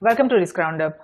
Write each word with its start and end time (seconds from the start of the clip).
Welcome 0.00 0.28
to 0.28 0.36
Risk 0.36 0.56
Roundup. 0.56 0.96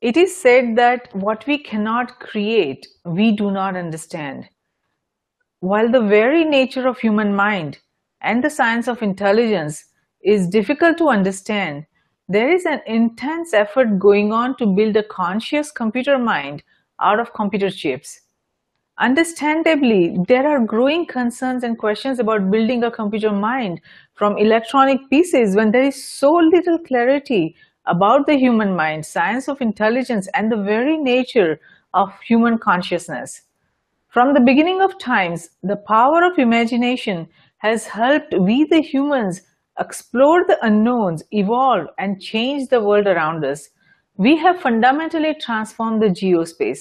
It 0.00 0.16
is 0.16 0.34
said 0.34 0.76
that 0.76 1.14
what 1.14 1.46
we 1.46 1.58
cannot 1.58 2.20
create, 2.20 2.86
we 3.04 3.32
do 3.32 3.50
not 3.50 3.76
understand. 3.76 4.48
While 5.60 5.90
the 5.90 6.00
very 6.00 6.42
nature 6.42 6.88
of 6.88 6.98
human 6.98 7.34
mind 7.34 7.78
and 8.22 8.42
the 8.42 8.48
science 8.48 8.88
of 8.88 9.02
intelligence 9.02 9.84
is 10.22 10.48
difficult 10.48 10.96
to 10.96 11.10
understand, 11.10 11.84
there 12.30 12.50
is 12.50 12.64
an 12.64 12.80
intense 12.86 13.52
effort 13.52 13.98
going 13.98 14.32
on 14.32 14.56
to 14.56 14.64
build 14.64 14.96
a 14.96 15.02
conscious 15.02 15.70
computer 15.70 16.16
mind 16.16 16.62
out 16.98 17.20
of 17.20 17.34
computer 17.34 17.68
chips. 17.68 18.22
Understandably, 18.98 20.16
there 20.26 20.48
are 20.48 20.64
growing 20.64 21.04
concerns 21.04 21.62
and 21.62 21.76
questions 21.76 22.20
about 22.20 22.50
building 22.50 22.82
a 22.84 22.90
computer 22.90 23.30
mind 23.30 23.82
from 24.14 24.38
electronic 24.38 25.10
pieces 25.10 25.54
when 25.54 25.70
there 25.70 25.82
is 25.82 26.02
so 26.02 26.32
little 26.32 26.78
clarity 26.78 27.54
about 27.86 28.26
the 28.26 28.36
human 28.36 28.74
mind, 28.74 29.06
science 29.06 29.48
of 29.48 29.60
intelligence, 29.60 30.28
and 30.34 30.50
the 30.50 30.62
very 30.62 30.96
nature 30.96 31.60
of 31.94 32.12
human 32.20 32.58
consciousness. 32.58 33.42
From 34.08 34.34
the 34.34 34.40
beginning 34.40 34.80
of 34.80 34.98
times, 34.98 35.50
the 35.62 35.76
power 35.76 36.24
of 36.24 36.38
imagination 36.38 37.28
has 37.58 37.86
helped 37.86 38.34
we 38.38 38.64
the 38.64 38.80
humans 38.80 39.42
explore 39.78 40.44
the 40.46 40.58
unknowns, 40.64 41.22
evolve, 41.32 41.88
and 41.98 42.20
change 42.20 42.68
the 42.68 42.80
world 42.80 43.06
around 43.06 43.44
us. 43.44 43.68
We 44.16 44.36
have 44.38 44.60
fundamentally 44.60 45.34
transformed 45.34 46.02
the 46.02 46.08
geospace. 46.08 46.80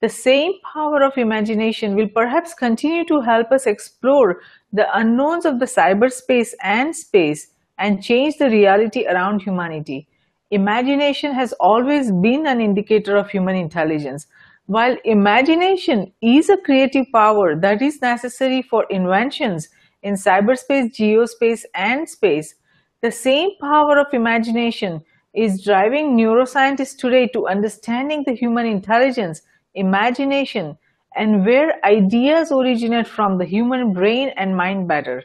The 0.00 0.08
same 0.08 0.52
power 0.72 1.02
of 1.02 1.18
imagination 1.18 1.94
will 1.94 2.08
perhaps 2.08 2.54
continue 2.54 3.04
to 3.04 3.20
help 3.20 3.52
us 3.52 3.66
explore 3.66 4.40
the 4.72 4.86
unknowns 4.96 5.44
of 5.44 5.58
the 5.58 5.66
cyberspace 5.66 6.54
and 6.62 6.96
space 6.96 7.48
and 7.78 8.02
change 8.02 8.38
the 8.38 8.48
reality 8.48 9.06
around 9.06 9.42
humanity. 9.42 10.08
Imagination 10.50 11.32
has 11.32 11.52
always 11.60 12.10
been 12.10 12.44
an 12.44 12.60
indicator 12.60 13.16
of 13.16 13.30
human 13.30 13.54
intelligence. 13.54 14.26
While 14.66 14.96
imagination 15.04 16.12
is 16.20 16.48
a 16.48 16.56
creative 16.56 17.06
power 17.12 17.54
that 17.54 17.80
is 17.80 18.02
necessary 18.02 18.62
for 18.62 18.84
inventions 18.90 19.68
in 20.02 20.14
cyberspace, 20.14 20.92
geospace, 20.92 21.64
and 21.74 22.08
space, 22.08 22.56
the 23.00 23.12
same 23.12 23.50
power 23.60 23.98
of 24.00 24.12
imagination 24.12 25.02
is 25.34 25.62
driving 25.62 26.16
neuroscientists 26.16 26.98
today 26.98 27.28
to 27.28 27.46
understanding 27.46 28.24
the 28.26 28.34
human 28.34 28.66
intelligence, 28.66 29.42
imagination, 29.74 30.76
and 31.14 31.46
where 31.46 31.78
ideas 31.84 32.50
originate 32.50 33.06
from 33.06 33.38
the 33.38 33.44
human 33.44 33.92
brain 33.92 34.30
and 34.36 34.56
mind 34.56 34.88
better. 34.88 35.22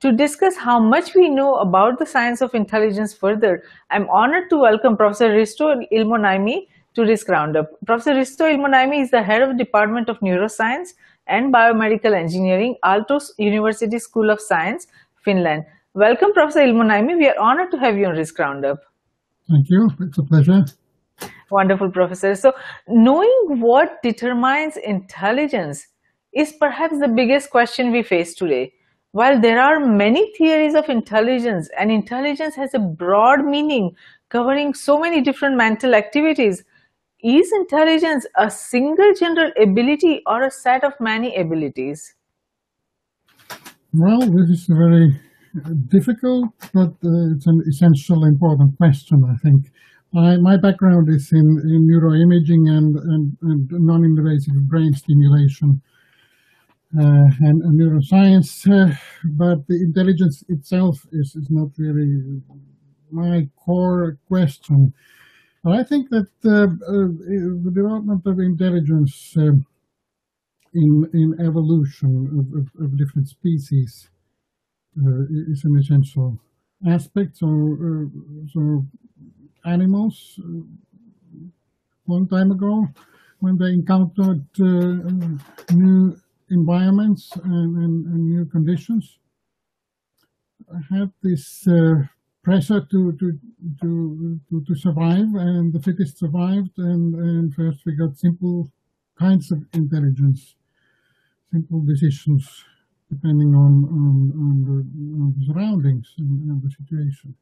To 0.00 0.12
discuss 0.12 0.56
how 0.56 0.78
much 0.78 1.16
we 1.16 1.28
know 1.28 1.56
about 1.56 1.98
the 1.98 2.06
science 2.06 2.40
of 2.40 2.54
intelligence 2.54 3.12
further, 3.12 3.64
I'm 3.90 4.08
honored 4.10 4.48
to 4.50 4.56
welcome 4.56 4.96
Professor 4.96 5.28
Risto 5.28 5.74
Ilmoniemi 5.92 6.68
to 6.94 7.02
Risk 7.02 7.28
Roundup. 7.28 7.72
Professor 7.84 8.14
Risto 8.14 8.44
Ilmoniemi 8.48 9.02
is 9.02 9.10
the 9.10 9.24
head 9.24 9.42
of 9.42 9.48
the 9.48 9.56
Department 9.56 10.08
of 10.08 10.20
Neuroscience 10.20 10.90
and 11.26 11.52
Biomedical 11.52 12.14
Engineering, 12.14 12.76
Aalto 12.84 13.20
University 13.38 13.98
School 13.98 14.30
of 14.30 14.40
Science, 14.40 14.86
Finland. 15.24 15.64
Welcome, 15.94 16.32
Professor 16.32 16.60
Ilmoniemi. 16.60 17.18
We 17.18 17.28
are 17.30 17.38
honored 17.40 17.72
to 17.72 17.78
have 17.78 17.98
you 17.98 18.06
on 18.06 18.14
Risk 18.14 18.38
Roundup. 18.38 18.78
Thank 19.50 19.68
you. 19.68 19.90
It's 19.98 20.18
a 20.18 20.22
pleasure. 20.22 20.64
Wonderful, 21.50 21.90
Professor. 21.90 22.36
So, 22.36 22.52
knowing 22.86 23.58
what 23.58 24.00
determines 24.04 24.76
intelligence 24.76 25.88
is 26.32 26.52
perhaps 26.52 27.00
the 27.00 27.08
biggest 27.08 27.50
question 27.50 27.90
we 27.90 28.04
face 28.04 28.36
today. 28.36 28.74
While 29.12 29.40
there 29.40 29.60
are 29.60 29.80
many 29.80 30.32
theories 30.36 30.74
of 30.74 30.88
intelligence, 30.90 31.70
and 31.78 31.90
intelligence 31.90 32.54
has 32.56 32.74
a 32.74 32.78
broad 32.78 33.44
meaning 33.44 33.92
covering 34.28 34.74
so 34.74 34.98
many 34.98 35.22
different 35.22 35.56
mental 35.56 35.94
activities, 35.94 36.62
is 37.22 37.50
intelligence 37.52 38.26
a 38.36 38.50
single 38.50 39.12
general 39.18 39.50
ability 39.60 40.22
or 40.26 40.42
a 40.42 40.50
set 40.50 40.84
of 40.84 40.92
many 41.00 41.34
abilities? 41.36 42.14
Well, 43.94 44.20
this 44.20 44.50
is 44.50 44.66
very 44.66 45.18
difficult, 45.88 46.50
but 46.74 46.90
uh, 47.02 47.32
it's 47.32 47.46
an 47.46 47.62
essential 47.66 48.24
important 48.24 48.76
question, 48.76 49.24
I 49.24 49.36
think. 49.38 49.72
I, 50.14 50.36
my 50.36 50.58
background 50.58 51.08
is 51.08 51.30
in, 51.32 51.48
in 51.64 51.88
neuroimaging 51.88 52.68
and, 52.68 52.96
and, 52.96 53.36
and 53.42 53.70
non-invasive 53.70 54.68
brain 54.68 54.92
stimulation 54.92 55.80
uh, 55.82 55.97
and, 56.92 57.62
and, 57.62 57.78
neuroscience, 57.78 58.66
uh, 58.66 58.94
but 59.24 59.66
the 59.66 59.74
intelligence 59.82 60.42
itself 60.48 60.98
is, 61.12 61.36
is 61.36 61.50
not 61.50 61.68
really 61.76 62.40
my 63.10 63.48
core 63.56 64.18
question. 64.26 64.92
But 65.62 65.74
I 65.74 65.84
think 65.84 66.08
that 66.10 66.28
uh, 66.44 66.50
uh 66.50 67.08
the 67.64 67.72
development 67.74 68.22
of 68.26 68.38
intelligence 68.38 69.34
uh, 69.36 69.52
in, 70.74 71.10
in 71.12 71.36
evolution 71.40 72.12
of, 72.38 72.60
of, 72.60 72.84
of 72.84 72.98
different 72.98 73.28
species 73.28 74.08
uh, 74.98 75.22
is 75.52 75.64
an 75.64 75.76
essential 75.78 76.38
aspect. 76.86 77.36
So, 77.38 78.08
so 78.52 78.86
animals 79.64 80.40
long 82.06 82.26
time 82.28 82.50
ago 82.50 82.86
when 83.40 83.58
they 83.58 83.72
encountered 83.72 84.42
new 85.72 86.16
environments 86.50 87.32
and, 87.44 87.76
and, 87.76 88.06
and 88.06 88.30
new 88.30 88.44
conditions 88.46 89.18
had 90.90 91.10
this 91.22 91.66
uh, 91.66 92.02
pressure 92.42 92.80
to, 92.90 93.12
to, 93.12 93.38
to, 93.80 94.40
to, 94.48 94.64
to, 94.66 94.74
survive 94.74 95.34
and 95.34 95.72
the 95.72 95.80
fittest 95.80 96.18
survived 96.18 96.76
and, 96.78 97.14
and 97.14 97.54
first 97.54 97.84
we 97.84 97.92
got 97.92 98.16
simple 98.16 98.70
kinds 99.18 99.50
of 99.50 99.64
intelligence, 99.72 100.54
simple 101.52 101.80
decisions 101.80 102.64
depending 103.10 103.54
on, 103.54 103.84
on, 103.84 104.32
on, 104.36 104.64
the, 104.64 105.22
on 105.22 105.34
the 105.38 105.46
surroundings 105.46 106.14
and, 106.18 106.50
and 106.50 106.62
the 106.62 106.70
situation. 106.70 107.34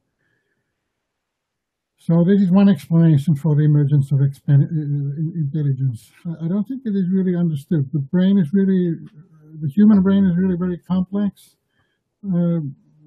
So 1.97 2.23
this 2.23 2.41
is 2.41 2.51
one 2.51 2.69
explanation 2.69 3.35
for 3.35 3.55
the 3.55 3.63
emergence 3.63 4.11
of 4.11 4.21
uh, 4.21 4.25
intelligence. 4.53 6.11
I 6.41 6.47
don't 6.47 6.67
think 6.67 6.83
it 6.85 6.95
is 6.95 7.09
really 7.11 7.35
understood. 7.35 7.89
The 7.91 7.99
brain 7.99 8.37
is 8.37 8.53
really, 8.53 8.95
the 9.61 9.67
human 9.67 10.01
brain 10.01 10.25
is 10.25 10.37
really 10.37 10.55
very 10.55 10.77
complex. 10.77 11.55
Uh, 12.25 12.59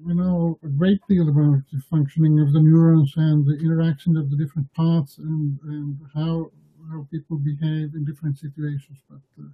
we 0.03 0.13
know 0.13 0.59
a 0.63 0.67
great 0.67 0.99
deal 1.07 1.29
about 1.29 1.61
the 1.71 1.81
functioning 1.89 2.39
of 2.39 2.53
the 2.53 2.59
neurons 2.59 3.13
and 3.17 3.45
the 3.45 3.57
interaction 3.59 4.17
of 4.17 4.29
the 4.29 4.35
different 4.35 4.71
parts 4.73 5.17
and, 5.17 5.59
and 5.63 5.99
how 6.13 6.51
how 6.91 7.07
people 7.11 7.37
behave 7.37 7.93
in 7.95 8.03
different 8.03 8.37
situations. 8.37 8.99
But 9.09 9.21
uh, 9.39 9.49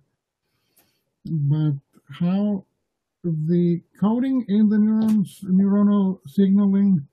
but 1.26 1.74
how 2.10 2.66
the 3.24 3.82
coding 4.00 4.46
in 4.48 4.70
the 4.70 4.78
neurons, 4.78 5.42
neuronal 5.44 6.20
signaling 6.28 7.08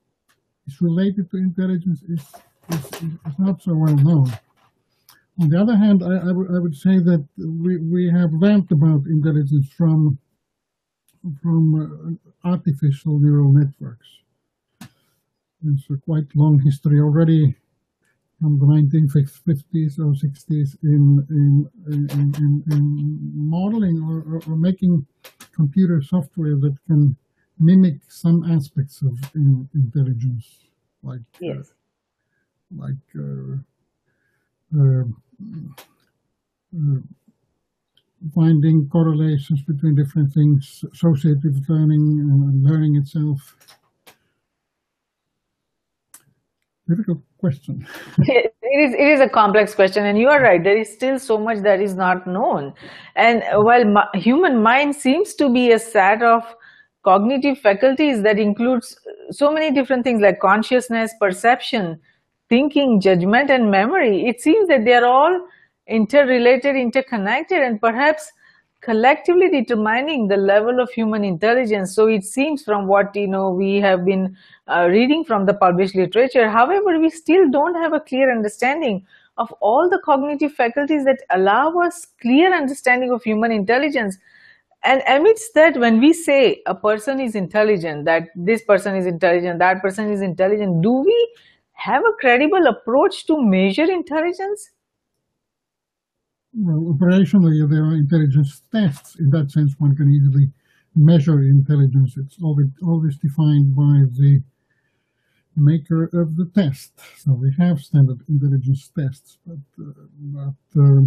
is 0.66 0.80
related 0.80 1.30
to 1.30 1.36
intelligence 1.36 2.02
is, 2.08 2.24
is, 2.70 3.02
is 3.02 3.38
not 3.38 3.62
so 3.62 3.74
well 3.74 3.96
known. 3.96 4.32
On 5.40 5.48
the 5.48 5.60
other 5.60 5.76
hand, 5.76 6.02
I, 6.02 6.28
I, 6.28 6.58
would 6.58 6.76
say 6.76 6.98
that 7.00 7.26
we, 7.36 7.78
we 7.78 8.08
have 8.08 8.32
learned 8.32 8.70
about 8.70 9.06
intelligence 9.06 9.68
from, 9.76 10.16
from 11.42 12.20
uh, 12.44 12.48
artificial 12.48 13.18
neural 13.18 13.52
networks. 13.52 14.06
It's 14.80 15.90
a 15.90 15.96
quite 15.96 16.26
long 16.36 16.60
history 16.60 17.00
already 17.00 17.56
from 18.40 18.58
the 18.58 18.66
1950s 18.66 19.98
or 19.98 20.12
60s 20.12 20.76
in, 20.82 21.26
in, 21.30 21.70
in, 21.88 22.34
in, 22.36 22.62
in 22.70 23.32
modeling 23.34 24.02
or, 24.02 24.36
or, 24.36 24.42
or, 24.46 24.56
making 24.56 25.06
computer 25.54 26.02
software 26.02 26.56
that 26.56 26.76
can 26.86 27.16
mimic 27.58 27.96
some 28.08 28.44
aspects 28.50 29.02
of 29.02 29.18
in, 29.34 29.68
intelligence, 29.74 30.66
like 31.02 31.20
uh, 31.20 31.40
yes. 31.40 31.72
uh, 32.80 32.84
like 32.84 33.04
uh, 33.18 33.56
uh, 34.76 35.04
uh, 36.76 37.00
finding 38.34 38.88
correlations 38.90 39.62
between 39.62 39.94
different 39.94 40.32
things 40.32 40.84
associated 40.92 41.44
with 41.44 41.68
learning 41.68 42.18
and 42.20 42.64
learning 42.64 42.96
itself. 42.96 43.56
Difficult 46.88 47.18
question. 47.38 47.86
it 48.18 48.54
is 48.62 48.94
it 48.94 49.08
is 49.08 49.20
a 49.20 49.28
complex 49.28 49.74
question, 49.74 50.04
and 50.04 50.18
you 50.18 50.28
are 50.28 50.40
right. 50.40 50.62
There 50.62 50.76
is 50.76 50.92
still 50.92 51.18
so 51.18 51.38
much 51.38 51.62
that 51.62 51.80
is 51.80 51.94
not 51.94 52.26
known, 52.26 52.74
and 53.14 53.42
while 53.52 53.84
human 54.14 54.62
mind 54.62 54.96
seems 54.96 55.34
to 55.36 55.52
be 55.52 55.70
a 55.70 55.78
set 55.78 56.22
of 56.22 56.42
cognitive 57.04 57.58
faculties 57.58 58.22
that 58.22 58.38
includes 58.38 58.98
so 59.30 59.52
many 59.52 59.70
different 59.70 60.04
things 60.04 60.20
like 60.20 60.40
consciousness, 60.40 61.12
perception, 61.20 62.00
thinking, 62.48 63.00
judgment, 63.00 63.50
and 63.50 63.70
memory, 63.70 64.26
it 64.26 64.40
seems 64.40 64.68
that 64.68 64.84
they 64.84 64.94
are 64.94 65.04
all 65.04 65.46
interrelated, 65.86 66.76
interconnected, 66.76 67.60
and 67.60 67.80
perhaps 67.80 68.32
collectively 68.80 69.50
determining 69.50 70.28
the 70.28 70.36
level 70.36 70.78
of 70.80 70.90
human 70.90 71.24
intelligence. 71.24 71.94
So 71.94 72.06
it 72.06 72.24
seems 72.24 72.62
from 72.62 72.86
what 72.86 73.16
you 73.16 73.26
know 73.26 73.50
we 73.50 73.76
have 73.76 74.04
been 74.04 74.36
uh, 74.68 74.86
reading 74.90 75.24
from 75.24 75.46
the 75.46 75.54
published 75.54 75.94
literature. 75.94 76.50
However, 76.50 76.98
we 76.98 77.08
still 77.08 77.50
don't 77.50 77.74
have 77.74 77.94
a 77.94 78.00
clear 78.00 78.30
understanding 78.30 79.06
of 79.38 79.50
all 79.60 79.88
the 79.88 80.00
cognitive 80.04 80.52
faculties 80.52 81.04
that 81.04 81.18
allow 81.30 81.76
us 81.78 82.06
clear 82.20 82.54
understanding 82.54 83.10
of 83.10 83.22
human 83.22 83.50
intelligence. 83.50 84.18
And 84.84 85.02
amidst 85.08 85.54
that, 85.54 85.78
when 85.78 85.98
we 85.98 86.12
say 86.12 86.62
a 86.66 86.74
person 86.74 87.18
is 87.18 87.34
intelligent, 87.34 88.04
that 88.04 88.28
this 88.36 88.62
person 88.62 88.94
is 88.94 89.06
intelligent, 89.06 89.58
that 89.58 89.80
person 89.80 90.12
is 90.12 90.20
intelligent, 90.20 90.82
do 90.82 90.92
we 90.92 91.34
have 91.72 92.02
a 92.04 92.12
credible 92.20 92.66
approach 92.66 93.26
to 93.26 93.42
measure 93.42 93.90
intelligence? 93.90 94.70
Well, 96.52 96.94
operationally, 96.94 97.68
there 97.68 97.84
are 97.84 97.94
intelligence 97.94 98.62
tests. 98.70 99.18
In 99.18 99.30
that 99.30 99.50
sense, 99.50 99.74
one 99.78 99.96
can 99.96 100.10
easily 100.10 100.52
measure 100.94 101.40
intelligence. 101.40 102.16
It's 102.16 102.36
always, 102.42 102.68
always 102.82 103.16
defined 103.16 103.74
by 103.74 104.04
the 104.18 104.42
maker 105.56 106.04
of 106.12 106.36
the 106.36 106.50
test. 106.54 106.92
So 107.18 107.32
we 107.32 107.52
have 107.58 107.80
standard 107.80 108.20
intelligence 108.28 108.90
tests, 108.96 109.38
but, 109.46 109.58
uh, 109.80 109.92
but 110.18 110.80
uh, 110.80 111.00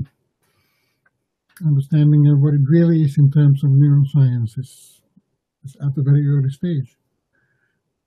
understanding 1.65 2.27
of 2.27 2.39
what 2.39 2.53
it 2.53 2.61
really 2.67 3.03
is 3.03 3.17
in 3.17 3.31
terms 3.31 3.63
of 3.63 3.71
neuroscience 3.71 4.57
is, 4.57 5.01
is 5.63 5.75
at 5.81 5.97
a 5.97 6.01
very 6.01 6.27
early 6.27 6.49
stage. 6.49 6.97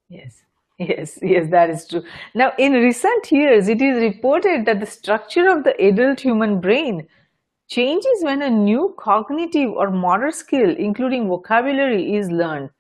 Yes. 0.09 0.43
Yes, 0.79 1.19
yes, 1.21 1.51
that 1.51 1.69
is 1.69 1.87
true. 1.87 2.03
Now, 2.35 2.53
in 2.59 2.73
recent 2.73 3.31
years, 3.31 3.69
it 3.69 3.83
is 3.83 4.01
reported 4.01 4.65
that 4.65 4.81
the 4.81 4.87
structure 4.87 5.47
of 5.51 5.63
the 5.63 5.79
adult 5.79 6.21
human 6.21 6.59
brain 6.59 7.07
changes 7.69 8.23
when 8.23 8.41
a 8.41 8.49
new 8.49 8.95
cognitive 8.99 9.71
or 9.73 9.91
motor 9.91 10.31
skill, 10.31 10.75
including 10.77 11.29
vocabulary, 11.29 12.15
is 12.15 12.31
learned. 12.31 12.71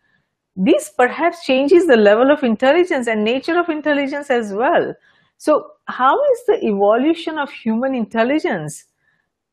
This 0.56 0.90
perhaps 0.96 1.44
changes 1.44 1.86
the 1.86 1.96
level 1.96 2.30
of 2.30 2.42
intelligence 2.42 3.06
and 3.06 3.22
nature 3.22 3.58
of 3.58 3.68
intelligence 3.68 4.30
as 4.30 4.52
well. 4.54 4.94
So, 5.36 5.66
how 5.84 6.18
is 6.32 6.46
the 6.46 6.64
evolution 6.64 7.38
of 7.38 7.50
human 7.50 7.94
intelligence 7.94 8.84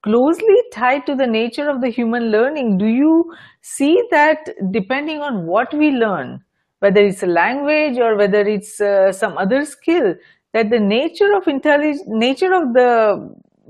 closely 0.07 0.59
tied 0.71 1.05
to 1.05 1.15
the 1.15 1.27
nature 1.27 1.69
of 1.69 1.81
the 1.81 1.89
human 1.89 2.31
learning? 2.31 2.77
Do 2.77 2.85
you 2.85 3.33
see 3.61 4.01
that 4.11 4.51
depending 4.71 5.21
on 5.21 5.45
what 5.45 5.73
we 5.73 5.91
learn, 5.91 6.41
whether 6.79 7.01
it's 7.01 7.23
a 7.23 7.27
language 7.27 7.97
or 7.97 8.15
whether 8.15 8.41
it's 8.55 8.79
uh, 8.79 9.11
some 9.11 9.37
other 9.37 9.65
skill, 9.65 10.15
that 10.53 10.69
the 10.69 10.79
nature 10.79 11.33
of 11.35 11.47
intelligence, 11.47 12.03
nature 12.07 12.53
of 12.53 12.73
the 12.73 12.91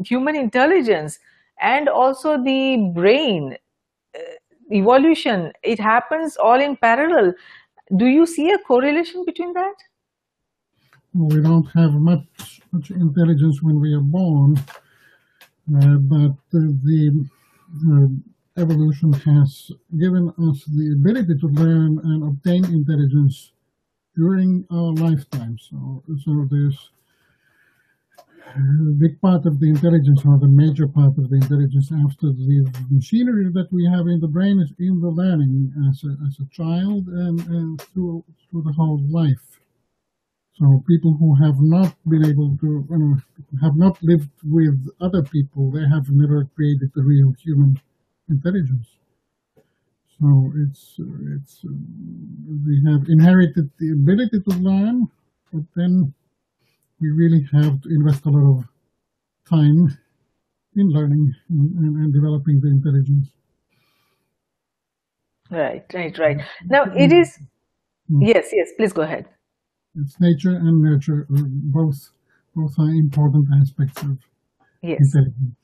human 0.06 0.36
intelligence 0.36 1.18
and 1.60 1.90
also 1.90 2.38
the 2.44 2.92
brain 2.94 3.58
uh, 4.16 4.20
evolution, 4.72 5.52
it 5.64 5.80
happens 5.80 6.38
all 6.38 6.62
in 6.62 6.78
parallel. 6.78 7.34
Do 7.96 8.06
you 8.06 8.28
see 8.28 8.52
a 8.52 8.60
correlation 8.60 9.26
between 9.26 9.54
that? 9.54 9.76
We 11.14 11.42
don't 11.42 11.66
have 11.74 11.94
much, 11.94 12.62
much 12.72 12.92
intelligence 12.92 13.64
when 13.64 13.80
we 13.80 13.94
are 13.94 14.02
born, 14.02 14.60
but 15.68 16.32
uh, 16.54 16.72
the 16.84 17.28
uh, 17.92 18.62
evolution 18.62 19.14
has 19.14 19.72
given 20.00 20.30
us 20.50 20.64
the 20.66 20.94
ability 20.94 21.38
to 21.40 21.48
learn 21.48 22.00
and 22.04 22.24
obtain 22.24 22.64
intelligence 22.66 23.52
during 24.16 24.66
our 24.72 24.94
lifetime. 24.94 25.58
So, 25.60 26.04
so 26.24 26.48
there's 26.50 26.90
a 28.56 28.94
big 28.98 29.20
part 29.22 29.46
of 29.46 29.60
the 29.60 29.70
intelligence 29.70 30.22
or 30.26 30.40
the 30.40 30.48
major 30.48 30.88
part 30.88 31.18
of 31.18 31.30
the 31.30 31.36
intelligence 31.36 31.92
after 31.92 32.28
the 32.32 32.66
machinery 32.90 33.52
that 33.52 33.68
we 33.72 33.86
have 33.86 34.08
in 34.08 34.20
the 34.22 34.28
brain 34.28 34.60
is 34.60 34.72
in 34.80 35.02
the 35.02 35.10
learning 35.10 35.72
as 35.90 36.04
a, 36.04 36.16
as 36.26 36.40
a 36.40 36.50
child 36.52 37.08
and, 37.08 37.40
and 37.48 37.82
through, 37.82 38.24
through 38.50 38.64
the 38.64 38.72
whole 38.72 39.02
life. 39.10 39.57
So 40.60 40.84
people 40.88 41.16
who 41.20 41.36
have 41.36 41.62
not 41.62 41.96
been 42.10 42.26
able 42.26 42.58
to, 42.60 42.88
you 42.90 42.98
know, 42.98 43.18
have 43.62 43.78
not 43.78 44.02
lived 44.04 44.30
with 44.44 44.88
other 45.02 45.24
people, 45.24 45.72
they 45.72 45.88
have 45.88 46.10
never 46.12 46.46
created 46.56 46.92
the 46.96 47.04
real 47.04 47.34
human 47.44 47.80
intelligence. 48.30 48.88
So 50.20 50.52
it's, 50.58 50.96
it's, 51.36 51.66
we 51.66 52.84
have 52.88 53.08
inherited 53.10 53.70
the 53.80 53.92
ability 53.92 54.42
to 54.50 54.58
learn, 54.58 55.08
but 55.54 55.64
then 55.76 56.14
we 57.02 57.12
really 57.12 57.48
have 57.54 57.82
to 57.84 57.90
invest 57.90 58.26
a 58.26 58.30
lot 58.30 58.60
of 58.60 58.66
time 59.50 59.98
in 60.76 60.90
learning 60.90 61.34
and, 61.50 61.76
and, 61.80 61.98
and 61.98 62.14
developing 62.14 62.62
the 62.62 62.70
intelligence. 62.70 63.30
Right, 65.52 65.86
right, 65.94 66.18
right. 66.20 66.38
Now 66.70 66.86
it 66.96 67.12
is, 67.14 67.40
Mm. 68.12 68.28
yes, 68.28 68.50
yes, 68.54 68.70
please 68.78 68.94
go 68.94 69.04
ahead. 69.04 69.28
It's 70.00 70.20
nature 70.20 70.56
and 70.56 70.82
nurture, 70.82 71.28
uh, 71.34 71.42
both 71.48 72.12
both 72.56 72.78
are 72.80 72.90
important 72.90 73.48
aspects 73.62 74.02
of 74.04 74.18
Yes. 74.82 75.00
intelligence. 75.00 75.56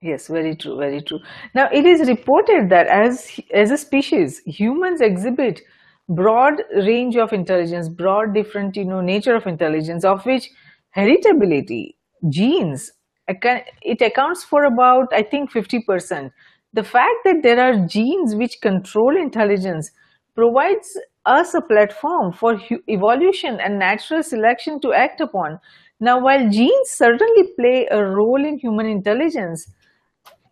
Yes, 0.00 0.26
very 0.26 0.56
true, 0.56 0.76
very 0.78 1.00
true. 1.00 1.20
Now, 1.54 1.68
it 1.72 1.86
is 1.86 2.08
reported 2.08 2.70
that 2.70 2.88
as 2.88 3.40
as 3.54 3.70
a 3.70 3.78
species, 3.78 4.40
humans 4.46 5.00
exhibit 5.00 5.60
broad 6.08 6.62
range 6.74 7.16
of 7.16 7.32
intelligence, 7.32 7.88
broad 7.88 8.34
different, 8.34 8.76
you 8.76 8.84
know, 8.84 9.00
nature 9.00 9.36
of 9.36 9.46
intelligence, 9.46 10.04
of 10.04 10.26
which 10.26 10.50
heritability, 10.96 11.94
genes, 12.28 12.90
it 13.28 14.02
accounts 14.02 14.44
for 14.44 14.64
about, 14.64 15.12
I 15.12 15.22
think, 15.22 15.52
50%. 15.52 16.32
The 16.72 16.82
fact 16.82 17.18
that 17.24 17.42
there 17.42 17.60
are 17.60 17.86
genes 17.86 18.34
which 18.34 18.60
control 18.60 19.16
intelligence 19.16 19.90
provides 20.34 20.98
us 21.26 21.54
a 21.54 21.60
platform 21.60 22.32
for 22.32 22.60
evolution 22.88 23.60
and 23.60 23.78
natural 23.78 24.22
selection 24.22 24.80
to 24.80 24.92
act 24.92 25.20
upon. 25.20 25.58
Now, 26.00 26.20
while 26.20 26.48
genes 26.50 26.90
certainly 26.90 27.44
play 27.58 27.86
a 27.90 28.04
role 28.04 28.44
in 28.44 28.58
human 28.58 28.86
intelligence, 28.86 29.70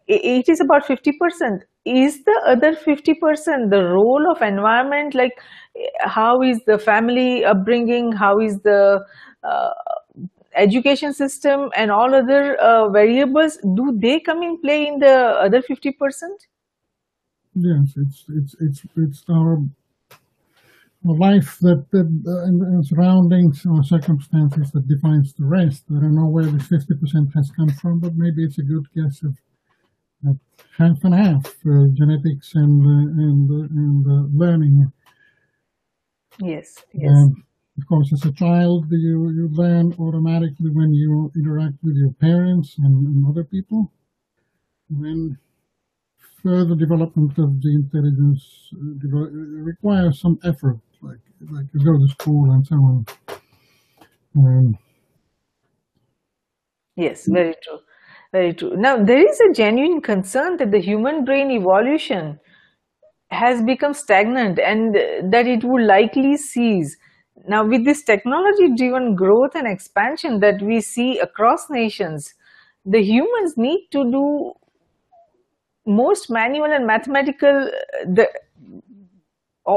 it 0.07 0.49
is 0.49 0.61
about 0.61 0.85
50% 0.85 1.63
is 1.85 2.25
the 2.25 2.43
other 2.47 2.75
50% 2.75 3.71
the 3.71 3.85
role 3.85 4.31
of 4.31 4.43
environment? 4.43 5.15
Like 5.15 5.33
how 6.01 6.43
is 6.43 6.61
the 6.67 6.79
family 6.79 7.45
upbringing? 7.45 8.13
How 8.13 8.39
is 8.41 8.61
the 8.61 9.05
uh, 9.43 9.71
education 10.55 11.15
system 11.15 11.71
and 11.77 11.91
all 11.91 12.15
other 12.15 12.57
uh, 12.57 12.91
variables 12.91 13.57
do 13.75 13.97
they 13.97 14.21
come 14.21 14.43
in 14.43 14.61
play 14.61 14.87
in 14.87 14.99
the 14.99 15.15
other 15.47 15.63
50% 15.63 15.95
Yes, 17.53 17.95
it's 17.97 18.25
it's 18.29 18.55
it's 18.61 18.83
it's 18.97 19.25
our 19.29 19.59
life 21.05 21.59
that, 21.61 21.87
that 21.91 22.09
uh, 22.27 22.83
surroundings 22.83 23.67
or 23.67 23.83
circumstances 23.83 24.71
that 24.73 24.89
defines 24.89 25.33
the 25.35 25.45
rest. 25.45 25.85
I 25.91 26.01
don't 26.01 26.15
know 26.15 26.29
where 26.29 26.45
the 26.47 26.59
fifty 26.63 26.95
percent 26.95 27.31
has 27.35 27.51
come 27.51 27.71
from, 27.71 28.01
but 28.01 28.17
maybe 28.17 28.45
it's 28.45 28.59
a 28.59 28.63
good 28.63 28.87
guess 28.95 29.23
of 29.23 29.37
that 30.23 30.39
half 30.79 31.05
and 31.05 31.15
half 31.15 31.47
uh, 31.67 31.87
genetics 31.95 32.55
and 32.55 32.85
uh, 32.87 33.23
and 33.23 33.51
uh, 33.51 33.69
and 33.83 34.07
uh, 34.07 34.29
learning. 34.35 34.93
yes 36.39 36.85
yes 36.93 37.27
And 37.27 37.37
of 37.79 37.87
course, 37.89 38.13
as 38.13 38.25
a 38.25 38.33
child, 38.33 38.87
you 38.93 39.31
you 39.31 39.49
learn 39.49 39.93
automatically 39.99 40.71
when 40.71 40.95
you 40.95 41.33
interact 41.35 41.83
with 41.83 41.97
your 41.97 42.13
parents 42.13 42.79
and, 42.79 43.07
and 43.09 43.27
other 43.27 43.45
people. 43.45 43.93
Then 44.91 45.39
further 46.43 46.75
development 46.75 47.39
of 47.39 47.63
the 47.63 47.75
intelligence 47.75 48.73
uh, 48.75 49.17
uh, 49.17 49.31
requires 49.71 50.21
some 50.21 50.39
effort, 50.45 50.81
like 51.41 51.67
you 51.73 51.85
go 51.85 51.99
to 51.99 52.09
school 52.13 52.51
and 52.53 52.67
so 52.67 52.77
on. 52.77 53.07
Um, 54.37 54.79
Yes, 56.97 57.27
very 57.27 57.55
true. 57.63 57.79
Very 58.33 58.55
true. 58.55 58.77
Now, 58.77 59.03
there 59.03 59.19
is 59.27 59.41
a 59.41 59.53
genuine 59.53 60.01
concern 60.01 60.57
that 60.59 60.71
the 60.71 60.81
human 60.81 61.25
brain 61.25 61.51
evolution 61.51 62.39
has 63.31 63.63
become 63.63 63.95
stagnant 63.95 64.59
and 64.59 64.95
that 65.33 65.47
it 65.47 65.65
would 65.65 65.83
likely 65.85 66.37
cease. 66.37 66.97
Now, 67.49 67.65
with 67.65 67.85
this 67.85 68.03
technology 68.05 68.75
driven 68.77 69.17
growth 69.17 69.55
and 69.55 69.67
expansion 69.67 70.41
that 70.41 70.63
we 70.63 70.81
see 70.81 71.19
across 71.19 71.71
nations, 71.71 72.35
the 72.85 73.03
humans 73.03 73.57
need 73.57 73.89
to 73.93 74.11
do 74.11 74.53
most 75.87 76.31
manual 76.31 76.71
and 76.73 76.87
mathematical 76.87 77.49
uh, 77.69 78.05
the 78.07 78.29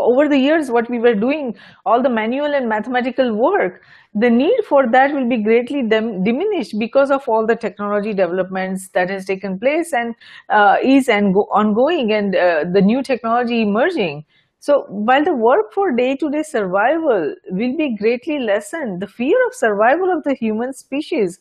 over 0.02 0.28
the 0.28 0.38
years 0.38 0.70
what 0.72 0.90
we 0.90 1.00
were 1.00 1.16
doing 1.16 1.56
all 1.86 2.02
the 2.02 2.10
manual 2.10 2.54
and 2.54 2.68
mathematical 2.70 3.34
work 3.36 3.82
the 4.16 4.30
need 4.30 4.58
for 4.68 4.86
that 4.92 5.14
will 5.14 5.28
be 5.28 5.38
greatly 5.42 5.82
dim- 5.82 6.24
diminished 6.24 6.78
because 6.78 7.10
of 7.12 7.28
all 7.28 7.48
the 7.48 7.56
technology 7.56 8.14
developments 8.14 8.90
that 8.90 9.10
has 9.10 9.26
taken 9.26 9.60
place 9.60 9.92
and 9.94 10.14
uh, 10.50 10.78
is 10.84 11.10
and 11.10 11.34
go- 11.34 11.48
ongoing 11.52 12.12
and 12.12 12.36
uh, 12.36 12.64
the 12.72 12.82
new 12.82 13.02
technology 13.02 13.62
emerging. 13.64 14.24
So 14.60 14.86
while 14.88 15.24
the 15.24 15.34
work 15.36 15.74
for 15.74 15.92
day-to-day 15.92 16.44
survival 16.44 17.36
will 17.50 17.76
be 17.76 17.98
greatly 17.98 18.40
lessened 18.40 19.02
the 19.02 19.08
fear 19.08 19.36
of 19.48 19.54
survival 19.54 20.12
of 20.12 20.24
the 20.24 20.36
human 20.36 20.74
species 20.74 21.40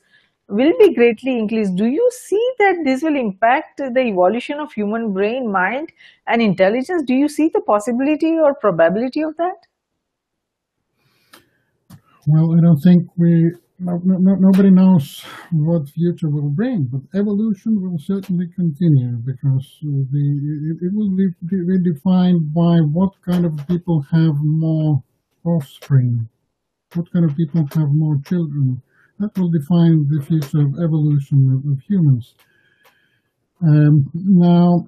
will 0.49 0.73
be 0.79 0.95
greatly 0.95 1.39
increased. 1.39 1.77
Do 1.77 1.87
you 1.87 2.11
see 2.13 2.53
that 2.59 2.83
this 2.85 3.03
will 3.03 3.17
impact 3.17 3.79
the 3.79 4.01
evolution 4.01 4.61
of 4.61 4.73
human 4.73 5.13
brain, 5.13 5.51
mind, 5.51 5.93
and 6.27 6.43
intelligence? 6.43 7.03
Do 7.07 7.15
you 7.15 7.29
see 7.29 7.49
the 7.49 7.61
possibility 7.61 8.39
or 8.39 8.55
probability 8.55 9.23
of 9.23 9.37
that? 9.37 9.67
Well, 12.27 12.57
I 12.57 12.61
don't 12.61 12.79
think 12.79 13.09
we, 13.17 13.53
no, 13.81 14.01
no, 14.05 14.35
nobody 14.37 14.71
knows 14.71 15.25
what 15.51 15.89
future 15.89 16.29
will 16.29 16.51
bring, 16.51 16.85
but 16.85 17.01
evolution 17.19 17.83
will 17.83 17.99
certainly 17.99 18.47
continue 18.55 19.17
because 19.25 19.79
uh, 19.83 20.07
the, 20.13 20.25
it, 20.71 20.87
it 20.87 20.93
will 20.95 21.11
be, 21.17 21.29
be 21.43 21.79
defined 21.83 22.55
by 22.55 22.79
what 22.79 23.11
kind 23.23 23.45
of 23.45 23.67
people 23.67 24.03
have 24.13 24.37
more 24.39 25.03
offspring, 25.45 26.29
what 26.95 27.13
kind 27.13 27.25
of 27.25 27.37
people 27.37 27.67
have 27.75 27.89
more 27.91 28.21
children. 28.25 28.81
That 29.23 29.39
will 29.39 29.51
define 29.51 30.09
the 30.11 30.21
future 30.27 30.63
of 30.63 30.75
evolution 30.83 31.39
of, 31.55 31.71
of 31.71 31.79
humans. 31.89 32.35
Um, 33.63 34.11
now, 34.15 34.85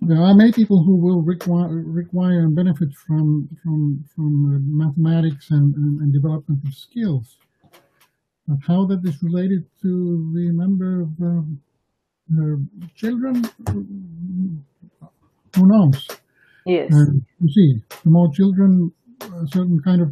there 0.00 0.22
are 0.22 0.34
many 0.34 0.52
people 0.52 0.82
who 0.82 0.96
will 0.96 1.20
require, 1.20 1.68
require 1.68 2.40
and 2.40 2.56
benefit 2.56 2.88
from 3.06 3.46
from 3.62 4.02
from 4.14 4.32
uh, 4.54 4.58
mathematics 4.86 5.50
and, 5.50 5.74
and, 5.74 6.00
and, 6.00 6.14
development 6.14 6.62
of 6.66 6.72
skills. 6.72 7.36
But 8.48 8.56
how 8.66 8.86
that 8.86 9.00
is 9.04 9.22
related 9.22 9.66
to 9.82 10.32
the 10.32 10.50
number 10.54 11.02
of 11.02 11.10
uh, 11.20 11.42
uh, 12.40 12.56
children, 12.94 13.44
who 15.54 15.62
knows? 15.72 16.08
Yes. 16.64 16.90
you 16.90 17.48
see, 17.52 17.82
the 18.02 18.10
more 18.10 18.32
children 18.32 18.92
a 19.20 19.46
certain 19.48 19.78
kind 19.84 20.00
of 20.00 20.08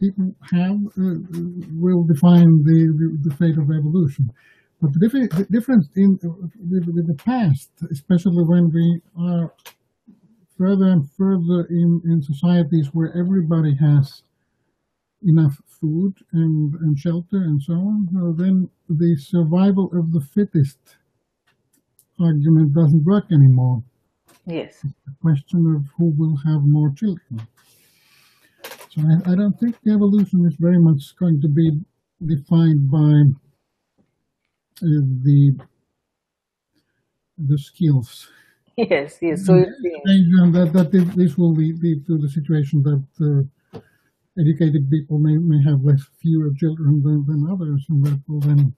people 0.00 0.34
have 0.50 0.76
uh, 0.98 1.18
will 1.74 2.04
define 2.04 2.62
the, 2.64 2.80
the, 2.98 3.28
the 3.28 3.34
fate 3.36 3.58
of 3.58 3.70
evolution. 3.70 4.30
But 4.80 4.92
the, 4.92 5.06
diffi- 5.06 5.30
the 5.36 5.44
difference 5.50 5.88
in 5.96 6.18
with, 6.22 6.86
with, 6.86 7.06
the 7.06 7.20
past, 7.24 7.70
especially 7.90 8.44
when 8.44 8.70
we 8.70 9.00
are 9.18 9.52
further 10.56 10.86
and 10.86 11.08
further 11.16 11.66
in, 11.70 12.00
in 12.04 12.22
societies 12.22 12.90
where 12.92 13.12
everybody 13.16 13.74
has 13.80 14.22
enough 15.26 15.60
food 15.80 16.14
and, 16.32 16.74
and 16.74 16.98
shelter 16.98 17.38
and 17.38 17.60
so 17.60 17.74
on, 17.74 18.08
well, 18.12 18.32
then 18.32 18.68
the 18.88 19.16
survival 19.16 19.90
of 19.94 20.12
the 20.12 20.20
fittest 20.20 20.78
argument 22.20 22.72
doesn't 22.72 23.04
work 23.04 23.24
anymore. 23.32 23.82
Yes. 24.46 24.78
It's 24.84 24.94
a 25.08 25.20
question 25.20 25.74
of 25.76 25.90
who 25.96 26.12
will 26.16 26.36
have 26.46 26.62
more 26.62 26.92
children. 26.96 27.46
I, 28.98 29.32
I 29.32 29.34
don't 29.34 29.58
think 29.58 29.76
the 29.82 29.92
evolution 29.92 30.44
is 30.46 30.54
very 30.58 30.78
much 30.78 31.16
going 31.18 31.40
to 31.40 31.48
be 31.48 31.80
defined 32.24 32.90
by 32.90 33.22
the 34.80 35.58
the 37.38 37.58
skills. 37.58 38.28
Yes, 38.76 39.18
yes. 39.20 39.44
So 39.44 39.54
and 39.54 40.54
that 40.54 40.72
that 40.72 40.92
this 41.16 41.36
will 41.36 41.52
lead, 41.52 41.82
lead 41.82 42.06
to 42.06 42.18
the 42.18 42.28
situation 42.28 42.82
that 42.82 43.04
uh, 43.20 43.80
educated 44.40 44.88
people 44.90 45.18
may, 45.18 45.36
may 45.36 45.62
have 45.64 45.82
less 45.82 46.02
fewer 46.20 46.50
children 46.56 47.02
than, 47.02 47.26
than 47.26 47.50
others, 47.50 47.84
and 47.88 48.04
that 48.06 48.20
will 48.28 48.40
then 48.40 48.74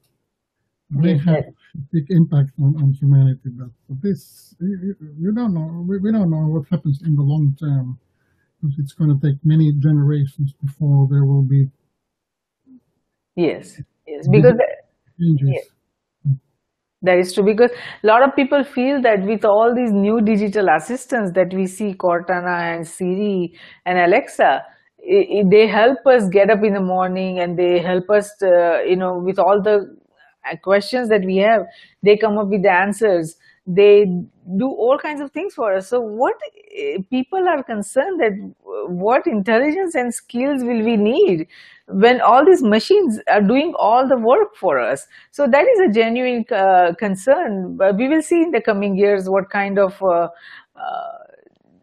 may 0.90 1.14
yes. 1.14 1.24
have 1.24 1.44
a 1.44 1.78
big 1.92 2.06
impact 2.10 2.50
on, 2.62 2.74
on 2.82 2.92
humanity. 2.94 3.50
But, 3.50 3.68
but 3.88 4.00
this 4.02 4.54
you, 4.58 4.96
you 5.18 5.32
don't 5.32 5.52
know. 5.52 5.84
We, 5.86 5.98
we 5.98 6.12
don't 6.12 6.30
know 6.30 6.46
what 6.48 6.66
happens 6.70 7.02
in 7.04 7.14
the 7.14 7.22
long 7.22 7.56
term 7.60 7.98
it's 8.78 8.92
going 8.92 9.10
to 9.10 9.26
take 9.26 9.38
many 9.44 9.72
generations 9.78 10.52
before 10.62 11.08
there 11.10 11.24
will 11.24 11.42
be. 11.42 11.68
Yes, 13.36 13.80
yes, 14.06 14.28
because. 14.28 14.54
Changes. 15.18 15.48
Yes. 15.48 15.64
That 17.02 17.16
is 17.16 17.32
true 17.32 17.44
because 17.44 17.70
a 18.04 18.06
lot 18.06 18.22
of 18.22 18.36
people 18.36 18.62
feel 18.62 19.00
that 19.00 19.22
with 19.22 19.42
all 19.42 19.74
these 19.74 19.90
new 19.90 20.20
digital 20.20 20.68
assistants 20.68 21.32
that 21.34 21.50
we 21.50 21.66
see, 21.66 21.94
Cortana 21.94 22.76
and 22.76 22.86
Siri 22.86 23.54
and 23.86 23.98
Alexa, 23.98 24.62
they 25.00 25.66
help 25.66 26.06
us 26.06 26.28
get 26.28 26.50
up 26.50 26.62
in 26.62 26.74
the 26.74 26.82
morning 26.82 27.38
and 27.40 27.58
they 27.58 27.78
help 27.78 28.10
us, 28.10 28.30
to, 28.40 28.84
you 28.86 28.96
know, 28.96 29.18
with 29.18 29.38
all 29.38 29.62
the 29.62 29.96
questions 30.62 31.08
that 31.08 31.24
we 31.24 31.38
have, 31.38 31.62
they 32.02 32.18
come 32.18 32.36
up 32.36 32.48
with 32.48 32.62
the 32.62 32.70
answers 32.70 33.34
they 33.74 34.06
do 34.56 34.68
all 34.68 34.98
kinds 34.98 35.20
of 35.20 35.30
things 35.30 35.54
for 35.54 35.74
us. 35.74 35.88
So 35.88 36.00
what 36.00 36.34
eh, 36.76 36.98
people 37.08 37.48
are 37.48 37.62
concerned 37.62 38.20
that 38.20 38.32
what 38.88 39.26
intelligence 39.26 39.94
and 39.94 40.12
skills 40.12 40.62
will 40.62 40.82
we 40.82 40.96
need 40.96 41.46
when 41.86 42.20
all 42.20 42.44
these 42.44 42.62
machines 42.62 43.20
are 43.30 43.42
doing 43.42 43.74
all 43.78 44.08
the 44.08 44.16
work 44.16 44.56
for 44.56 44.78
us? 44.78 45.06
So 45.30 45.46
that 45.46 45.66
is 45.68 45.80
a 45.80 45.92
genuine 45.92 46.44
uh, 46.50 46.94
concern. 46.98 47.76
But 47.76 47.96
we 47.96 48.08
will 48.08 48.22
see 48.22 48.42
in 48.42 48.50
the 48.50 48.60
coming 48.60 48.96
years 48.96 49.28
what 49.28 49.50
kind 49.50 49.78
of 49.78 50.02
uh, 50.02 50.28
uh, 50.74 51.18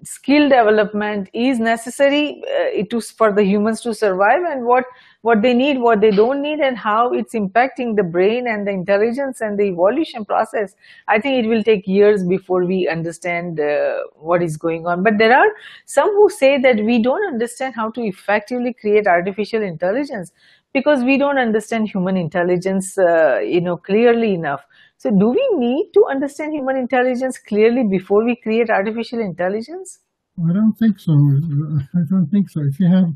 skill 0.04 0.50
development 0.50 1.30
is 1.34 1.60
necessary 1.60 2.42
uh, 2.60 2.84
to, 2.90 3.00
for 3.02 3.32
the 3.32 3.44
humans 3.44 3.82
to 3.82 3.94
survive 3.94 4.44
and 4.44 4.66
what 4.66 4.86
what 5.28 5.42
they 5.42 5.54
need 5.54 5.80
what 5.86 6.02
they 6.02 6.12
don't 6.12 6.42
need 6.42 6.60
and 6.60 6.78
how 6.78 7.12
it's 7.20 7.34
impacting 7.40 7.96
the 7.96 8.04
brain 8.16 8.48
and 8.48 8.68
the 8.68 8.72
intelligence 8.72 9.42
and 9.42 9.60
the 9.60 9.64
evolution 9.64 10.26
process 10.26 10.76
i 11.08 11.20
think 11.20 11.44
it 11.44 11.48
will 11.48 11.64
take 11.70 11.88
years 11.88 12.24
before 12.24 12.66
we 12.66 12.88
understand 12.88 13.60
uh, 13.60 13.98
what 14.30 14.42
is 14.42 14.58
going 14.58 14.86
on 14.86 15.04
but 15.04 15.18
there 15.18 15.36
are 15.38 15.50
some 15.86 16.14
who 16.20 16.30
say 16.30 16.58
that 16.68 16.84
we 16.92 17.02
don't 17.02 17.28
understand 17.34 17.76
how 17.76 17.90
to 17.92 18.02
effectively 18.02 18.74
create 18.82 19.08
artificial 19.08 19.62
intelligence 19.62 20.32
because 20.74 21.04
we 21.04 21.18
don't 21.18 21.40
understand 21.40 21.90
human 21.90 22.18
intelligence 22.18 22.98
uh, 22.98 23.40
you 23.40 23.62
know 23.62 23.78
clearly 23.78 24.34
enough 24.34 24.68
so 25.00 25.12
do 25.12 25.30
we 25.30 25.48
need 25.54 25.92
to 25.94 26.06
understand 26.10 26.54
human 26.54 26.76
intelligence 26.76 27.38
clearly 27.38 27.84
before 27.84 28.26
we 28.26 28.36
create 28.36 28.72
artificial 28.72 29.20
intelligence? 29.20 30.00
I 30.44 30.54
don't 30.54 30.74
think 30.74 31.00
so. 31.00 31.14
I 31.14 32.02
don't 32.10 32.28
think 32.32 32.50
so. 32.50 32.62
If 32.62 32.80
you 32.80 32.88
have 32.88 33.14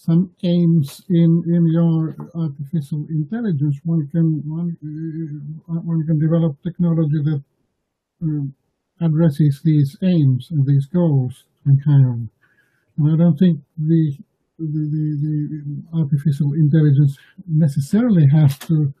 some 0.00 0.30
aims 0.44 1.02
in, 1.10 1.42
in 1.46 1.66
your 1.70 2.16
artificial 2.34 3.04
intelligence, 3.10 3.76
one 3.84 4.08
can 4.08 4.42
one, 4.48 4.74
uh, 5.68 5.74
one 5.84 6.06
can 6.06 6.18
develop 6.18 6.56
technology 6.62 7.20
that 7.28 7.42
uh, 8.24 9.04
addresses 9.04 9.60
these 9.62 9.98
aims 10.02 10.48
and 10.50 10.66
these 10.66 10.86
goals 10.86 11.44
we 11.66 11.74
have. 11.86 12.18
And 12.96 13.12
I 13.12 13.16
don't 13.18 13.36
think 13.36 13.60
the 13.76 14.16
the, 14.58 14.82
the, 14.94 15.04
the 15.22 15.98
artificial 15.98 16.54
intelligence 16.54 17.18
necessarily 17.46 18.26
has 18.32 18.58
to 18.58 18.94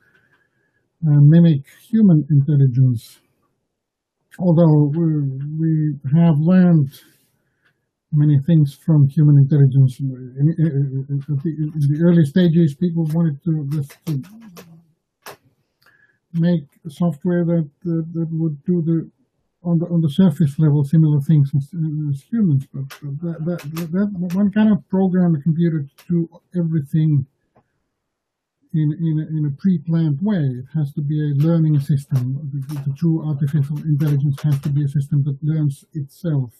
uh, 1.06 1.20
mimic 1.32 1.62
human 1.90 2.26
intelligence. 2.30 3.20
Although 4.38 4.92
we 5.58 5.94
have 6.14 6.38
learned 6.38 6.92
many 8.12 8.38
things 8.40 8.74
from 8.74 9.08
human 9.08 9.36
intelligence. 9.38 10.00
In, 10.00 10.54
the 10.56 12.00
early 12.02 12.24
stages, 12.24 12.74
people 12.74 13.04
wanted 13.12 13.42
to 13.44 13.68
to 14.06 14.22
make 16.34 16.64
software 16.88 17.44
that, 17.44 17.68
that, 17.84 18.28
would 18.30 18.62
do 18.64 18.82
the 18.82 19.10
on 19.62 19.78
the 19.78 19.86
on 19.86 20.00
the 20.00 20.08
surface 20.08 20.58
level 20.58 20.84
similar 20.84 21.20
things 21.20 21.50
as, 21.56 21.68
as 22.10 22.22
humans, 22.30 22.66
but 22.72 22.88
that, 23.20 23.44
that, 23.44 23.92
that 23.92 24.34
one 24.34 24.50
cannot 24.50 24.88
program 24.88 25.34
a 25.34 25.42
computer 25.42 25.82
to 25.82 26.04
do 26.08 26.40
everything 26.56 27.26
in, 28.72 28.92
in, 28.92 29.18
a, 29.18 29.38
in 29.38 29.46
a 29.46 29.60
pre-planned 29.60 30.20
way. 30.22 30.38
It 30.38 30.66
has 30.74 30.92
to 30.94 31.02
be 31.02 31.20
a 31.20 31.34
learning 31.34 31.80
system. 31.80 32.50
The, 32.52 32.74
the 32.88 32.94
true 32.96 33.26
artificial 33.26 33.78
intelligence 33.78 34.40
has 34.42 34.60
to 34.60 34.68
be 34.68 34.84
a 34.84 34.88
system 34.88 35.24
that 35.24 35.42
learns 35.42 35.84
itself. 35.92 36.52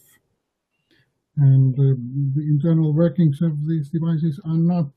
And 1.37 1.73
uh, 1.75 1.95
the 2.35 2.41
internal 2.41 2.93
workings 2.93 3.41
of 3.41 3.65
these 3.65 3.89
devices 3.89 4.39
are 4.45 4.57
not 4.57 4.87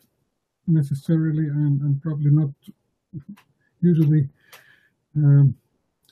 necessarily 0.66 1.46
and, 1.46 1.80
and 1.82 2.02
probably 2.02 2.30
not 2.30 2.50
usually 3.80 4.28
um, 5.16 5.54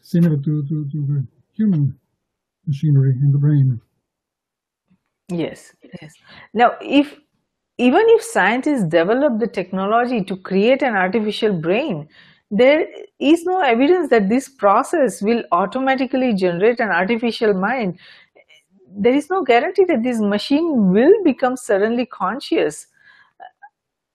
similar 0.01 0.37
to, 0.37 0.63
to, 0.69 0.89
to 0.91 1.07
the 1.07 1.27
human 1.57 1.99
machinery 2.67 3.13
in 3.21 3.33
the 3.33 3.39
brain. 3.39 3.81
Yes, 5.29 5.75
yes. 6.01 6.15
Now, 6.53 6.73
if 6.81 7.19
even 7.79 8.03
if 8.09 8.23
scientists 8.23 8.85
develop 8.85 9.41
the 9.41 9.47
technology 9.47 10.23
to 10.25 10.37
create 10.37 10.83
an 10.83 10.95
artificial 10.95 11.55
brain, 11.55 12.09
there 12.51 12.87
is 13.19 13.45
no 13.45 13.61
evidence 13.61 14.11
that 14.11 14.29
this 14.29 14.49
process 14.49 15.23
will 15.23 15.43
automatically 15.53 16.35
generate 16.35 16.81
an 16.81 16.91
artificial 16.91 17.55
mind. 17.55 17.99
There 18.97 19.15
is 19.15 19.31
no 19.31 19.43
guarantee 19.43 19.85
that 19.85 20.03
this 20.03 20.21
machine 20.21 20.93
will 20.93 21.13
become 21.25 21.57
suddenly 21.57 22.07
conscious. 22.07 22.87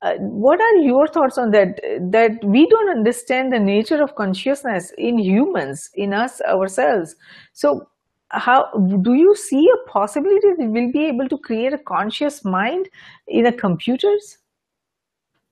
Uh, 0.02 0.14
what 0.20 0.62
are 0.62 0.76
your 0.76 1.08
thoughts 1.08 1.38
on 1.38 1.52
that? 1.52 1.80
That 2.12 2.44
we 2.44 2.68
don't 2.68 2.90
understand 2.90 3.52
the 3.52 3.60
nature 3.60 4.02
of 4.02 4.16
consciousness 4.16 4.92
in 4.98 5.18
humans, 5.18 5.90
in 5.96 6.14
us 6.14 6.40
ourselves. 6.42 7.16
So, 7.54 7.90
how 8.30 8.72
do 9.02 9.14
you 9.14 9.36
see 9.36 9.68
a 9.68 9.90
possibility 9.90 10.50
that 10.58 10.70
we'll 10.70 10.92
be 10.92 11.06
able 11.06 11.30
to 11.30 11.38
create 11.38 11.74
a 11.74 11.78
conscious 11.78 12.44
mind 12.44 12.90
in 13.28 13.46
a 13.46 13.52
computers? 13.52 14.38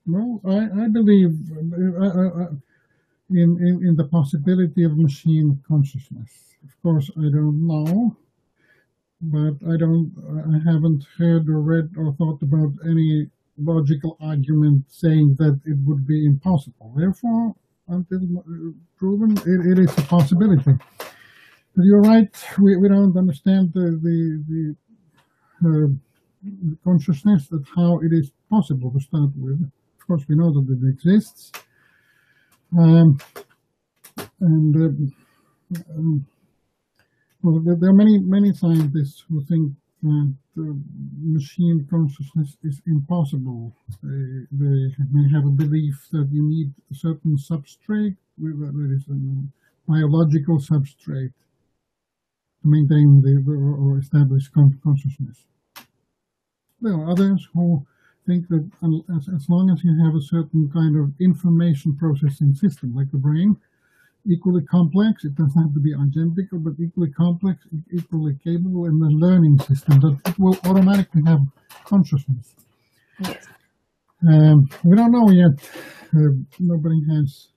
Well, 0.06 0.42
I, 0.46 0.84
I 0.84 0.88
believe 0.88 1.34
in, 3.30 3.58
in, 3.60 3.88
in 3.88 3.96
the 3.96 4.08
possibility 4.12 4.84
of 4.84 4.98
machine 4.98 5.64
consciousness. 5.68 6.32
Of 6.64 6.82
course, 6.84 7.10
I 7.18 7.30
don't 7.30 7.66
know, 7.66 8.16
but 9.32 9.56
I 9.72 9.78
don't, 9.78 10.12
I 10.54 10.72
haven't 10.72 11.06
heard 11.18 11.50
or 11.50 11.62
read 11.62 11.90
or 11.98 12.14
thought 12.14 12.42
about 12.42 12.74
any 12.86 13.28
logical 13.58 14.18
argument 14.22 14.84
saying 14.90 15.36
that 15.40 15.60
it 15.66 15.78
would 15.86 16.06
be 16.06 16.26
impossible. 16.26 16.94
Therefore, 16.96 17.54
until 17.88 18.20
uh, 18.40 18.72
proven, 18.98 19.38
it, 19.38 19.78
it 19.78 19.80
is 19.80 19.98
a 19.98 20.02
possibility. 20.04 20.74
But 21.76 21.84
you're 21.84 22.02
right, 22.02 22.30
we, 22.60 22.78
we 22.78 22.88
don't 22.88 23.18
understand 23.18 23.72
the, 23.74 24.00
the, 24.02 24.44
the, 24.50 24.76
uh, 25.66 25.88
consciousness 26.84 27.48
that 27.48 27.64
how 27.76 28.00
it 28.00 28.12
is 28.12 28.32
possible 28.50 28.92
to 28.92 29.00
start 29.00 29.32
with. 29.36 29.62
Of 29.62 30.08
course, 30.08 30.24
we 30.28 30.36
know 30.36 30.52
that 30.52 30.68
it 30.70 30.90
exists. 30.90 31.52
Um, 32.78 33.18
and 34.40 34.76
uh, 34.76 35.90
um, 35.98 36.26
well, 37.46 37.78
there 37.78 37.90
are 37.90 37.94
many 37.94 38.18
many 38.18 38.52
scientists 38.54 39.24
who 39.30 39.44
think 39.46 39.72
that 40.02 40.34
machine 41.22 41.86
consciousness 41.90 42.58
is 42.64 42.82
impossible. 42.88 43.74
They, 44.02 44.46
they 44.52 44.92
may 45.12 45.30
have 45.32 45.46
a 45.46 45.50
belief 45.50 46.08
that 46.12 46.28
you 46.32 46.42
need 46.44 46.74
a 46.92 46.96
certain 46.96 47.38
substrate, 47.38 48.16
that 48.38 48.96
is 48.98 49.06
a 49.10 49.92
biological 49.92 50.58
substrate, 50.58 51.34
to 52.62 52.68
maintain 52.68 53.22
the 53.22 53.34
or 53.48 54.00
establish 54.00 54.50
consciousness. 54.84 55.46
There 56.82 56.94
are 56.94 57.10
others 57.10 57.48
who 57.54 57.86
think 58.26 58.48
that 58.50 58.68
as, 59.16 59.30
as 59.36 59.50
long 59.50 59.70
as 59.70 59.84
you 59.84 59.94
have 60.04 60.16
a 60.16 60.22
certain 60.22 60.70
kind 60.72 60.98
of 60.98 61.14
information 61.20 61.96
processing 61.96 62.56
system, 62.56 62.96
like 62.96 63.12
the 63.12 63.18
brain, 63.18 63.58
equally 64.26 64.64
complex, 64.66 65.24
it 65.24 65.36
doesn't 65.36 65.62
have 65.62 65.74
to 65.74 65.80
be 65.80 65.94
identical, 65.94 66.60
but 66.60 66.74
equally 66.80 67.12
complex, 67.12 67.66
equally 67.94 68.36
capable 68.44 68.86
in 68.86 69.00
the 69.00 69.10
learning 69.10 69.60
system, 69.60 70.00
that 70.00 70.18
it 70.26 70.40
will 70.40 70.58
automatically 70.66 71.22
have 71.26 71.40
consciousness. 71.86 72.56
Yes. 73.20 73.48
Um, 74.28 74.68
we 74.84 74.96
don't 74.96 75.12
know 75.12 75.30
yet. 75.30 75.58
Uh, 76.16 76.34
nobody 76.60 77.02
has 77.12 77.50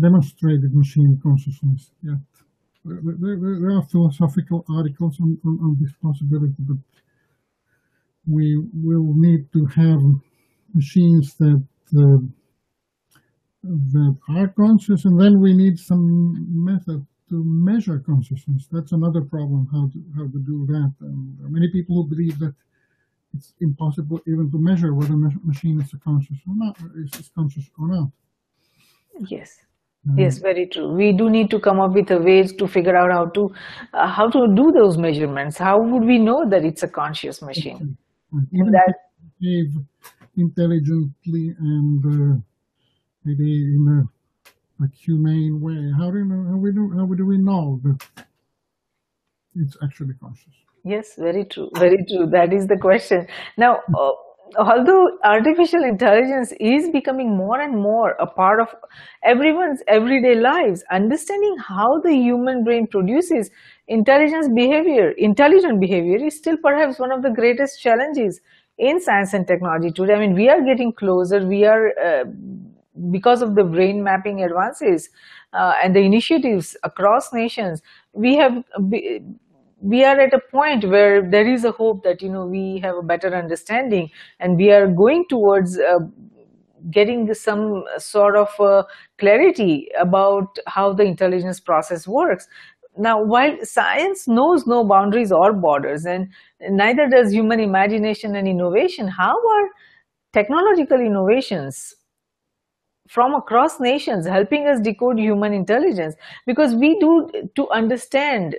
demonstrated 0.00 0.74
machine 0.74 1.20
consciousness 1.22 1.90
yet. 2.02 2.18
There, 2.84 3.00
there, 3.04 3.36
there 3.60 3.76
are 3.76 3.82
philosophical 3.90 4.64
articles 4.68 5.18
on, 5.20 5.38
on, 5.46 5.58
on 5.62 5.76
this 5.80 5.92
possibility, 6.02 6.54
but 6.58 6.78
we 8.26 8.64
will 8.74 9.14
need 9.14 9.52
to 9.52 9.66
have 9.66 10.00
machines 10.74 11.34
that 11.38 11.62
uh, 11.96 12.18
that 13.62 14.16
are 14.28 14.48
conscious, 14.48 15.04
and 15.04 15.20
then 15.20 15.40
we 15.40 15.54
need 15.54 15.78
some 15.78 16.64
method 16.64 17.06
to 17.28 17.44
measure 17.44 17.98
consciousness. 17.98 18.68
That's 18.70 18.92
another 18.92 19.22
problem 19.22 19.68
how 19.72 19.90
to 19.92 19.98
how 20.16 20.26
to 20.34 20.38
do 20.38 20.66
that. 20.66 20.92
And 21.00 21.38
there 21.38 21.46
are 21.46 21.50
many 21.50 21.68
people 21.70 21.96
who 21.96 22.08
believe 22.08 22.38
that 22.40 22.54
it's 23.34 23.54
impossible 23.60 24.20
even 24.26 24.50
to 24.50 24.58
measure 24.58 24.94
whether 24.94 25.14
a 25.14 25.30
machine 25.44 25.80
is 25.80 25.94
conscious 26.04 26.36
or 26.46 26.54
not, 26.54 26.76
is 26.96 27.18
it 27.18 27.30
conscious 27.34 27.70
or 27.78 27.88
not. 27.88 28.08
Yes. 29.28 29.58
Yes, 30.16 30.38
very 30.38 30.66
true. 30.66 30.92
We 30.92 31.12
do 31.12 31.30
need 31.30 31.48
to 31.50 31.60
come 31.60 31.78
up 31.78 31.92
with 31.92 32.10
a 32.10 32.18
ways 32.18 32.52
to 32.54 32.66
figure 32.66 32.96
out 32.96 33.12
how 33.12 33.26
to 33.26 33.54
uh, 33.94 34.08
how 34.08 34.28
to 34.28 34.48
do 34.52 34.72
those 34.72 34.98
measurements. 34.98 35.56
How 35.56 35.80
would 35.80 36.02
we 36.02 36.18
know 36.18 36.48
that 36.50 36.64
it's 36.64 36.82
a 36.82 36.88
conscious 36.88 37.40
machine? 37.40 37.96
Even 38.52 38.72
that, 38.72 38.94
behave 39.38 39.70
intelligently 40.36 41.54
and 41.58 42.04
uh, 42.04 42.40
maybe 43.24 43.64
in 43.64 44.08
a, 44.80 44.84
a, 44.84 44.88
humane 44.88 45.60
way. 45.60 45.92
How 45.96 46.10
do 46.10 46.18
you 46.18 46.24
know? 46.24 46.50
How 46.50 46.56
we 46.56 46.72
do? 46.72 46.90
How 46.96 47.06
do 47.06 47.26
we 47.26 47.38
know 47.38 47.80
that 47.84 48.24
it's 49.56 49.76
actually 49.82 50.14
conscious? 50.14 50.52
Yes, 50.84 51.14
very 51.16 51.44
true. 51.44 51.70
Very 51.74 52.04
true. 52.08 52.26
That 52.26 52.52
is 52.52 52.66
the 52.66 52.78
question. 52.78 53.26
Now. 53.56 53.80
Uh, 53.96 54.12
although 54.58 55.18
artificial 55.24 55.82
intelligence 55.82 56.52
is 56.60 56.88
becoming 56.90 57.36
more 57.36 57.60
and 57.60 57.74
more 57.74 58.10
a 58.20 58.26
part 58.26 58.60
of 58.60 58.68
everyone's 59.24 59.80
everyday 59.88 60.34
lives, 60.34 60.84
understanding 60.90 61.56
how 61.58 62.00
the 62.00 62.12
human 62.12 62.64
brain 62.64 62.86
produces 62.86 63.50
intelligence 63.88 64.48
behavior, 64.48 65.12
intelligent 65.12 65.80
behavior 65.80 66.16
is 66.16 66.36
still 66.36 66.56
perhaps 66.56 66.98
one 66.98 67.12
of 67.12 67.22
the 67.22 67.30
greatest 67.30 67.80
challenges 67.80 68.40
in 68.78 69.00
science 69.00 69.32
and 69.34 69.46
technology 69.46 69.90
today. 69.90 70.14
I 70.14 70.18
mean, 70.18 70.34
we 70.34 70.48
are 70.48 70.62
getting 70.62 70.92
closer. 70.92 71.46
We 71.46 71.64
are, 71.64 71.92
uh, 71.98 72.24
because 73.10 73.42
of 73.42 73.54
the 73.54 73.64
brain 73.64 74.02
mapping 74.02 74.42
advances 74.42 75.08
uh, 75.52 75.74
and 75.82 75.96
the 75.96 76.00
initiatives 76.00 76.76
across 76.82 77.32
nations, 77.32 77.82
we 78.12 78.36
have 78.36 78.64
we 79.80 80.04
are 80.04 80.18
at 80.20 80.32
a 80.32 80.40
point 80.50 80.84
where 80.84 81.28
there 81.28 81.46
is 81.46 81.64
a 81.64 81.72
hope 81.72 82.04
that 82.04 82.22
you 82.22 82.28
know 82.28 82.46
we 82.46 82.78
have 82.78 82.96
a 82.96 83.02
better 83.02 83.34
understanding 83.34 84.10
and 84.38 84.56
we 84.56 84.70
are 84.70 84.86
going 84.86 85.24
towards 85.28 85.78
uh, 85.78 85.98
getting 86.90 87.32
some 87.34 87.84
sort 87.98 88.36
of 88.36 88.48
uh, 88.60 88.82
clarity 89.18 89.88
about 90.00 90.56
how 90.66 90.92
the 90.92 91.04
intelligence 91.04 91.60
process 91.60 92.06
works. 92.06 92.48
Now 92.96 93.22
while 93.22 93.56
science 93.62 94.28
knows 94.28 94.66
no 94.66 94.84
boundaries 94.84 95.32
or 95.32 95.52
borders 95.52 96.04
and 96.04 96.28
neither 96.60 97.08
does 97.08 97.32
human 97.32 97.58
imagination 97.60 98.36
and 98.36 98.46
innovation 98.46 99.08
how 99.08 99.34
are 99.34 99.68
technological 100.32 101.00
innovations 101.00 101.94
from 103.08 103.34
across 103.34 103.80
nations 103.80 104.26
helping 104.26 104.66
us 104.66 104.80
decode 104.80 105.18
human 105.18 105.52
intelligence. 105.52 106.14
Because 106.46 106.74
we 106.74 106.98
do 106.98 107.30
to 107.56 107.68
understand 107.70 108.56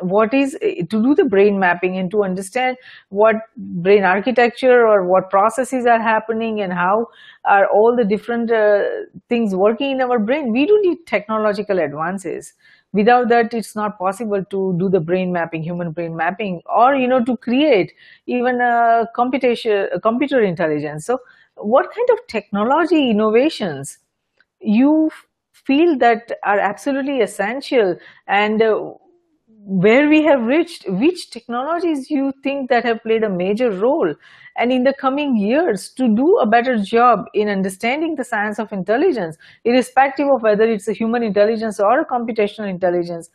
what 0.00 0.34
is 0.34 0.56
to 0.60 0.84
do 0.84 1.14
the 1.14 1.24
brain 1.24 1.58
mapping 1.58 1.96
and 1.96 2.10
to 2.10 2.24
understand 2.24 2.76
what 3.10 3.36
brain 3.56 4.02
architecture 4.02 4.86
or 4.86 5.04
what 5.04 5.30
processes 5.30 5.86
are 5.86 6.00
happening 6.00 6.60
and 6.60 6.72
how 6.72 7.06
are 7.44 7.66
all 7.68 7.94
the 7.94 8.04
different 8.04 8.50
uh, 8.50 8.82
things 9.28 9.54
working 9.54 9.92
in 9.92 10.00
our 10.00 10.18
brain 10.18 10.52
we 10.52 10.66
do 10.66 10.80
need 10.82 10.98
technological 11.06 11.78
advances. 11.78 12.52
Without 12.92 13.28
that 13.28 13.54
it's 13.54 13.76
not 13.76 13.98
possible 13.98 14.44
to 14.44 14.76
do 14.78 14.88
the 14.88 15.00
brain 15.00 15.32
mapping 15.32 15.62
human 15.62 15.92
brain 15.92 16.16
mapping 16.16 16.62
or 16.66 16.96
you 16.96 17.06
know 17.06 17.22
to 17.24 17.36
create 17.36 17.92
even 18.26 18.60
a 18.60 19.06
computation 19.14 19.88
a 19.92 20.00
computer 20.00 20.42
intelligence. 20.42 21.06
So 21.06 21.20
what 21.56 21.92
kind 21.94 22.08
of 22.12 22.18
technology 22.28 23.10
innovations 23.10 23.98
you 24.60 25.10
feel 25.52 25.96
that 25.98 26.32
are 26.44 26.58
absolutely 26.58 27.20
essential 27.20 27.96
and 28.26 28.62
uh, 28.62 28.92
where 29.48 30.08
we 30.08 30.22
have 30.22 30.42
reached, 30.42 30.88
which 30.88 31.30
technologies 31.30 32.08
you 32.08 32.32
think 32.44 32.70
that 32.70 32.84
have 32.84 33.02
played 33.02 33.24
a 33.24 33.28
major 33.28 33.70
role, 33.70 34.14
and 34.56 34.70
in 34.70 34.84
the 34.84 34.94
coming 34.94 35.36
years 35.36 35.90
to 35.90 36.08
do 36.14 36.36
a 36.38 36.46
better 36.46 36.78
job 36.78 37.24
in 37.34 37.48
understanding 37.48 38.14
the 38.14 38.24
science 38.24 38.60
of 38.60 38.72
intelligence, 38.72 39.36
irrespective 39.64 40.28
of 40.28 40.42
whether 40.42 40.64
it's 40.64 40.86
a 40.86 40.92
human 40.92 41.22
intelligence 41.24 41.80
or 41.80 42.00
a 42.00 42.06
computational 42.06 42.68
intelligence, 42.68 43.28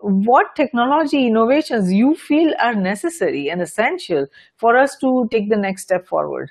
what 0.00 0.54
technology 0.54 1.26
innovations 1.26 1.90
you 1.90 2.14
feel 2.14 2.52
are 2.60 2.74
necessary 2.74 3.48
and 3.48 3.62
essential 3.62 4.26
for 4.56 4.76
us 4.76 4.96
to 4.98 5.26
take 5.30 5.48
the 5.48 5.56
next 5.56 5.82
step 5.82 6.06
forward? 6.06 6.50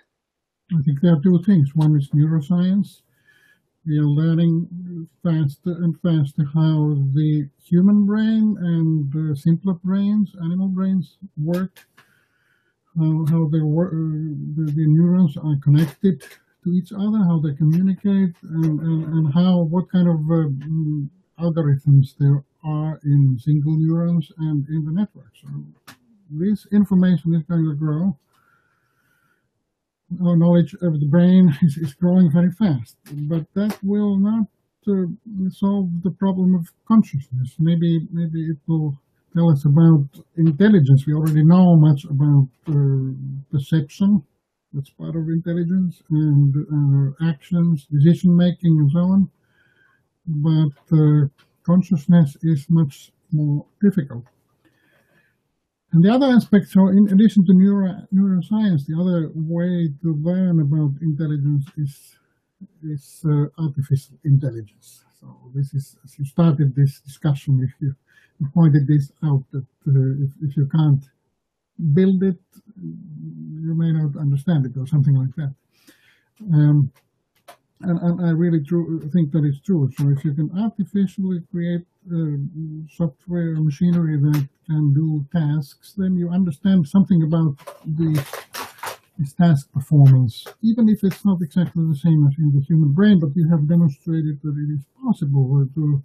I 0.74 0.82
think 0.82 1.02
there 1.02 1.14
are 1.14 1.22
two 1.22 1.42
things. 1.44 1.76
One 1.76 1.96
is 1.96 2.10
neuroscience, 2.10 3.02
we 3.86 4.00
are 4.00 4.04
learning 4.04 5.10
faster 5.24 5.72
and 5.84 6.00
faster 6.00 6.46
how 6.54 6.96
the 7.14 7.50
human 7.62 8.06
brain 8.06 8.56
and 8.58 9.12
the 9.12 9.36
simpler 9.36 9.74
brains, 9.74 10.34
animal 10.42 10.70
brains 10.70 11.18
work, 11.38 11.86
how, 12.98 13.26
how 13.30 13.50
they 13.50 13.60
work, 13.60 13.92
the, 13.92 14.72
the, 14.72 14.88
neurons 14.88 15.36
are 15.36 15.58
connected 15.62 16.24
to 16.64 16.72
each 16.72 16.94
other, 16.94 17.18
how 17.26 17.42
they 17.44 17.54
communicate, 17.56 18.34
and, 18.44 18.80
and, 18.80 19.04
and 19.04 19.34
how, 19.34 19.64
what 19.64 19.92
kind 19.92 20.08
of 20.08 20.20
uh, 20.32 21.44
algorithms 21.44 22.16
there 22.18 22.42
are 22.64 23.02
in 23.04 23.38
single 23.38 23.76
neurons 23.76 24.32
and 24.38 24.66
in 24.70 24.86
the 24.86 24.92
network. 24.92 25.34
So 25.42 25.50
this 26.32 26.68
information 26.72 27.36
is 27.36 27.44
going 27.44 27.66
to 27.66 27.76
grow 27.76 28.18
our 30.26 30.38
knowledge 30.38 30.74
of 30.82 31.00
the 31.00 31.08
brain 31.08 31.54
is, 31.62 31.78
is 31.78 31.94
growing 31.94 32.32
very 32.32 32.52
fast, 32.52 32.98
but 33.30 33.46
that 33.54 33.78
will 33.84 34.18
not 34.18 34.48
uh, 34.88 35.06
solve 35.50 35.90
the 36.04 36.12
problem 36.12 36.56
of 36.56 36.68
consciousness. 36.88 37.56
Maybe, 37.60 38.08
maybe 38.12 38.42
it 38.50 38.58
will 38.68 38.98
tell 39.36 39.50
us 39.52 39.66
about 39.66 40.06
intelligence. 40.38 41.06
We 41.08 41.14
already 41.14 41.44
know 41.44 41.76
much 41.78 42.06
about 42.06 42.48
uh, 42.68 43.14
perception, 43.52 44.24
that's 44.74 44.90
part 44.90 45.16
of 45.16 45.30
intelligence, 45.30 46.02
and 46.10 46.54
uh, 46.56 47.30
actions, 47.30 47.86
decision 47.92 48.36
making, 48.36 48.78
and 48.80 48.92
so 48.92 49.00
on. 49.00 49.30
But 50.26 50.98
uh, 50.98 51.28
consciousness 51.66 52.38
is 52.42 52.66
much 52.70 53.12
more 53.32 53.66
difficult. 53.82 54.26
And 55.94 56.04
the 56.04 56.12
other 56.12 56.26
aspect, 56.26 56.70
so 56.70 56.88
in 56.88 57.08
addition 57.14 57.46
to 57.46 57.54
neuro, 57.54 58.08
neuroscience, 58.12 58.88
the 58.88 59.00
other 59.00 59.32
way 59.36 59.90
to 60.02 60.16
learn 60.16 60.60
about 60.60 60.92
intelligence 61.02 61.66
is 61.78 62.18
is 62.84 63.22
uh, 63.26 63.46
artificial 63.62 64.18
intelligence. 64.24 65.04
So 65.20 65.28
this 65.54 65.74
is, 65.74 65.96
as 66.04 66.18
you 66.18 66.26
started 66.26 66.76
this 66.76 67.00
discussion, 67.00 67.62
if 67.64 67.74
you, 67.80 67.96
pointed 68.54 68.88
this 68.88 69.12
out 69.24 69.44
that 69.52 69.66
uh, 69.88 70.24
if, 70.26 70.32
if 70.42 70.58
you 70.58 70.66
can't 70.68 71.04
build 71.94 72.22
it, 72.24 72.40
you 72.82 73.74
may 73.74 73.92
not 73.92 74.18
understand 74.20 74.66
it 74.66 74.76
or 74.78 74.86
something 74.86 75.16
like 75.16 75.34
that. 75.36 75.54
Um, 76.54 76.92
and, 77.82 78.00
and, 78.00 78.26
I 78.26 78.30
really 78.32 78.64
think 79.12 79.32
that 79.32 79.44
is 79.46 79.60
true. 79.66 79.90
So 79.98 80.10
if 80.10 80.24
you 80.24 80.34
can 80.34 80.50
artificially 80.58 81.42
create 81.52 81.86
uh, 82.12 82.38
software 82.90 83.52
or 83.52 83.62
machinery 83.62 84.18
that 84.18 84.48
can 84.68 84.94
do 84.94 85.26
tasks, 85.34 85.94
then 85.98 86.16
you 86.16 86.30
understand 86.30 86.88
something 86.88 87.24
about 87.24 87.58
the 87.86 88.24
this 89.18 89.34
task 89.34 89.72
performance, 89.72 90.46
even 90.62 90.90
if 90.90 91.04
it's 91.04 91.24
not 91.24 91.42
exactly 91.42 91.86
the 91.86 91.96
same 91.96 92.26
as 92.28 92.34
in 92.40 92.52
the 92.52 92.66
human 92.66 92.92
brain, 92.92 93.20
but 93.20 93.36
you 93.36 93.48
have 93.50 93.68
demonstrated 93.68 94.40
that 94.42 94.56
it 94.58 94.74
is 94.74 94.84
possible 95.04 95.68
to, 95.76 96.04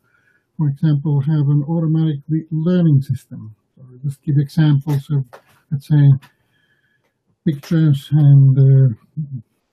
for 0.57 0.69
example, 0.69 1.21
have 1.21 1.49
an 1.49 1.65
automatic 1.69 2.21
learning 2.51 3.01
system. 3.01 3.55
So 3.77 3.83
just 4.05 4.23
give 4.23 4.37
examples 4.37 5.09
of, 5.11 5.25
let's 5.71 5.89
say, 5.89 6.11
pictures 7.47 8.09
and, 8.13 8.59
uh, 8.59 8.95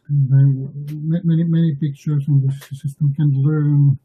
and 0.07 0.29
many, 1.25 1.43
many 1.43 1.75
pictures, 1.75 2.23
and 2.27 2.47
the 2.47 2.53
system 2.75 3.13
can 3.15 3.31
learn 3.41 3.97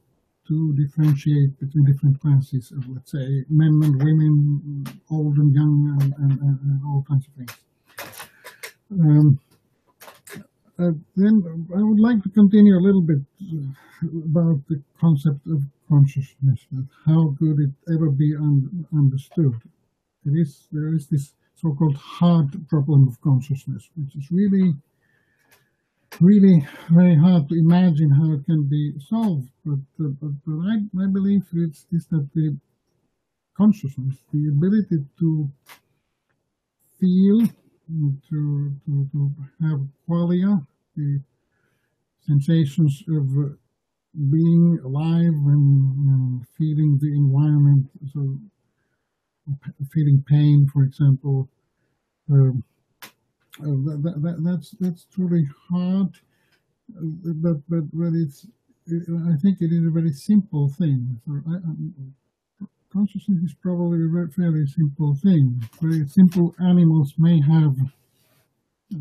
to 0.48 0.74
differentiate 0.74 1.58
between 1.60 1.84
different 1.84 2.20
classes 2.20 2.72
of, 2.72 2.88
let's 2.88 3.12
say, 3.12 3.44
men 3.48 3.80
and 3.84 4.02
women, 4.02 4.84
old 5.10 5.36
and 5.36 5.54
young, 5.54 5.96
and, 6.00 6.14
and, 6.18 6.40
and 6.40 6.80
all 6.86 7.04
kinds 7.08 7.26
of 7.28 7.34
things. 7.34 7.54
Um, 8.90 9.38
uh, 10.80 10.92
then 11.14 11.42
I 11.76 11.82
would 11.82 12.00
like 12.00 12.22
to 12.22 12.30
continue 12.30 12.76
a 12.76 12.80
little 12.80 13.02
bit 13.02 13.18
about 14.02 14.66
the 14.68 14.82
concept 14.98 15.46
of 15.46 15.62
consciousness. 15.88 16.66
How 17.06 17.34
could 17.38 17.60
it 17.60 17.70
ever 17.92 18.10
be 18.10 18.34
un 18.34 18.86
understood? 18.92 19.60
It 20.24 20.30
is 20.30 20.66
there 20.72 20.94
is 20.94 21.06
this 21.06 21.34
so-called 21.54 21.96
hard 21.96 22.48
problem 22.68 23.06
of 23.06 23.20
consciousness, 23.20 23.90
which 23.94 24.16
is 24.16 24.30
really, 24.30 24.74
really 26.20 26.66
very 26.90 27.16
hard 27.16 27.48
to 27.48 27.54
imagine 27.59 28.11
how 28.11 28.33
it 28.33 28.44
can 28.44 28.64
be 28.64 28.92
solved. 29.09 29.48
But 29.64 29.80
uh, 30.04 30.09
but, 30.20 30.33
but 30.46 30.59
I, 30.68 30.76
my 30.92 31.06
belief 31.06 31.44
is, 31.52 31.87
is 31.92 32.06
that 32.06 32.28
the 32.35 32.56
consciousness, 33.56 34.16
the 34.33 34.48
ability 34.48 35.04
to 35.18 35.50
feel 36.98 37.46
to, 38.30 38.72
to, 38.87 39.09
to 39.12 39.35
have 39.62 39.80
qualia, 40.09 40.64
the 40.96 41.20
sensations 42.26 43.02
of 43.09 43.56
being 44.30 44.78
alive 44.85 45.35
and, 45.46 46.09
and 46.09 46.46
feeling 46.56 46.98
the 47.00 47.09
environment, 47.09 47.87
so 48.12 48.38
feeling 49.92 50.22
pain, 50.28 50.68
for 50.72 50.83
example. 50.83 51.48
Um, 52.30 52.62
uh, 52.62 52.69
Uh, 53.61 54.01
that, 54.03 54.20
that, 54.23 54.37
that's 54.42 54.70
that's 54.81 55.07
truly 55.14 55.46
hard, 55.70 56.09
uh, 56.96 57.33
but 57.37 57.59
but 57.68 57.85
but 57.92 58.12
it's 58.14 58.46
uh, 58.90 59.33
I 59.33 59.37
think 59.42 59.61
it 59.61 59.73
is 59.73 59.87
a 59.87 59.90
very 59.90 60.12
simple 60.12 60.68
thing. 60.79 61.20
So 61.27 61.40
I, 61.49 61.59
consciousness 62.92 63.42
is 63.44 63.55
probably 63.62 64.05
a 64.05 64.09
very, 64.09 64.29
fairly 64.31 64.66
simple 64.66 65.14
thing. 65.23 65.62
Very 65.81 66.07
simple 66.09 66.55
animals 66.61 67.14
may 67.18 67.40
have 67.40 67.77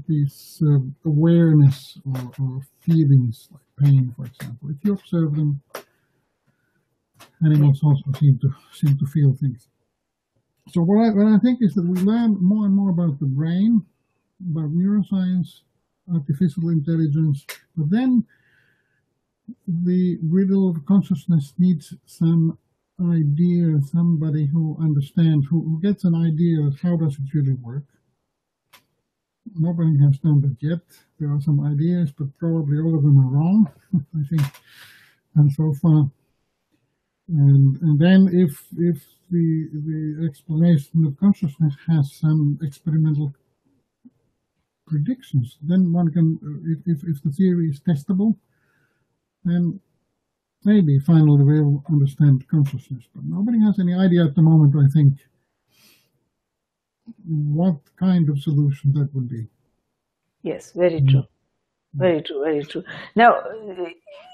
this 0.08 0.62
uh, 0.62 0.80
awareness 1.06 1.98
or, 2.06 2.32
or, 2.40 2.62
feelings 2.82 3.50
like 3.52 3.62
pain, 3.80 4.14
for 4.16 4.26
example. 4.26 4.70
If 4.70 4.78
you 4.84 4.94
observe 4.94 5.36
them, 5.36 5.62
animals 7.44 7.82
also 7.84 8.20
seem 8.20 8.40
to 8.40 8.50
seem 8.72 8.98
to 8.98 9.06
feel 9.06 9.36
things. 9.36 9.68
So 10.70 10.82
what 10.82 11.04
I, 11.06 11.10
what 11.10 11.28
I 11.28 11.40
think 11.40 11.60
is 11.62 11.74
that 11.74 11.86
we 11.86 12.00
learn 12.02 12.38
more 12.40 12.66
and 12.66 12.76
more 12.76 12.92
about 12.92 13.20
the 13.20 13.26
brain, 13.26 13.84
about 14.42 14.72
neuroscience, 14.72 15.62
artificial 16.14 16.70
intelligence, 16.70 17.46
but 17.76 17.90
then 17.90 18.26
the 19.68 20.18
riddle 20.24 20.70
of 20.70 20.86
consciousness 20.86 21.54
needs 21.58 21.94
some 22.06 22.58
idea, 23.02 23.80
somebody 23.92 24.46
who 24.46 24.78
understands, 24.82 25.48
who, 25.48 25.62
who 25.62 25.82
gets 25.82 26.04
an 26.04 26.16
idea 26.16 26.62
of 26.62 26.80
how 26.82 26.98
does 26.98 27.16
it 27.16 27.34
really 27.34 27.54
work. 27.54 27.86
Nobody 29.56 29.98
has 30.00 30.18
done 30.20 30.42
that 30.42 30.58
yet. 30.60 30.82
There 31.20 31.32
are 31.32 31.42
some 31.42 31.60
ideas, 31.66 32.12
but 32.12 32.28
probably 32.38 32.78
all 32.80 32.96
of 32.96 33.04
them 33.04 33.20
are 33.20 33.32
wrong, 33.32 33.70
I 33.96 34.24
think, 34.30 34.42
and 35.36 35.52
so 35.52 35.74
far. 35.82 36.10
And, 37.30 37.80
and 37.82 38.00
then 38.00 38.30
if, 38.34 38.64
if 38.78 39.04
the, 39.32 39.70
the 39.72 40.28
explanation 40.28 41.06
of 41.06 41.18
consciousness 41.20 41.76
has 41.88 42.14
some 42.14 42.60
experimental 42.62 43.34
predictions, 44.90 45.58
then 45.62 45.94
one 45.94 46.12
can, 46.12 46.28
uh, 46.44 46.74
if, 46.74 46.80
if, 46.98 47.08
if 47.08 47.24
the 47.24 47.32
theory 47.32 47.70
is 47.70 47.80
testable, 47.80 48.36
then 49.46 49.80
maybe 50.66 51.00
finally 51.00 51.44
we'll 51.44 51.84
understand 51.90 52.48
consciousness. 52.50 53.04
But 53.14 53.24
nobody 53.26 53.60
has 53.62 53.80
any 53.80 53.94
idea 53.94 54.26
at 54.26 54.36
the 54.36 54.42
moment, 54.42 54.74
I 54.76 54.88
think, 54.94 55.14
what 57.28 57.80
kind 57.98 58.30
of 58.30 58.40
solution 58.40 58.94
that 58.94 59.10
would 59.14 59.30
be. 59.30 59.48
Yes, 60.44 60.72
very 60.74 61.00
hmm. 61.00 61.08
true. 61.08 61.24
Very 61.96 62.22
true, 62.22 62.44
very 62.44 62.64
true. 62.64 62.84
Now, 63.16 63.42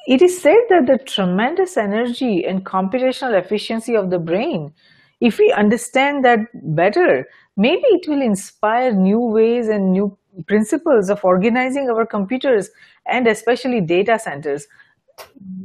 it 0.08 0.22
is 0.22 0.41
said 0.41 0.60
that 0.70 0.88
the 0.88 0.98
tremendous 0.98 1.78
energy 1.78 2.46
and 2.46 2.65
computational 2.65 3.39
efficiency 3.39 3.96
of 3.96 4.10
the 4.10 4.20
brain, 4.20 4.74
if 5.22 5.39
we 5.39 5.54
understand 5.54 6.26
that 6.26 6.39
better, 6.76 7.26
maybe 7.56 7.84
it 7.86 8.10
will 8.10 8.22
inspire 8.22 8.91
new 8.91 9.20
ways 9.22 9.70
and 9.70 9.94
new 9.94 10.18
principles 10.48 11.10
of 11.10 11.24
organizing 11.24 11.89
our 11.89 12.06
computers 12.06 12.69
and 13.06 13.28
especially 13.28 13.82
data 13.82 14.17
centers 14.19 14.67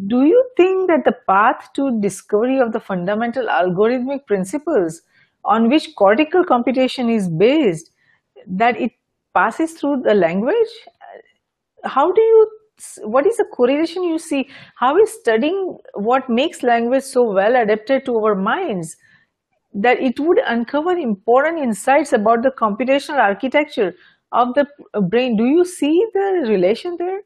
do 0.07 0.25
you 0.25 0.45
think 0.57 0.89
that 0.89 1.05
the 1.05 1.15
path 1.27 1.71
to 1.75 2.01
discovery 2.01 2.59
of 2.59 2.73
the 2.73 2.81
fundamental 2.81 3.47
algorithmic 3.47 4.27
principles 4.27 5.03
on 5.45 5.69
which 5.69 5.95
cortical 5.97 6.45
computation 6.45 7.09
is 7.09 7.29
based, 7.29 7.91
that 8.47 8.81
it 8.81 8.93
passes 9.35 9.73
through 9.73 10.03
the 10.03 10.15
language? 10.15 10.69
How 11.85 12.13
do 12.13 12.21
you, 12.21 12.51
what 13.05 13.27
is 13.27 13.37
the 13.37 13.47
correlation 13.53 14.03
you 14.03 14.19
see? 14.19 14.49
How 14.77 14.99
is 14.99 15.13
studying 15.13 15.79
what 15.95 16.29
makes 16.29 16.63
language 16.63 17.05
so 17.05 17.33
well 17.33 17.57
adapted 17.57 18.05
to 18.07 18.17
our 18.19 18.35
minds 18.35 18.97
that 19.73 20.01
it 20.01 20.19
would 20.19 20.39
uncover 20.47 20.91
important 20.91 21.59
insights 21.61 22.13
about 22.13 22.43
the 22.43 22.51
computational 22.51 23.19
architecture 23.19 23.95
of 24.33 24.55
the 24.55 24.67
brain? 25.01 25.37
Do 25.37 25.45
you 25.45 25.65
see 25.65 26.07
the 26.15 26.47
relation 26.49 26.97
there? 26.99 27.21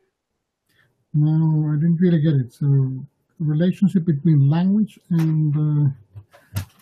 No, 1.12 1.70
I 1.72 1.76
didn't 1.76 1.98
really 2.00 2.20
get 2.20 2.34
it. 2.34 2.52
So, 2.52 3.06
relationship 3.38 4.04
between 4.04 4.50
language 4.50 4.98
and 5.10 5.94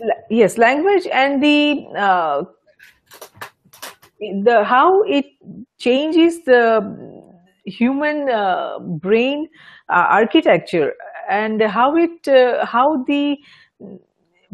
uh... 0.03 0.09
yes, 0.31 0.59
language 0.59 1.07
and 1.13 1.43
the 1.43 1.87
uh, 1.97 2.45
the 4.21 4.65
how 4.65 5.03
it 5.03 5.27
changes 5.79 6.45
the 6.45 7.23
human 7.65 8.29
uh, 8.29 8.79
brain 8.79 9.49
uh, 9.89 10.07
architecture 10.09 10.95
and 11.29 11.61
how 11.63 11.97
it 11.97 12.29
uh, 12.29 12.65
how 12.65 13.03
the 13.05 13.37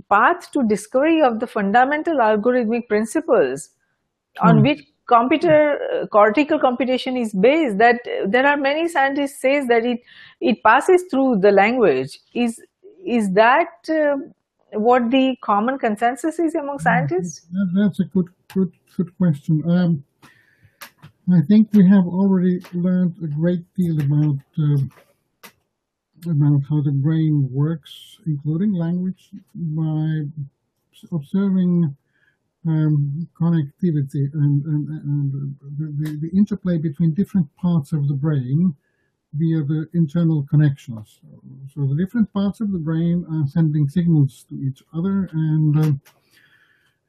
path 0.09 0.51
to 0.53 0.67
discovery 0.67 1.21
of 1.21 1.41
the 1.41 1.47
fundamental 1.47 2.17
algorithmic 2.17 2.89
principles 2.89 3.71
on 4.41 4.59
hmm. 4.59 4.63
which 4.63 4.83
computer 5.09 5.79
uh, 5.93 6.07
cortical 6.07 6.59
computation 6.59 7.17
is 7.17 7.33
based 7.33 7.79
that 7.79 8.01
there 8.27 8.47
are 8.47 8.57
many 8.57 8.89
scientists 8.89 9.41
says 9.41 9.67
that 9.67 9.85
it 9.85 10.01
it 10.41 10.63
passes 10.63 11.05
through 11.11 11.39
the 11.41 11.51
language. 11.51 12.19
Is 12.35 12.61
is 13.05 13.31
that 13.33 13.89
uh, 13.89 14.17
what 14.73 15.11
the 15.11 15.37
common 15.43 15.79
consensus 15.79 16.39
is 16.39 16.55
among 16.55 16.79
scientists? 16.79 17.47
That, 17.53 17.73
that's 17.75 18.01
a 18.01 18.05
good 18.05 18.29
good 18.55 18.73
good 18.97 19.17
question. 19.17 19.63
Um, 19.67 20.05
i 21.31 21.43
think 21.43 21.69
we 21.75 21.87
have 21.87 22.07
already 22.07 22.59
learned 22.73 23.15
a 23.23 23.27
great 23.27 23.63
deal 23.75 24.01
about 24.01 24.39
uh, 24.59 24.81
about 26.35 26.61
how 26.69 26.81
the 26.81 26.95
brain 27.07 27.49
works 27.53 28.19
including 28.27 28.73
language 28.73 29.31
by 29.55 30.23
observing 31.13 31.95
um, 32.69 33.29
connectivity 33.41 34.33
and, 34.35 34.65
and, 34.65 34.89
and 34.89 35.57
the, 35.79 36.29
the, 36.29 36.37
interplay 36.37 36.79
between 36.79 37.15
different 37.15 37.49
parts 37.57 37.93
of 37.93 38.09
the 38.09 38.15
brain 38.15 38.75
via 39.35 39.63
the 39.63 39.89
internal 39.95 40.47
connections. 40.49 41.21
So 41.75 41.87
the 41.87 41.97
different 41.97 42.33
parts 42.33 42.61
of 42.61 42.73
the 42.73 42.79
brain 42.79 43.25
are 43.31 43.47
sending 43.49 43.89
signals 43.89 44.45
to 44.49 44.55
each 44.57 44.83
other 44.95 45.29
and 45.33 45.79
uh, 45.79 45.93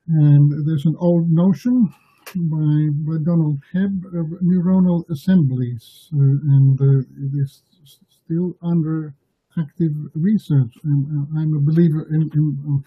And 0.10 0.68
there's 0.68 0.86
an 0.86 0.96
old 1.00 1.30
notion 1.30 1.94
by, 2.36 2.90
by 3.06 3.24
Donald 3.24 3.60
Hebb 3.74 4.06
of 4.06 4.28
neuronal 4.42 5.08
assemblies, 5.10 6.10
uh, 6.14 6.18
and 6.18 6.82
uh, 6.82 7.00
it 7.00 7.32
is 7.36 7.62
still 8.10 8.58
under 8.64 9.14
active 9.60 9.92
research. 10.16 10.74
And 10.84 11.06
uh, 11.06 11.40
I'm 11.40 11.56
a 11.56 11.60
believer 11.60 12.08
in, 12.10 12.32
in 12.34 12.84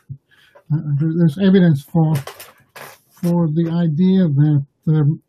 uh, 0.73 0.79
there's 0.99 1.39
evidence 1.39 1.83
for 1.83 2.15
for 3.23 3.49
the 3.49 3.71
idea 3.71 4.27
that 4.29 4.67
um, 4.89 5.23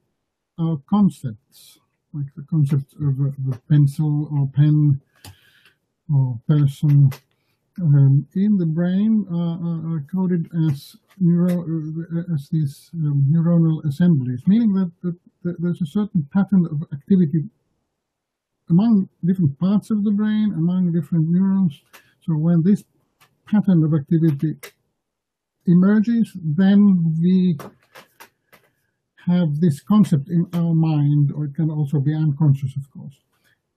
our 0.60 0.78
concepts, 0.90 1.78
like 2.14 2.26
the 2.36 2.46
concept 2.50 2.94
of 2.94 3.20
a, 3.20 3.58
pencil 3.70 4.30
or 4.32 4.50
pen 4.56 5.00
or 6.14 6.40
person, 6.48 7.12
um, 7.82 8.28
in 8.36 8.58
the 8.58 8.66
brain 8.66 9.26
are, 9.32 9.96
are 9.96 10.06
coded 10.12 10.48
as 10.68 10.96
neuro, 11.20 11.62
uh, 11.62 12.34
as 12.34 12.50
these 12.50 12.90
um, 12.96 13.26
neuronal 13.30 13.84
assemblies, 13.86 14.42
meaning 14.48 14.74
that, 14.74 14.92
that, 15.02 15.16
that, 15.44 15.62
there's 15.62 15.82
a 15.82 15.86
certain 15.86 16.28
pattern 16.34 16.68
of 16.72 16.84
activity 16.94 17.44
among 18.70 19.10
different 19.26 19.60
parts 19.60 19.92
of 19.92 20.04
the 20.04 20.12
brain, 20.12 20.54
among 20.56 20.92
different 20.92 21.30
neurons. 21.30 21.82
So 22.26 22.34
when 22.34 22.64
this 22.64 22.84
pattern 23.48 23.84
of 23.84 23.94
activity 23.94 24.56
emerges, 25.66 26.32
then 26.36 27.16
we 27.22 27.58
have 29.26 29.60
this 29.60 29.82
concept 29.82 30.30
in 30.30 30.48
our 30.54 30.74
mind, 30.74 31.32
or 31.36 31.46
it 31.46 31.56
can 31.56 31.70
also 31.70 32.00
be 32.00 32.14
unconscious, 32.14 32.76
of 32.76 32.90
course. 32.92 33.16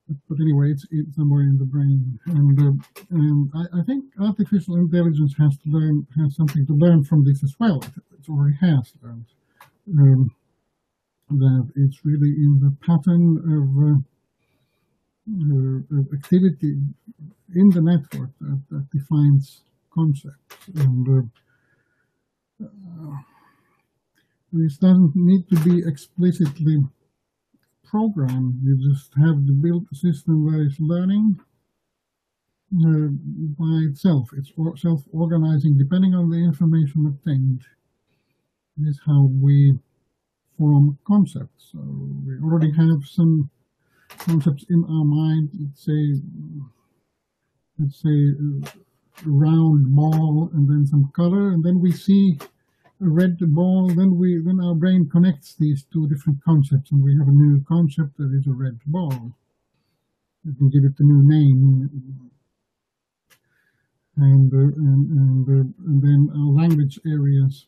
But, 0.08 0.16
but 0.28 0.40
anyway, 0.40 0.70
it's, 0.70 0.86
it's, 0.90 1.16
somewhere 1.16 1.42
in 1.42 1.58
the 1.58 1.64
brain, 1.64 2.18
and, 2.26 2.58
uh, 2.60 2.72
and 3.10 3.50
I, 3.54 3.80
I, 3.80 3.82
think 3.84 4.04
artificial 4.20 4.76
intelligence 4.76 5.34
has 5.38 5.56
to 5.58 5.68
learn 5.68 6.06
has 6.18 6.36
something 6.36 6.66
to 6.66 6.74
learn 6.74 7.04
from 7.04 7.24
this 7.24 7.42
as 7.42 7.54
well. 7.58 7.82
It 7.82 8.28
already 8.28 8.56
has 8.60 8.92
learned 9.02 9.26
um, 9.98 10.34
that 11.30 11.72
it's 11.76 12.04
really 12.04 12.30
in 12.30 12.60
the 12.60 12.74
pattern 12.86 13.38
of, 13.56 13.66
uh, 13.82 13.98
uh, 15.28 16.14
activity 16.14 16.76
in 17.54 17.68
the 17.70 17.80
network 17.80 18.30
that, 18.40 18.62
that 18.70 18.86
defines 18.92 19.62
concepts, 19.92 20.68
and 20.74 21.08
uh, 21.08 22.64
uh, 22.64 23.16
this 24.58 24.76
doesn't 24.78 25.14
need 25.14 25.48
to 25.50 25.56
be 25.60 25.86
explicitly 25.86 26.78
programmed. 27.84 28.60
You 28.62 28.76
just 28.92 29.12
have 29.14 29.46
to 29.46 29.52
build 29.52 29.86
a 29.92 29.94
system 29.94 30.44
where 30.44 30.62
it's 30.62 30.80
learning 30.80 31.38
uh, 32.74 33.08
by 33.58 33.88
itself. 33.88 34.30
It's 34.36 34.52
self-organizing 34.80 35.78
depending 35.78 36.14
on 36.14 36.30
the 36.30 36.38
information 36.38 37.06
obtained. 37.06 37.62
This 38.76 38.96
is 38.96 39.00
how 39.06 39.30
we 39.40 39.78
form 40.58 40.98
concepts. 41.06 41.70
So 41.72 41.78
we 41.78 42.34
already 42.42 42.72
have 42.72 43.06
some 43.06 43.50
concepts 44.18 44.64
in 44.68 44.84
our 44.84 45.04
mind. 45.04 45.50
Let's 45.58 45.84
say, 45.84 46.20
let's 47.78 48.02
say, 48.02 48.34
a 49.24 49.28
round 49.28 49.94
ball 49.94 50.50
and 50.52 50.68
then 50.68 50.86
some 50.86 51.10
color, 51.14 51.50
and 51.52 51.64
then 51.64 51.80
we 51.80 51.92
see 51.92 52.38
red 53.00 53.38
ball, 53.54 53.88
then 53.88 54.16
we 54.16 54.40
then 54.44 54.60
our 54.62 54.74
brain 54.74 55.08
connects 55.10 55.54
these 55.58 55.84
two 55.92 56.08
different 56.08 56.42
concepts, 56.44 56.90
and 56.92 57.02
we 57.02 57.16
have 57.18 57.28
a 57.28 57.32
new 57.32 57.64
concept 57.68 58.16
that 58.18 58.32
is 58.32 58.46
a 58.46 58.52
red 58.52 58.78
ball. 58.86 59.32
We 60.44 60.54
can 60.54 60.70
give 60.70 60.84
it 60.84 60.98
a 60.98 61.04
new 61.04 61.22
name, 61.24 61.90
and 64.16 64.52
uh, 64.52 64.56
and 64.56 65.10
and, 65.10 65.48
uh, 65.48 65.86
and 65.86 66.02
then 66.02 66.28
our 66.34 66.52
language 66.62 66.98
areas 67.06 67.66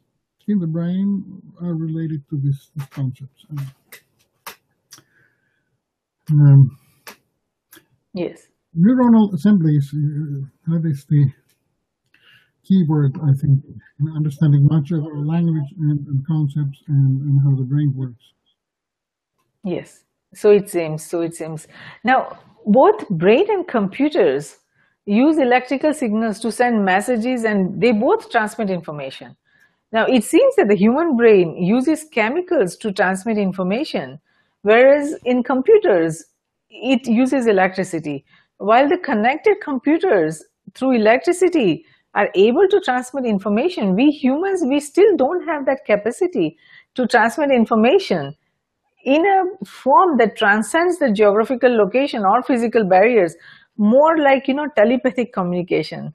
in 0.49 0.59
the 0.59 0.67
brain 0.67 1.43
are 1.61 1.75
related 1.75 2.23
to 2.31 2.41
this, 2.43 2.71
this 2.75 2.87
concept. 2.89 3.45
Um, 6.31 6.77
yes. 8.15 8.47
Neuronal 8.77 9.35
assemblies, 9.35 9.93
uh, 9.95 10.47
that 10.69 10.89
is 10.89 11.05
the 11.09 11.31
keyword, 12.69 13.17
I 13.23 13.33
think, 13.33 13.65
in 14.01 14.13
understanding 14.15 14.67
much 14.67 14.91
of 14.91 15.05
our 15.05 15.25
language 15.25 15.71
and, 15.81 16.07
and 16.07 16.27
concepts 16.27 16.83
and, 16.89 17.23
and 17.23 17.41
how 17.43 17.57
the 17.57 17.63
brain 17.63 17.93
works. 17.97 18.23
Yes, 19.65 20.05
so 20.35 20.51
it 20.51 20.69
seems, 20.69 21.05
so 21.05 21.23
it 21.23 21.35
seems. 21.35 21.67
Now, 22.05 22.39
both 22.67 23.09
brain 23.09 23.47
and 23.49 23.67
computers 23.67 24.59
use 25.07 25.39
electrical 25.39 25.95
signals 25.95 26.39
to 26.41 26.53
send 26.53 26.85
messages 26.85 27.45
and 27.45 27.81
they 27.81 27.93
both 27.93 28.31
transmit 28.31 28.69
information. 28.69 29.37
Now, 29.91 30.05
it 30.05 30.23
seems 30.23 30.55
that 30.57 30.69
the 30.69 30.77
human 30.77 31.17
brain 31.17 31.57
uses 31.57 32.05
chemicals 32.13 32.77
to 32.77 32.93
transmit 32.93 33.39
information, 33.39 34.21
whereas 34.63 35.15
in 35.25 35.43
computers, 35.43 36.25
it 36.69 37.07
uses 37.07 37.47
electricity. 37.47 38.27
While 38.59 38.89
the 38.89 38.99
connected 38.99 39.57
computers 39.63 40.45
through 40.75 40.93
electricity 40.93 41.87
are 42.15 42.31
able 42.35 42.67
to 42.69 42.81
transmit 42.81 43.27
information. 43.27 43.95
We 43.95 44.11
humans, 44.11 44.63
we 44.65 44.81
still 44.81 45.17
don't 45.17 45.47
have 45.47 45.67
that 45.67 45.85
capacity 45.85 46.57
to 46.95 47.07
transmit 47.07 47.51
information 47.51 48.35
in 49.05 49.25
a 49.25 49.65
form 49.65 50.19
that 50.19 50.37
transcends 50.37 50.99
the 50.99 51.13
geographical 51.13 51.77
location 51.77 52.25
or 52.25 52.43
physical 52.43 52.85
barriers, 52.85 53.37
more 53.77 54.19
like, 54.19 54.49
you 54.49 54.55
know, 54.55 54.67
telepathic 54.77 55.33
communication. 55.33 56.15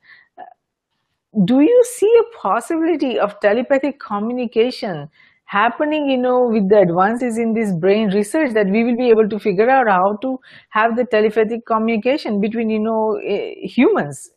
Do 1.45 1.61
you 1.61 1.83
see 1.85 2.11
a 2.19 2.37
possibility 2.37 3.17
of 3.17 3.39
telepathic 3.39 3.99
communication 3.99 5.09
happening, 5.45 6.09
you 6.09 6.17
know, 6.17 6.47
with 6.47 6.69
the 6.69 6.79
advances 6.79 7.37
in 7.37 7.53
this 7.53 7.71
brain 7.71 8.09
research 8.09 8.53
that 8.53 8.67
we 8.67 8.83
will 8.83 8.97
be 8.97 9.09
able 9.09 9.29
to 9.29 9.39
figure 9.39 9.69
out 9.69 9.87
how 9.87 10.17
to 10.21 10.39
have 10.69 10.95
the 10.95 11.05
telepathic 11.05 11.65
communication 11.65 12.39
between, 12.41 12.69
you 12.69 12.79
know, 12.79 13.19
eh, 13.25 13.53
humans 13.63 14.29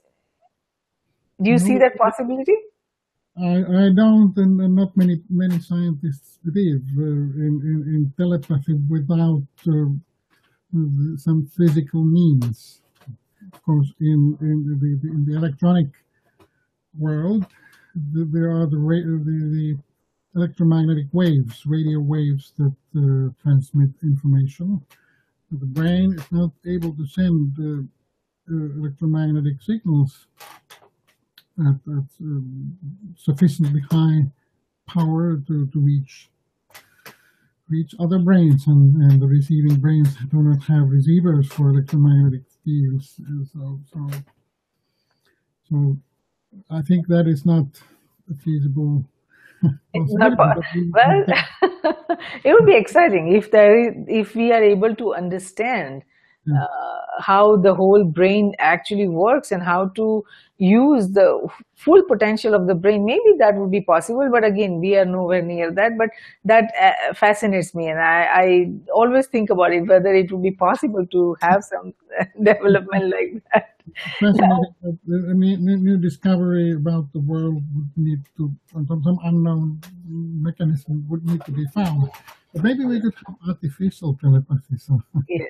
do 1.42 1.50
you 1.50 1.58
no, 1.58 1.64
see 1.64 1.78
that 1.78 1.96
possibility? 1.96 2.56
I, 3.38 3.56
I 3.58 3.90
don't, 3.94 4.32
and, 4.36 4.58
and 4.60 4.74
not 4.74 4.96
many 4.96 5.20
many 5.28 5.60
scientists 5.60 6.38
believe 6.42 6.82
uh, 6.96 7.02
in, 7.02 7.60
in, 7.62 7.78
in, 7.94 8.12
telepathy 8.16 8.74
without 8.88 9.42
uh, 9.68 9.92
some 11.16 11.46
physical 11.56 12.02
means. 12.04 12.80
Of 13.52 13.62
course, 13.62 13.92
in 14.00 14.38
in 14.40 14.78
the, 14.80 15.08
in 15.10 15.26
the 15.26 15.36
electronic 15.36 15.88
world, 16.98 17.44
the, 18.12 18.24
there 18.24 18.50
are 18.50 18.66
the, 18.66 18.78
the, 18.78 19.36
the 19.56 19.78
electromagnetic 20.34 21.06
waves, 21.12 21.66
radio 21.66 22.00
waves 22.00 22.52
that 22.56 22.76
uh, 22.96 23.32
transmit 23.42 23.90
information. 24.02 24.80
The 25.50 25.66
brain 25.66 26.14
is 26.14 26.32
not 26.32 26.52
able 26.66 26.94
to 26.94 27.06
send 27.06 27.52
uh, 27.58 27.84
uh 28.48 28.80
electromagnetic 28.80 29.60
signals 29.60 30.26
at, 31.60 31.76
at 31.92 32.08
um, 32.22 32.78
sufficiently 33.16 33.82
high 33.90 34.22
power 34.88 35.36
to, 35.48 35.66
to 35.68 35.80
reach 35.80 36.30
reach 37.68 37.94
other 38.00 38.18
brains 38.20 38.66
and, 38.68 38.96
and 39.02 39.20
the 39.22 39.26
receiving 39.26 39.76
brains 39.76 40.14
do 40.30 40.42
not 40.42 40.62
have 40.64 40.88
receivers 40.88 41.48
for 41.48 41.70
electromagnetic 41.70 42.42
fields. 42.64 43.20
So 43.52 43.80
so 43.92 44.10
so 45.70 45.98
I 46.70 46.82
think 46.82 47.08
that 47.08 47.26
is 47.28 47.46
not 47.46 47.66
feasible 48.44 49.04
not, 49.94 50.32
well 50.94 51.24
it 52.44 52.52
would 52.52 52.66
be 52.66 52.76
exciting 52.76 53.34
if 53.34 53.50
there 53.50 53.78
is, 53.78 53.94
if 54.08 54.34
we 54.36 54.52
are 54.52 54.62
able 54.62 54.94
to 54.96 55.14
understand 55.14 56.02
uh, 56.54 56.96
how 57.18 57.56
the 57.56 57.74
whole 57.74 58.04
brain 58.04 58.54
actually 58.58 59.08
works 59.08 59.50
and 59.50 59.62
how 59.62 59.88
to 59.88 60.24
use 60.58 61.10
the 61.10 61.48
full 61.74 62.02
potential 62.04 62.54
of 62.54 62.66
the 62.66 62.74
brain 62.74 63.04
maybe 63.04 63.34
that 63.38 63.54
would 63.56 63.70
be 63.70 63.80
possible 63.80 64.28
but 64.30 64.44
again 64.44 64.80
we 64.80 64.96
are 64.96 65.04
nowhere 65.04 65.42
near 65.42 65.70
that 65.70 65.98
but 65.98 66.08
that 66.44 66.72
uh, 66.80 67.12
fascinates 67.14 67.74
me 67.74 67.88
and 67.88 68.00
I, 68.00 68.28
I, 68.32 68.72
always 68.94 69.26
think 69.26 69.50
about 69.50 69.72
it 69.72 69.86
whether 69.86 70.14
it 70.14 70.32
would 70.32 70.42
be 70.42 70.52
possible 70.52 71.06
to 71.06 71.36
have 71.42 71.62
some 71.62 71.92
development 72.42 73.10
like 73.10 73.42
that 73.52 73.74
fascinating 74.18 74.74
I 75.30 75.34
mean, 75.34 75.64
new 75.64 75.98
discovery 75.98 76.72
about 76.72 77.12
the 77.12 77.20
world 77.20 77.62
would 77.74 77.90
need 77.96 78.22
to 78.38 78.50
some, 78.72 78.86
some 78.86 79.18
unknown 79.24 79.80
mechanism 80.06 81.06
would 81.08 81.26
need 81.26 81.44
to 81.44 81.52
be 81.52 81.66
found 81.66 82.10
but 82.54 82.62
maybe 82.62 82.86
we 82.86 83.00
could 83.00 83.14
have 83.26 83.36
artificial 83.48 84.16
telepathy 84.22 84.78
so. 84.78 85.02
yeah. 85.28 85.44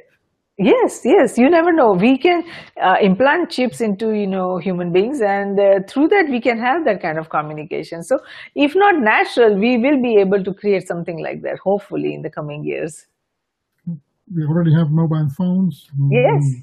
Yes, 0.58 1.02
yes. 1.04 1.36
You 1.36 1.50
never 1.50 1.70
know. 1.70 1.92
We 1.92 2.16
can 2.16 2.42
uh, 2.82 2.96
implant 3.02 3.50
chips 3.50 3.82
into 3.82 4.12
you 4.12 4.26
know 4.26 4.56
human 4.56 4.90
beings, 4.90 5.20
and 5.20 5.60
uh, 5.60 5.80
through 5.86 6.08
that 6.08 6.28
we 6.30 6.40
can 6.40 6.58
have 6.58 6.86
that 6.86 7.02
kind 7.02 7.18
of 7.18 7.28
communication. 7.28 8.02
So, 8.02 8.20
if 8.54 8.74
not 8.74 8.98
natural, 8.98 9.54
we 9.54 9.76
will 9.76 10.00
be 10.00 10.16
able 10.16 10.42
to 10.42 10.54
create 10.54 10.88
something 10.88 11.22
like 11.22 11.42
that. 11.42 11.58
Hopefully, 11.58 12.14
in 12.14 12.22
the 12.22 12.30
coming 12.30 12.64
years. 12.64 13.06
We 14.34 14.44
already 14.44 14.72
have 14.72 14.90
mobile 14.90 15.28
phones. 15.28 15.90
Yes, 16.10 16.54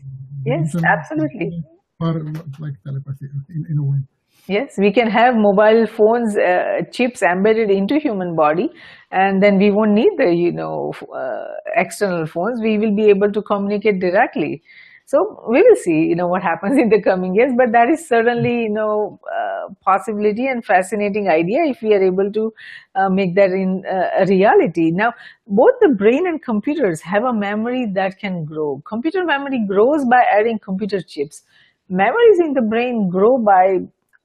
yes, 0.43 0.75
absolutely. 0.83 1.63
Like 1.99 2.73
telepathy 2.83 3.27
in, 3.49 3.65
in 3.69 3.77
a 3.77 3.83
way. 3.83 3.99
Yes, 4.47 4.77
we 4.77 4.91
can 4.91 5.09
have 5.09 5.35
mobile 5.37 5.87
phones 5.87 6.35
uh, 6.35 6.81
chips 6.91 7.21
embedded 7.21 7.71
into 7.71 7.97
human 7.97 8.35
body, 8.35 8.69
and 9.09 9.41
then 9.41 9.57
we 9.57 9.71
won't 9.71 9.91
need 9.91 10.11
the 10.17 10.33
you 10.35 10.51
know 10.51 10.91
uh, 11.15 11.45
external 11.77 12.25
phones. 12.25 12.59
We 12.61 12.77
will 12.77 12.93
be 12.93 13.05
able 13.09 13.31
to 13.31 13.41
communicate 13.41 14.01
directly. 14.01 14.61
So 15.05 15.45
we 15.49 15.61
will 15.61 15.75
see, 15.77 16.05
you 16.07 16.15
know, 16.15 16.27
what 16.27 16.43
happens 16.43 16.77
in 16.83 16.89
the 16.89 17.01
coming 17.01 17.35
years. 17.35 17.53
But 17.55 17.71
that 17.71 17.89
is 17.89 18.05
certainly, 18.05 18.63
you 18.63 18.69
know, 18.69 19.17
uh, 19.33 19.73
possibility 19.81 20.47
and 20.47 20.63
fascinating 20.65 21.29
idea 21.29 21.63
if 21.63 21.81
we 21.81 21.93
are 21.93 22.03
able 22.03 22.29
to 22.33 22.53
uh, 22.95 23.07
make 23.09 23.35
that 23.35 23.51
in 23.51 23.83
uh, 23.89 24.09
a 24.23 24.25
reality. 24.25 24.91
Now, 24.91 25.13
both 25.47 25.73
the 25.79 25.89
brain 25.89 26.27
and 26.27 26.41
computers 26.41 26.99
have 27.01 27.23
a 27.23 27.33
memory 27.33 27.85
that 27.93 28.19
can 28.19 28.43
grow. 28.43 28.81
Computer 28.85 29.23
memory 29.23 29.65
grows 29.65 30.03
by 30.03 30.23
adding 30.37 30.59
computer 30.59 31.01
chips. 31.01 31.43
Memories 31.89 32.39
in 32.39 32.53
the 32.53 32.61
brain 32.61 33.09
grow 33.09 33.37
by 33.37 33.79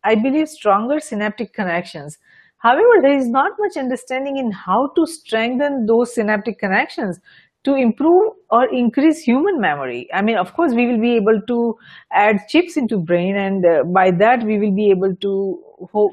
I 0.05 0.15
believe, 0.15 0.49
stronger 0.49 1.01
synaptic 1.01 1.53
connections. 1.53 2.19
However, 2.59 3.01
there 3.03 3.17
is 3.17 3.29
not 3.29 3.53
much 3.59 3.77
understanding 3.77 4.37
in 4.37 4.51
how 4.51 4.89
to 4.97 5.07
strengthen 5.07 5.87
those 5.87 6.15
synaptic 6.15 6.59
connections 6.59 7.21
to 7.65 7.75
improve 7.75 8.33
or 8.51 8.73
increase 8.73 9.21
human 9.21 9.61
memory. 9.61 10.09
I 10.13 10.23
mean, 10.23 10.37
of 10.37 10.55
course, 10.55 10.73
we 10.73 10.87
will 10.87 11.01
be 11.01 11.17
able 11.17 11.41
to 11.49 11.77
add 12.13 12.41
chips 12.49 12.77
into 12.77 12.99
brain 12.99 13.37
and 13.37 13.65
uh, 13.65 13.85
by 13.85 14.11
that 14.13 14.43
we 14.45 14.59
will 14.59 14.75
be 14.75 14.91
able 14.91 15.15
to 15.17 15.63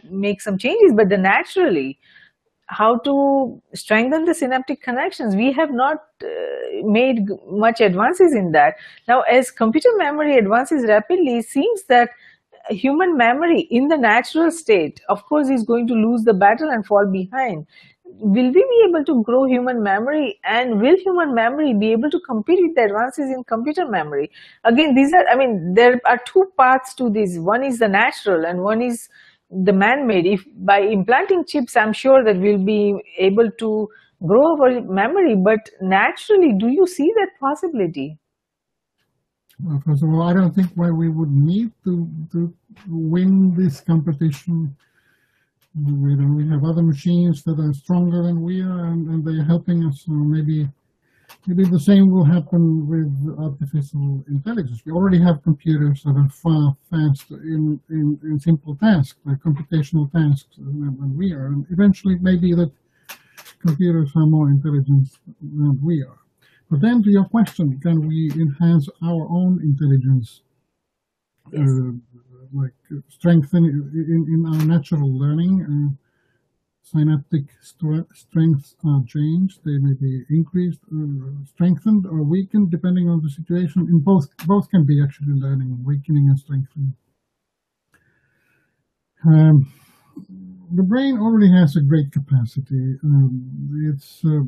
make 0.10 0.42
some 0.42 0.58
changes, 0.58 0.94
but 0.96 1.10
the 1.10 1.18
naturally, 1.18 2.00
how 2.68 2.98
to 3.00 3.62
strengthen 3.74 4.26
the 4.26 4.34
synaptic 4.34 4.82
connections, 4.82 5.36
we 5.36 5.52
have 5.52 5.72
not 5.72 5.98
uh, 6.24 6.28
made 6.84 7.28
much 7.48 7.80
advances 7.80 8.34
in 8.34 8.52
that. 8.54 8.76
Now, 9.08 9.22
as 9.22 9.52
computer 9.52 9.90
memory 9.98 10.38
advances 10.38 10.86
rapidly, 10.88 11.38
it 11.38 11.46
seems 11.46 11.84
that 11.90 12.10
human 12.70 13.18
memory 13.18 13.62
in 13.72 13.88
the 13.88 13.98
natural 13.98 14.52
state, 14.52 15.02
of 15.10 15.26
course, 15.26 15.50
is 15.50 15.64
going 15.64 15.88
to 15.88 15.94
lose 15.94 16.24
the 16.24 16.34
battle 16.34 16.70
and 16.70 16.86
fall 16.86 17.06
behind. 17.12 17.66
Will 18.04 18.46
we 18.46 18.54
be 18.54 18.86
able 18.88 19.04
to 19.04 19.24
grow 19.24 19.46
human 19.46 19.84
memory 19.84 20.40
and 20.44 20.80
will 20.80 20.96
human 20.98 21.34
memory 21.36 21.74
be 21.74 21.92
able 21.92 22.10
to 22.10 22.20
compete 22.22 22.60
with 22.62 22.76
the 22.76 22.84
advances 22.84 23.30
in 23.30 23.44
computer 23.44 23.88
memory? 23.88 24.32
Again, 24.64 24.96
these 24.96 25.14
are, 25.14 25.26
I 25.30 25.36
mean, 25.36 25.74
there 25.74 26.00
are 26.06 26.20
two 26.26 26.52
paths 26.58 26.94
to 26.96 27.10
this. 27.10 27.38
One 27.38 27.64
is 27.64 27.80
the 27.80 27.88
natural 27.88 28.46
and 28.46 28.62
one 28.62 28.82
is 28.82 29.10
the 29.50 29.74
man-made. 29.74 30.26
If 30.26 30.46
by 30.56 30.80
implanting 30.80 31.46
chips, 31.46 31.76
I'm 31.76 31.94
sure 31.94 32.24
that 32.24 32.38
we'll 32.38 32.64
be 32.64 32.96
able 33.18 33.52
to 33.52 33.90
grow 34.26 34.62
our 34.62 34.82
memory, 34.82 35.36
but 35.36 35.70
naturally, 35.82 36.54
do 36.58 36.68
you 36.68 36.88
see 36.88 37.12
that 37.16 37.30
possibility? 37.40 38.18
First 39.86 40.04
of 40.04 40.10
all, 40.10 40.22
I 40.22 40.34
don't 40.34 40.54
think 40.54 40.72
why 40.76 40.90
we 40.92 41.10
would 41.10 41.32
need 41.32 41.72
to, 41.86 42.10
to 42.34 42.54
win 42.90 43.56
this 43.56 43.80
competition. 43.80 44.76
We, 45.76 46.16
we 46.16 46.48
have 46.50 46.66
other 46.66 46.84
machines 46.84 47.44
that 47.44 47.60
are 47.60 47.74
stronger 47.74 48.22
than 48.22 48.42
we 48.42 48.62
are, 48.62 48.86
and, 48.86 49.08
and 49.10 49.26
they 49.26 49.40
are 49.40 49.46
helping 49.46 49.86
us. 49.86 50.04
So 50.06 50.12
maybe, 50.12 50.68
maybe 51.48 51.64
the 51.70 51.80
same 51.80 52.12
will 52.12 52.26
happen 52.26 52.86
with 52.88 53.40
artificial 53.40 54.24
intelligence. 54.28 54.82
We 54.86 54.92
already 54.92 55.22
have 55.22 55.42
computers 55.44 56.04
that 56.04 56.18
are 56.18 56.30
far 56.30 56.76
faster 56.90 57.42
in, 57.44 57.80
in, 57.90 58.20
in 58.24 58.40
simple 58.40 58.76
tasks, 58.76 59.20
like 59.26 59.40
computational 59.40 60.12
tasks, 60.12 60.58
than 60.58 61.16
we 61.18 61.32
are. 61.32 61.48
And 61.48 61.66
eventually, 61.72 62.18
maybe 62.20 62.54
that 62.56 62.72
computers 63.60 64.12
are 64.16 64.26
more 64.26 64.50
intelligent 64.50 65.10
than 65.42 65.80
we 65.82 66.04
are. 66.04 66.25
But 66.70 66.82
then 66.82 67.02
to 67.04 67.10
your 67.10 67.26
question, 67.26 67.80
can 67.80 68.08
we 68.08 68.32
enhance 68.34 68.88
our 69.04 69.28
own 69.30 69.62
intelligence, 69.64 70.42
uh, 71.58 71.92
like 72.54 72.74
uh, 72.92 73.02
strengthen 73.10 73.66
in, 73.66 74.26
in 74.34 74.46
our 74.46 74.66
natural 74.66 75.12
learning? 75.18 75.54
Uh, 75.64 75.96
synaptic 76.84 77.46
strengths 77.62 78.76
are 78.86 79.04
changed; 79.08 79.60
they 79.66 79.78
may 79.80 79.94
be 79.94 80.24
increased, 80.30 80.82
uh, 80.94 81.46
strengthened, 81.46 82.06
or 82.06 82.24
weakened 82.24 82.72
depending 82.72 83.10
on 83.10 83.22
the 83.22 83.30
situation. 83.30 83.88
In 83.90 84.00
both, 84.00 84.28
both 84.48 84.70
can 84.70 84.86
be 84.86 85.02
actually 85.04 85.34
learning, 85.34 85.84
weakening 85.84 86.30
and 86.30 86.40
strengthening. 86.40 86.96
Um, 89.26 89.72
the 90.74 90.84
brain 90.84 91.18
already 91.18 91.52
has 91.52 91.76
a 91.76 91.82
great 91.82 92.12
capacity. 92.12 92.98
Um, 93.04 93.92
it's 93.94 94.24
uh, 94.26 94.42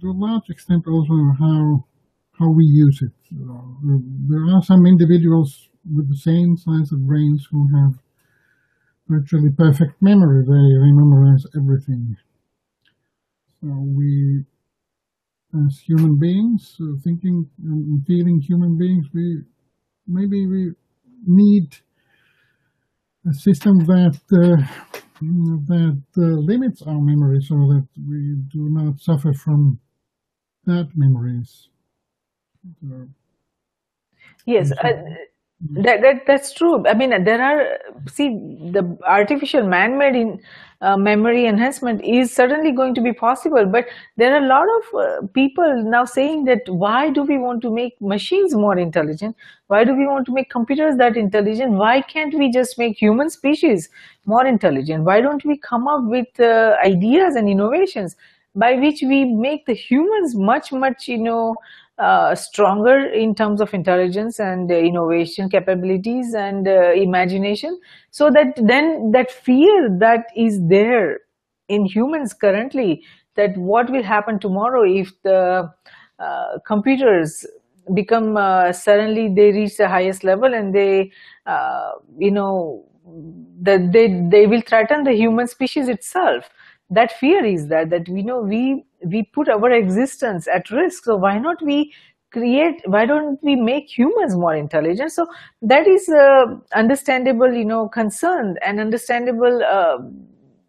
to 0.00 0.06
a 0.10 0.16
large 0.26 0.48
extent 0.50 0.84
also 0.88 1.14
how 1.38 1.84
how 2.38 2.50
we 2.50 2.64
use 2.64 3.00
it. 3.02 3.16
Uh, 3.32 3.98
there 4.28 4.46
are 4.54 4.62
some 4.62 4.86
individuals 4.86 5.68
with 5.94 6.08
the 6.08 6.16
same 6.16 6.56
size 6.56 6.90
of 6.92 7.06
brains 7.06 7.46
who 7.50 7.68
have 7.76 7.94
virtually 9.08 9.50
perfect 9.50 10.00
memory. 10.02 10.42
They, 10.44 10.52
they 10.52 10.92
memorize 10.92 11.44
everything. 11.56 12.16
So 13.60 13.66
we, 13.66 14.44
as 15.54 15.78
human 15.86 16.18
beings, 16.18 16.76
uh, 16.80 16.98
thinking 17.02 17.48
and 17.64 18.04
feeling 18.06 18.40
human 18.40 18.76
beings, 18.76 19.06
we 19.14 19.42
maybe 20.06 20.46
we 20.46 20.72
need 21.26 21.68
a 23.28 23.32
system 23.34 23.78
that 23.86 24.18
uh, 24.32 25.00
that 25.66 26.02
uh, 26.16 26.20
limits 26.20 26.82
our 26.82 27.00
memory 27.00 27.40
so 27.42 27.54
that 27.68 27.86
we 28.08 28.36
do 28.52 28.68
not 28.70 29.00
suffer 29.00 29.32
from 29.32 29.80
bad 30.66 30.90
memories. 30.96 31.68
Yes, 34.46 34.72
uh, 34.72 34.92
that, 35.70 36.02
that 36.02 36.26
that's 36.26 36.52
true. 36.52 36.86
I 36.86 36.94
mean, 36.94 37.24
there 37.24 37.40
are 37.40 37.78
see 38.06 38.28
the 38.70 38.98
artificial 39.06 39.66
man-made 39.66 40.14
in 40.14 40.40
uh, 40.82 40.96
memory 40.96 41.46
enhancement 41.46 42.04
is 42.04 42.34
certainly 42.34 42.70
going 42.72 42.94
to 42.94 43.00
be 43.00 43.12
possible, 43.12 43.64
but 43.64 43.86
there 44.16 44.34
are 44.34 44.44
a 44.44 44.46
lot 44.46 44.66
of 44.78 45.00
uh, 45.00 45.26
people 45.28 45.82
now 45.84 46.04
saying 46.04 46.44
that 46.44 46.60
why 46.68 47.08
do 47.08 47.22
we 47.22 47.38
want 47.38 47.62
to 47.62 47.70
make 47.70 47.98
machines 48.00 48.54
more 48.54 48.76
intelligent? 48.76 49.34
Why 49.68 49.84
do 49.84 49.94
we 49.94 50.06
want 50.06 50.26
to 50.26 50.32
make 50.32 50.50
computers 50.50 50.96
that 50.98 51.16
intelligent? 51.16 51.72
Why 51.72 52.02
can't 52.02 52.34
we 52.34 52.50
just 52.50 52.78
make 52.78 52.98
human 52.98 53.30
species 53.30 53.88
more 54.26 54.44
intelligent? 54.44 55.04
Why 55.04 55.22
don't 55.22 55.44
we 55.46 55.56
come 55.56 55.88
up 55.88 56.04
with 56.04 56.38
uh, 56.38 56.76
ideas 56.84 57.36
and 57.36 57.48
innovations 57.48 58.16
by 58.54 58.74
which 58.74 59.02
we 59.02 59.24
make 59.24 59.66
the 59.66 59.74
humans 59.74 60.34
much 60.34 60.70
much 60.72 61.08
you 61.08 61.18
know 61.18 61.56
uh, 61.98 62.34
stronger 62.34 63.06
in 63.06 63.34
terms 63.34 63.60
of 63.60 63.72
intelligence 63.72 64.40
and 64.40 64.70
uh, 64.70 64.74
innovation 64.74 65.48
capabilities 65.48 66.34
and 66.34 66.66
uh, 66.66 66.92
imagination. 66.92 67.78
So 68.10 68.30
that 68.30 68.54
then 68.56 69.12
that 69.12 69.30
fear 69.30 69.88
that 70.00 70.26
is 70.36 70.60
there 70.68 71.20
in 71.68 71.86
humans 71.86 72.34
currently 72.34 73.02
that 73.36 73.56
what 73.56 73.90
will 73.90 74.02
happen 74.02 74.38
tomorrow 74.38 74.84
if 74.84 75.10
the 75.22 75.70
uh, 76.18 76.58
computers 76.66 77.46
become 77.92 78.36
uh, 78.36 78.72
suddenly 78.72 79.28
they 79.34 79.52
reach 79.52 79.76
the 79.76 79.88
highest 79.88 80.24
level 80.24 80.54
and 80.54 80.74
they 80.74 81.10
uh, 81.46 81.92
you 82.18 82.30
know 82.30 82.84
that 83.60 83.92
they 83.92 84.08
they 84.30 84.46
will 84.46 84.62
threaten 84.62 85.04
the 85.04 85.12
human 85.12 85.46
species 85.46 85.88
itself. 85.88 86.48
That 86.90 87.12
fear 87.12 87.44
is 87.44 87.68
that 87.68 87.90
that 87.90 88.08
we 88.08 88.22
know 88.22 88.40
we 88.40 88.84
we 89.06 89.24
put 89.34 89.48
our 89.48 89.70
existence 89.70 90.48
at 90.48 90.70
risk. 90.70 91.04
So 91.04 91.16
why 91.16 91.38
not 91.38 91.62
we 91.62 91.92
create 92.32 92.82
why 92.86 93.06
don't 93.06 93.38
we 93.42 93.54
make 93.54 93.88
humans 93.96 94.36
more 94.36 94.54
intelligent? 94.54 95.12
So 95.12 95.26
that 95.62 95.86
is 95.86 96.08
uh, 96.08 96.46
understandable 96.74 97.52
you 97.52 97.64
know 97.64 97.88
concern 97.88 98.56
and 98.64 98.80
understandable 98.80 99.62
uh, 99.62 99.98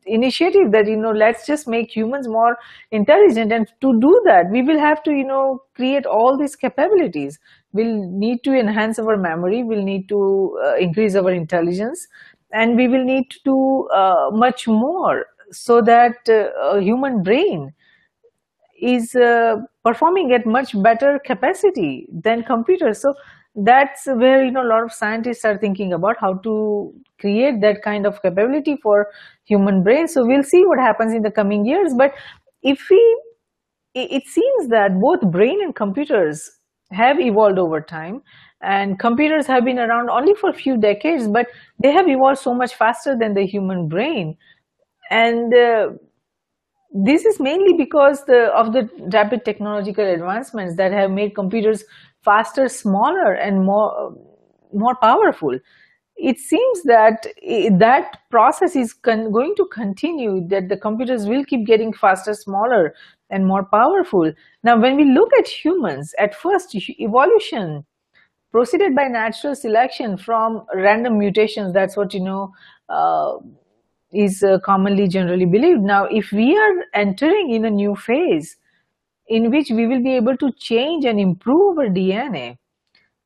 initiative 0.05 0.71
that 0.71 0.87
you 0.87 0.95
know 0.95 1.11
let's 1.11 1.47
just 1.47 1.67
make 1.67 1.95
humans 1.95 2.27
more 2.27 2.57
intelligent. 2.91 3.51
And 3.51 3.67
to 3.81 3.99
do 3.99 4.21
that 4.25 4.49
we 4.51 4.61
will 4.61 4.79
have 4.79 5.01
to 5.03 5.11
you 5.11 5.25
know 5.25 5.59
create 5.75 6.05
all 6.05 6.37
these 6.37 6.55
capabilities. 6.55 7.39
We'll 7.73 8.09
need 8.09 8.43
to 8.43 8.53
enhance 8.53 8.99
our 8.99 9.17
memory. 9.17 9.63
We'll 9.63 9.83
need 9.83 10.07
to 10.09 10.59
uh, 10.63 10.75
increase 10.75 11.15
our 11.15 11.31
intelligence. 11.31 12.07
And 12.53 12.77
we 12.77 12.87
will 12.87 13.03
need 13.03 13.29
to 13.31 13.39
do 13.43 13.87
uh, 13.93 14.29
much 14.31 14.67
more 14.67 15.25
so 15.51 15.81
that 15.81 16.15
uh, 16.29 16.77
a 16.77 16.81
human 16.81 17.21
brain 17.23 17.73
is 18.81 19.15
uh, 19.15 19.57
performing 19.83 20.31
at 20.33 20.45
much 20.45 20.81
better 20.81 21.19
capacity 21.25 22.07
than 22.11 22.43
computers. 22.43 23.01
So 23.01 23.13
that's 23.55 24.05
where 24.05 24.43
you 24.43 24.51
know 24.51 24.63
a 24.63 24.67
lot 24.67 24.83
of 24.83 24.91
scientists 24.91 25.45
are 25.45 25.57
thinking 25.57 25.93
about 25.93 26.17
how 26.19 26.35
to 26.39 26.93
create 27.19 27.61
that 27.61 27.81
kind 27.81 28.05
of 28.05 28.21
capability 28.21 28.77
for 28.83 29.07
human 29.45 29.81
brain 29.81 30.09
so 30.09 30.25
we'll 30.25 30.43
see 30.43 30.65
what 30.65 30.77
happens 30.77 31.13
in 31.13 31.21
the 31.21 31.31
coming 31.31 31.65
years. 31.65 31.93
But 31.93 32.13
if 32.63 32.87
we 32.89 33.21
it 33.93 34.27
seems 34.27 34.67
that 34.69 34.99
both 34.99 35.21
brain 35.31 35.61
and 35.63 35.73
computers 35.73 36.51
have 36.91 37.19
evolved 37.19 37.57
over 37.57 37.79
time 37.79 38.21
and 38.61 38.99
computers 38.99 39.47
have 39.47 39.63
been 39.63 39.79
around 39.79 40.09
only 40.09 40.33
for 40.35 40.49
a 40.49 40.53
few 40.53 40.75
decades 40.77 41.27
but 41.27 41.47
they 41.81 41.91
have 41.91 42.09
evolved 42.09 42.39
so 42.39 42.53
much 42.53 42.75
faster 42.75 43.17
than 43.17 43.33
the 43.33 43.45
human 43.45 43.87
brain. 43.87 44.37
And 45.09 45.53
uh, 45.53 45.89
this 46.95 47.25
is 47.25 47.39
mainly 47.39 47.73
because 47.73 48.23
the, 48.25 48.45
of 48.55 48.73
the 48.73 48.89
rapid 49.13 49.43
technological 49.45 50.05
advancements 50.05 50.77
that 50.77 50.93
have 50.93 51.11
made 51.11 51.35
computers 51.35 51.83
faster, 52.23 52.69
smaller, 52.69 53.33
and 53.33 53.65
more 53.65 54.15
more 54.73 54.95
powerful. 55.01 55.57
it 56.17 56.39
seems 56.39 56.83
that 56.83 57.27
that 57.79 58.19
process 58.31 58.75
is 58.75 58.93
going 58.93 59.53
to 59.57 59.65
continue, 59.73 60.47
that 60.47 60.69
the 60.69 60.77
computers 60.77 61.25
will 61.27 61.43
keep 61.45 61.65
getting 61.65 61.93
faster, 61.93 62.33
smaller, 62.33 62.93
and 63.29 63.45
more 63.45 63.65
powerful. 63.65 64.31
Now, 64.63 64.79
when 64.79 64.95
we 64.95 65.05
look 65.05 65.29
at 65.39 65.47
humans, 65.47 66.13
at 66.19 66.35
first, 66.35 66.75
evolution 66.75 67.85
proceeded 68.51 68.95
by 68.95 69.07
natural 69.07 69.55
selection 69.55 70.17
from 70.17 70.65
random 70.73 71.19
mutations. 71.19 71.73
That's 71.73 71.97
what 71.97 72.13
you 72.13 72.21
know 72.21 72.53
uh, 72.89 73.33
is 74.15 74.43
uh, 74.43 74.59
commonly 74.59 75.07
generally 75.07 75.45
believed. 75.45 75.81
Now, 75.81 76.05
if 76.05 76.31
we 76.31 76.57
are 76.57 76.85
entering 76.93 77.51
in 77.51 77.65
a 77.65 77.69
new 77.69 77.95
phase 77.95 78.57
in 79.27 79.51
which 79.51 79.69
we 79.69 79.87
will 79.87 80.03
be 80.03 80.15
able 80.15 80.37
to 80.37 80.51
change 80.57 81.05
and 81.05 81.19
improve 81.19 81.77
our 81.77 81.87
DNA, 81.87 82.57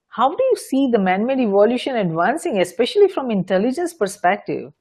how 0.09 0.29
do 0.29 0.43
you 0.43 0.55
see 0.55 0.89
the 0.91 0.99
man-made 0.99 1.39
evolution 1.39 1.95
advancing, 1.95 2.59
especially 2.59 3.07
from 3.07 3.31
intelligence 3.31 3.93
perspective? 3.93 4.73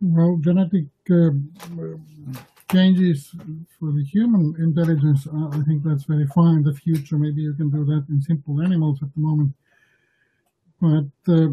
Well, 0.00 0.38
genetic 0.40 0.86
uh, 1.10 1.30
changes 2.72 3.34
for 3.78 3.92
the 3.92 4.04
human 4.04 4.54
intelligence, 4.58 5.26
uh, 5.26 5.48
I 5.48 5.62
think 5.64 5.82
that's 5.84 6.04
very 6.04 6.26
fine 6.28 6.58
in 6.58 6.62
the 6.62 6.72
future. 6.72 7.18
Maybe 7.18 7.42
you 7.42 7.52
can 7.54 7.70
do 7.70 7.84
that 7.84 8.06
in 8.08 8.22
simple 8.22 8.62
animals 8.62 8.98
at 9.02 9.12
the 9.14 9.20
moment. 9.20 9.52
But 10.80 11.32
uh, 11.32 11.48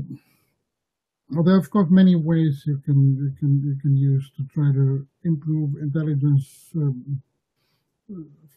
well, 1.29 1.43
there 1.43 1.55
are 1.55 1.59
of 1.59 1.69
course 1.69 1.89
many 1.89 2.15
ways 2.15 2.63
you 2.65 2.77
can 2.85 3.17
you 3.17 3.31
can 3.39 3.61
you 3.63 3.75
can 3.81 3.97
use 3.97 4.31
to 4.37 4.43
try 4.53 4.71
to 4.71 5.05
improve 5.23 5.75
intelligence. 5.81 6.71
Um, 6.75 7.21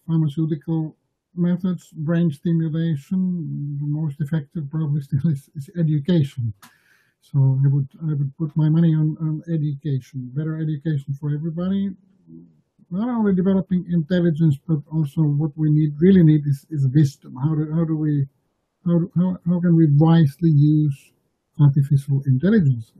pharmaceutical 0.06 0.96
methods, 1.34 1.90
brain 1.92 2.30
stimulation, 2.30 3.78
the 3.80 3.86
most 3.86 4.20
effective 4.20 4.68
probably 4.70 5.00
still 5.08 5.26
is, 5.30 5.48
is 5.54 5.70
education. 5.78 6.52
So 7.20 7.60
I 7.64 7.68
would 7.68 7.88
I 8.02 8.14
would 8.14 8.36
put 8.38 8.56
my 8.56 8.68
money 8.68 8.94
on, 8.94 9.16
on 9.20 9.42
education, 9.52 10.30
better 10.34 10.56
education 10.60 11.14
for 11.20 11.32
everybody. 11.34 11.90
Not 12.90 13.08
only 13.08 13.34
developing 13.34 13.86
intelligence, 13.90 14.58
but 14.66 14.78
also 14.92 15.22
what 15.22 15.52
we 15.56 15.70
need 15.70 15.92
really 16.00 16.24
need 16.24 16.44
is, 16.46 16.66
is 16.70 16.88
wisdom. 16.88 17.36
How 17.36 17.54
do 17.54 17.70
how 17.72 17.84
do 17.84 17.96
we 17.96 18.26
how, 18.84 19.00
how, 19.16 19.36
how 19.46 19.60
can 19.60 19.76
we 19.76 19.86
wisely 19.92 20.50
use 20.50 21.12
artificial 21.60 22.22
intelligence? 22.26 22.92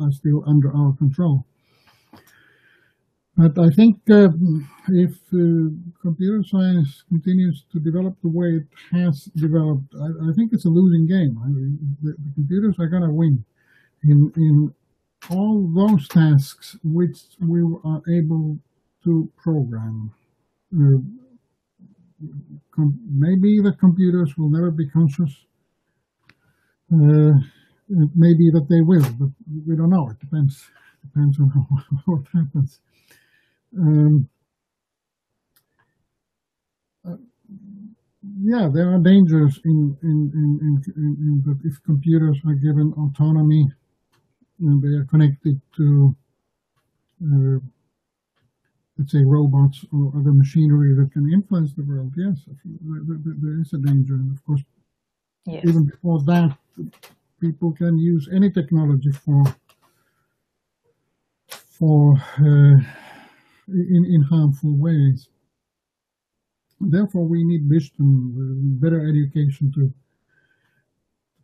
are 0.00 0.12
still 0.12 0.44
under 0.46 0.74
our 0.74 0.92
control. 0.94 1.44
But 3.36 3.58
I 3.58 3.68
think 3.68 3.98
uh, 4.10 4.28
if 4.88 5.12
uh, 5.34 5.68
computer 6.00 6.42
science 6.42 7.04
continues 7.08 7.64
to 7.70 7.78
develop 7.78 8.16
the 8.22 8.30
way 8.30 8.46
it 8.46 8.66
has 8.92 9.24
developed, 9.36 9.94
I, 9.94 10.30
I 10.30 10.32
think 10.34 10.52
it's 10.54 10.64
a 10.64 10.70
losing 10.70 11.06
game. 11.06 11.38
I 11.44 11.48
mean, 11.48 11.78
the, 12.02 12.12
the, 12.12 12.32
computers 12.34 12.76
are 12.78 12.88
going 12.88 13.02
to 13.02 13.10
win 13.10 13.44
in 14.04 14.32
in 14.36 14.74
all 15.28 15.70
those 15.74 16.08
tasks 16.08 16.78
which 16.82 17.18
we 17.40 17.60
are 17.84 18.00
able 18.08 18.58
to 19.04 19.30
program. 19.36 20.10
Uh, 20.74 20.98
maybe 23.10 23.60
the 23.60 23.76
computers 23.78 24.34
will 24.38 24.48
never 24.48 24.70
be 24.70 24.88
conscious. 24.88 25.44
Uh, 27.90 28.02
it 28.02 28.10
may 28.14 28.34
be 28.34 28.50
that 28.50 28.66
they 28.68 28.80
will, 28.80 29.06
but 29.18 29.28
we 29.66 29.76
don't 29.76 29.90
know. 29.90 30.10
It 30.10 30.18
depends 30.18 30.66
depends 31.06 31.38
on 31.38 31.48
what 32.04 32.26
happens. 32.32 32.80
Um, 33.78 34.28
uh, 37.06 37.16
yeah, 38.42 38.68
there 38.72 38.92
are 38.92 38.98
dangers 38.98 39.60
in, 39.64 39.96
in, 40.02 40.30
in, 40.34 40.82
in, 40.96 41.42
that 41.46 41.58
if 41.64 41.82
computers 41.84 42.38
are 42.46 42.54
given 42.54 42.92
autonomy 42.98 43.66
and 44.60 44.82
they 44.82 44.96
are 44.96 45.04
connected 45.04 45.60
to, 45.76 46.16
uh, 47.22 47.58
let's 48.98 49.12
say, 49.12 49.22
robots 49.24 49.84
or 49.92 50.12
other 50.18 50.32
machinery 50.32 50.94
that 50.94 51.12
can 51.12 51.30
influence 51.32 51.72
the 51.74 51.84
world, 51.84 52.12
yes, 52.16 52.36
there 52.74 53.60
is 53.60 53.72
a 53.72 53.78
danger. 53.78 54.14
And 54.14 54.32
of 54.32 54.44
course, 54.44 54.62
yes. 55.46 55.64
even 55.64 55.84
before 55.84 56.22
that, 56.24 56.56
people 57.40 57.72
can 57.72 57.98
use 57.98 58.28
any 58.32 58.50
technology 58.50 59.12
for 59.12 59.44
for 61.78 62.16
uh, 62.38 62.76
in, 63.68 64.04
in 64.04 64.22
harmful 64.30 64.76
ways. 64.76 65.28
Therefore, 66.80 67.26
we 67.26 67.44
need 67.44 67.68
wisdom, 67.68 68.78
better 68.80 69.00
education 69.08 69.72
to 69.74 69.92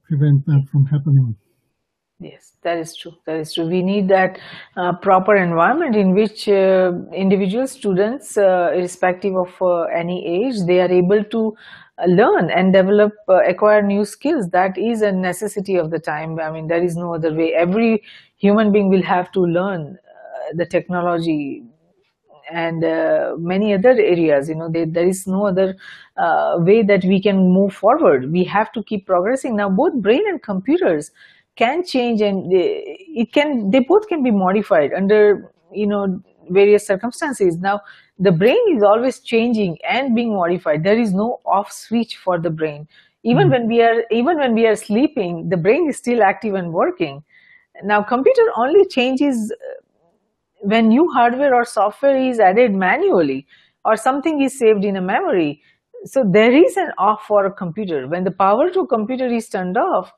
prevent 0.05 0.47
that 0.47 0.67
from 0.71 0.87
happening. 0.87 1.37
Yes, 2.23 2.53
that 2.63 2.79
is 2.79 2.95
true. 2.95 3.13
That 3.27 3.37
is 3.37 3.53
true. 3.53 3.67
We 3.67 3.83
need 3.83 4.07
that 4.09 4.39
uh, 4.77 4.93
proper 4.97 5.35
environment 5.35 5.97
in 5.97 6.15
which 6.15 6.49
uh, 6.49 6.93
individual 7.13 7.67
students, 7.67 8.37
uh, 8.37 8.71
irrespective 8.75 9.35
of 9.37 9.51
uh, 9.61 9.83
any 9.85 10.25
age, 10.27 10.61
they 10.67 10.81
are 10.81 10.91
able 10.91 11.25
to 11.25 11.57
uh, 11.99 12.05
learn 12.07 12.51
and 12.51 12.73
develop, 12.73 13.13
uh, 13.29 13.43
acquire 13.43 13.83
new 13.83 14.05
skills. 14.05 14.49
That 14.51 14.79
is 14.79 15.03
a 15.03 15.11
necessity 15.11 15.77
of 15.77 15.91
the 15.91 15.99
time. 15.99 16.39
I 16.39 16.51
mean, 16.53 16.69
there 16.69 16.83
is 16.85 16.97
no 16.97 17.15
other 17.15 17.35
way. 17.35 17.55
Every 17.55 18.03
human 18.37 18.71
being 18.73 18.89
will 18.89 19.03
have 19.03 19.33
to 19.33 19.41
learn 19.41 19.99
the 20.55 20.67
technology 20.67 21.65
and 22.51 22.85
uh, 22.85 23.35
many 23.39 23.73
other 23.73 23.91
areas 23.91 24.49
you 24.49 24.55
know 24.55 24.69
they, 24.69 24.85
there 24.85 25.07
is 25.07 25.27
no 25.27 25.47
other 25.47 25.77
uh, 26.17 26.57
way 26.59 26.83
that 26.83 27.05
we 27.05 27.21
can 27.23 27.37
move 27.53 27.73
forward 27.73 28.31
we 28.33 28.45
have 28.45 28.71
to 28.73 28.83
keep 28.83 29.07
progressing 29.07 29.57
now 29.57 29.69
both 29.71 29.95
brain 29.95 30.23
and 30.29 30.43
computers 30.43 31.11
can 31.57 31.85
change 31.85 32.21
and 32.21 32.51
they, 32.51 32.97
it 32.99 33.33
can 33.33 33.71
they 33.71 33.81
both 33.81 34.09
can 34.09 34.23
be 34.23 34.31
modified 34.31 34.93
under 34.93 35.53
you 35.73 35.87
know 35.87 36.23
various 36.51 36.87
circumstances. 36.87 37.57
Now 37.59 37.81
the 38.19 38.33
brain 38.33 38.61
is 38.71 38.83
always 38.83 39.21
changing 39.21 39.79
and 39.89 40.15
being 40.15 40.35
modified. 40.35 40.85
There 40.85 40.99
is 40.99 41.13
no 41.13 41.41
off 41.45 41.73
switch 41.73 42.17
for 42.17 42.39
the 42.39 42.51
brain. 42.51 42.89
Even 43.23 43.49
mm. 43.49 43.51
when 43.51 43.69
we 43.69 43.83
are 43.83 44.05
even 44.11 44.39
when 44.39 44.55
we 44.55 44.67
are 44.67 44.77
sleeping 44.77 45.49
the 45.49 45.57
brain 45.57 45.89
is 45.89 45.97
still 45.97 46.23
active 46.23 46.55
and 46.55 46.73
working. 46.73 47.23
Now 47.85 48.03
computer 48.03 48.43
only 48.57 48.87
changes 48.87 49.53
when 50.61 50.89
new 50.89 51.11
hardware 51.11 51.55
or 51.55 51.65
software 51.65 52.17
is 52.17 52.39
added 52.39 52.73
manually 52.73 53.47
or 53.85 53.97
something 53.97 54.41
is 54.41 54.57
saved 54.57 54.85
in 54.85 54.97
a 54.97 55.01
memory, 55.01 55.61
so 56.05 56.25
there 56.25 56.53
is 56.53 56.77
an 56.77 56.93
off 56.99 57.25
for 57.27 57.47
a 57.47 57.53
computer. 57.53 58.07
When 58.07 58.23
the 58.25 58.31
power 58.31 58.71
to 58.71 58.81
a 58.81 58.87
computer 58.87 59.27
is 59.27 59.49
turned 59.49 59.77
off, 59.77 60.13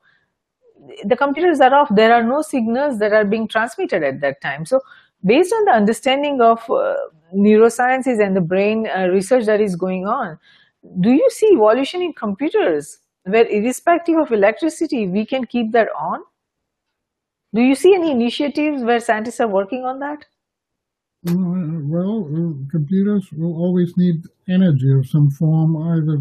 the 1.03 1.15
computers 1.15 1.59
are 1.59 1.73
off. 1.73 1.89
There 1.93 2.13
are 2.13 2.23
no 2.23 2.41
signals 2.41 2.99
that 2.99 3.13
are 3.13 3.25
being 3.25 3.47
transmitted 3.47 4.03
at 4.03 4.21
that 4.21 4.41
time. 4.41 4.65
So 4.65 4.81
based 5.23 5.53
on 5.53 5.65
the 5.65 5.71
understanding 5.71 6.41
of 6.41 6.69
uh, 6.69 6.95
neurosciences 7.35 8.23
and 8.23 8.35
the 8.35 8.41
brain 8.41 8.87
uh, 8.87 9.07
research 9.07 9.45
that 9.45 9.61
is 9.61 9.75
going 9.75 10.07
on, 10.07 10.37
do 11.01 11.11
you 11.11 11.27
see 11.31 11.49
evolution 11.53 12.01
in 12.01 12.13
computers 12.13 12.99
where 13.23 13.47
irrespective 13.47 14.17
of 14.17 14.31
electricity, 14.31 15.07
we 15.07 15.25
can 15.25 15.45
keep 15.45 15.71
that 15.71 15.87
on? 15.99 16.19
Do 17.53 17.61
you 17.61 17.75
see 17.75 17.95
any 17.95 18.11
initiatives 18.11 18.83
where 18.83 18.99
scientists 18.99 19.39
are 19.39 19.47
working 19.47 19.83
on 19.83 19.99
that? 19.99 20.25
Well, 21.27 22.55
computers 22.69 23.29
will 23.31 23.55
always 23.55 23.93
need 23.97 24.21
energy 24.47 24.91
of 24.91 25.07
some 25.07 25.31
form, 25.31 25.75
either 25.75 26.19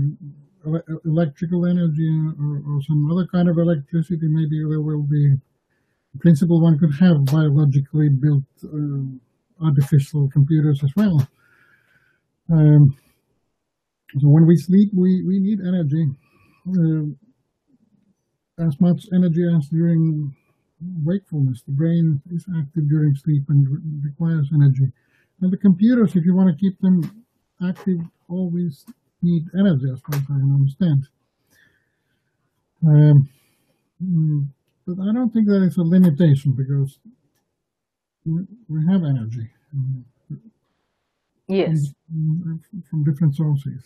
electrical 1.05 1.67
energy 1.67 2.11
or, 2.41 2.63
or, 2.69 2.83
some 2.83 3.11
other 3.11 3.27
kind 3.27 3.49
of 3.49 3.59
electricity. 3.59 4.27
Maybe 4.29 4.59
there 4.59 4.81
will 4.81 5.03
be, 5.03 5.27
in 5.27 6.21
principle, 6.21 6.61
one 6.61 6.79
could 6.79 6.95
have 6.95 7.25
biologically 7.27 8.09
built 8.09 8.45
uh, 8.65 9.65
artificial 9.65 10.29
computers 10.31 10.83
as 10.83 10.91
well. 10.97 11.27
Um, 12.51 12.97
so 14.19 14.29
when 14.29 14.47
we 14.47 14.57
sleep, 14.57 14.91
we, 14.95 15.25
we 15.27 15.39
need 15.41 15.61
energy, 15.61 16.07
uh, 16.69 18.65
as 18.65 18.81
much 18.81 19.07
energy 19.13 19.45
as 19.57 19.69
during 19.69 20.35
wakefulness. 21.05 21.63
The 21.63 21.73
brain 21.73 22.23
is 22.33 22.47
active 22.57 22.89
during 22.89 23.15
sleep 23.17 23.45
and 23.49 23.69
re 23.69 23.81
requires 24.05 24.51
energy. 24.55 24.93
And 25.41 25.53
the 25.53 25.57
computers, 25.57 26.15
if 26.15 26.25
you 26.25 26.35
want 26.35 26.51
to 26.51 26.61
keep 26.61 26.79
them 26.81 27.25
active, 27.63 27.99
always 28.29 28.85
need 29.25 29.45
energy, 29.59 29.91
as 29.93 30.01
far 30.01 30.17
as 30.17 30.23
I 30.23 30.27
can 30.27 30.55
understand. 30.55 31.09
Um, 32.87 33.29
mm, 34.03 34.47
but 34.87 35.01
I 35.03 35.13
don't 35.13 35.31
think 35.31 35.47
that 35.49 35.63
is 35.63 35.77
a 35.79 35.83
limitation 35.83 36.53
because 36.53 36.99
we 38.25 38.87
have 38.87 39.03
energy. 39.05 39.49
Yes. 41.49 41.93
From 42.91 43.05
different 43.05 43.35
sources. 43.37 43.83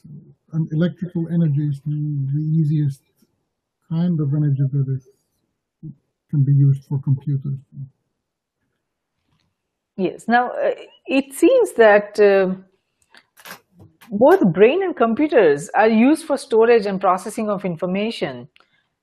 And 0.52 0.72
electrical 0.72 1.28
energy 1.28 1.68
is 1.68 1.80
the 1.84 2.40
easiest 2.58 3.02
kind 3.88 4.20
of 4.20 4.34
energy 4.34 4.62
that 4.72 4.86
is 4.88 5.08
can 6.30 6.42
be 6.44 6.52
used 6.52 6.84
for 6.84 7.00
computers. 7.00 7.58
Yes. 9.96 10.28
Now, 10.28 10.50
uh, 10.50 10.74
it 11.06 11.32
seems 11.34 11.72
that 11.72 12.20
uh, 12.20 12.54
both 14.10 14.52
brain 14.52 14.82
and 14.82 14.96
computers 14.96 15.68
are 15.74 15.88
used 15.88 16.24
for 16.26 16.36
storage 16.36 16.86
and 16.86 17.00
processing 17.00 17.50
of 17.50 17.64
information. 17.64 18.48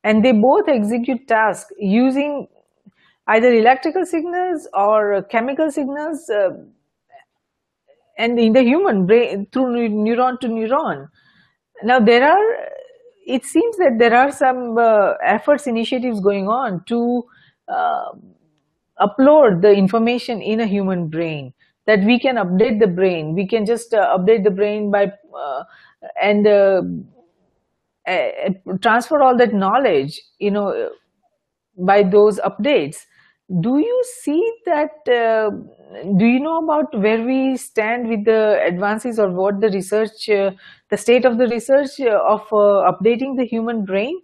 and 0.10 0.24
they 0.24 0.32
both 0.42 0.68
execute 0.72 1.22
tasks 1.30 1.72
using 1.80 2.34
either 3.36 3.52
electrical 3.60 4.06
signals 4.06 4.68
or 4.74 5.24
chemical 5.32 5.72
signals 5.72 6.30
uh, 6.30 6.50
and 8.18 8.40
in 8.40 8.54
the 8.54 8.64
human 8.64 9.06
brain 9.06 9.48
through 9.52 9.90
neuron 9.90 10.40
to 10.40 10.48
neuron 10.48 11.08
now 11.84 12.00
there 12.00 12.24
are 12.24 12.46
it 13.26 13.44
seems 13.44 13.78
that 13.78 13.96
there 13.98 14.16
are 14.16 14.32
some 14.32 14.78
uh, 14.78 15.14
efforts 15.26 15.68
initiatives 15.68 16.20
going 16.20 16.48
on 16.48 16.84
to 16.86 17.24
uh, 17.68 18.12
upload 19.02 19.62
the 19.62 19.72
information 19.72 20.42
in 20.42 20.60
a 20.60 20.68
human 20.68 21.08
brain 21.08 21.54
that 21.86 22.00
we 22.04 22.20
can 22.20 22.36
update 22.36 22.80
the 22.80 22.88
brain. 22.88 23.34
We 23.36 23.48
can 23.48 23.66
just 23.66 23.94
uh, 23.94 24.18
update 24.18 24.44
the 24.44 24.52
brain 24.52 24.92
by 24.92 25.12
uh, 25.38 25.64
and 26.22 26.48
uh, 26.48 26.82
transfer 28.82 29.22
all 29.22 29.38
that 29.38 29.54
knowledge 29.54 30.22
you 30.40 30.52
know 30.52 30.90
by 31.78 32.04
those 32.04 32.40
updates. 32.40 32.98
Do 33.62 33.78
you 33.80 34.04
see 34.24 34.44
that 34.66 34.92
uh, 35.08 35.52
do 36.18 36.26
you 36.26 36.40
know 36.40 36.64
about 36.64 36.98
where 37.00 37.24
we 37.24 37.58
stand 37.58 38.10
with 38.10 38.26
the 38.26 38.60
advances 38.66 39.20
or 39.20 39.30
what 39.32 39.62
the 39.62 39.70
research 39.70 40.30
uh, 40.30 40.52
the 40.90 40.98
state 40.98 41.26
of 41.26 41.38
the 41.38 41.48
research 41.48 42.00
uh, 42.02 42.20
of 42.26 42.42
updating 42.50 43.38
the 43.38 43.46
human 43.46 43.86
brain? 43.86 44.20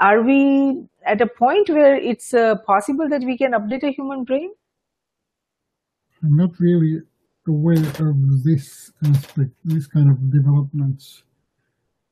Are 0.00 0.22
we 0.22 0.84
at 1.06 1.20
a 1.20 1.26
point 1.26 1.70
where 1.70 1.96
it's 1.96 2.32
possible 2.66 3.08
that 3.08 3.22
we 3.24 3.38
can 3.38 3.52
update 3.52 3.84
a 3.84 3.92
human 3.92 4.24
brain 4.24 4.50
i'm 6.22 6.36
not 6.36 6.50
really 6.58 7.00
aware 7.46 7.76
of 7.76 8.44
this 8.44 8.92
aspect 9.04 9.50
this 9.64 9.86
kind 9.86 10.10
of 10.10 10.30
developments 10.30 11.22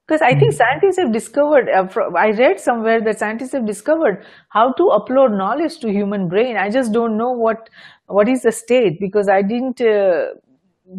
because 0.06 0.22
I 0.22 0.38
think 0.38 0.52
hmm. 0.52 0.58
scientists 0.58 0.98
have 0.98 1.12
discovered, 1.12 1.68
uh, 1.68 1.88
I 2.16 2.30
read 2.30 2.60
somewhere 2.60 3.00
that 3.00 3.18
scientists 3.18 3.52
have 3.52 3.66
discovered 3.66 4.24
how 4.50 4.72
to 4.74 4.82
upload 4.84 5.36
knowledge 5.36 5.78
to 5.80 5.90
human 5.90 6.28
brain. 6.28 6.56
I 6.56 6.70
just 6.70 6.92
don't 6.92 7.16
know 7.16 7.32
what 7.32 7.68
what 8.06 8.28
is 8.28 8.42
the 8.42 8.52
state 8.52 9.00
because 9.00 9.28
I 9.28 9.42
didn't 9.42 9.80
uh, 9.80 10.26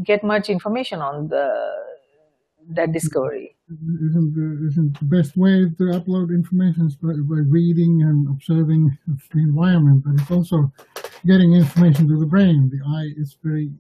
get 0.04 0.24
much 0.26 0.50
information 0.50 1.00
on 1.00 1.30
the 1.30 1.48
that 2.72 2.92
discovery. 2.92 3.56
Isn't 3.70 4.34
the, 4.36 4.68
isn't 4.68 5.00
the 5.00 5.06
best 5.06 5.38
way 5.38 5.70
to 5.78 5.84
upload 6.00 6.32
information 6.32 6.90
by, 7.02 7.14
by 7.14 7.42
reading 7.48 8.02
and 8.02 8.28
observing 8.28 8.98
the 9.08 9.40
environment, 9.40 10.04
but 10.06 10.22
it's 10.22 10.32
also 10.32 10.72
getting 11.26 11.54
information 11.54 12.08
to 12.08 12.20
the 12.20 12.26
brain. 12.26 12.70
The 12.70 12.84
eye 12.86 13.14
is 13.18 13.38
very 13.44 13.72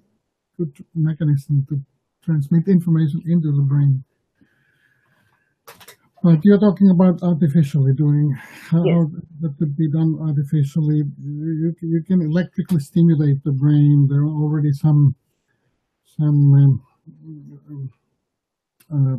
good 0.57 0.73
mechanism 0.95 1.65
to 1.69 1.79
transmit 2.23 2.67
information 2.67 3.21
into 3.25 3.51
the 3.51 3.61
brain. 3.61 4.03
But 6.23 6.43
you're 6.43 6.59
talking 6.59 6.89
about 6.89 7.21
artificially 7.21 7.93
doing 7.93 8.35
how 8.69 8.83
yes. 8.83 9.07
that 9.41 9.57
could 9.59 9.77
be 9.77 9.89
done 9.89 10.17
artificially. 10.19 11.03
You, 11.23 11.75
you 11.81 12.03
can 12.03 12.21
electrically 12.21 12.79
stimulate 12.79 13.43
the 13.43 13.51
brain. 13.51 14.07
There 14.09 14.21
are 14.21 14.27
already 14.27 14.71
some 14.73 15.15
some 16.17 16.53
um, 16.53 17.91
uh, 18.91 19.17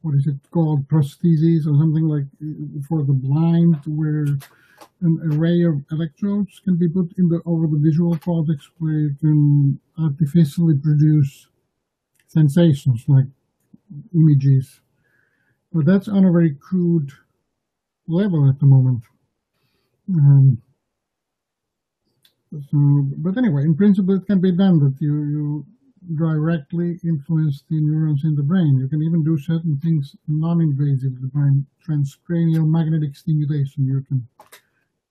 what 0.00 0.14
is 0.14 0.26
it 0.26 0.36
called 0.50 0.88
prostheses 0.88 1.66
or 1.66 1.76
something 1.78 2.08
like 2.08 2.24
for 2.88 3.04
the 3.04 3.12
blind, 3.12 3.76
where 3.86 4.26
an 5.00 5.20
array 5.32 5.62
of 5.62 5.82
electrodes 5.90 6.60
can 6.64 6.76
be 6.76 6.88
put 6.88 7.12
in 7.18 7.28
the 7.28 7.40
over 7.44 7.66
the 7.66 7.78
visual 7.78 8.16
cortex, 8.18 8.70
where 8.78 8.92
you 8.92 9.14
can 9.20 9.80
artificially 9.98 10.76
produce 10.76 11.48
sensations 12.28 13.04
like 13.08 13.26
images 14.14 14.80
but 15.72 15.86
that's 15.86 16.08
on 16.08 16.24
a 16.24 16.32
very 16.32 16.54
crude 16.54 17.10
level 18.06 18.48
at 18.48 18.58
the 18.60 18.66
moment. 18.66 19.02
Um, 20.10 20.60
so, 22.52 23.06
but 23.16 23.38
anyway, 23.38 23.62
in 23.62 23.74
principle, 23.74 24.14
it 24.16 24.26
can 24.26 24.40
be 24.40 24.52
done 24.52 24.78
that 24.80 24.94
you, 25.00 25.14
you 25.24 25.66
directly 26.16 26.98
influence 27.04 27.64
the 27.70 27.80
neurons 27.80 28.24
in 28.24 28.34
the 28.34 28.42
brain. 28.42 28.76
You 28.78 28.88
can 28.88 29.02
even 29.02 29.24
do 29.24 29.38
certain 29.38 29.78
things 29.78 30.14
non-invasive, 30.28 31.20
the 31.20 31.28
brain 31.28 31.64
transcranial 31.88 32.68
magnetic 32.68 33.16
stimulation. 33.16 33.86
You 33.86 34.04
can 34.06 34.28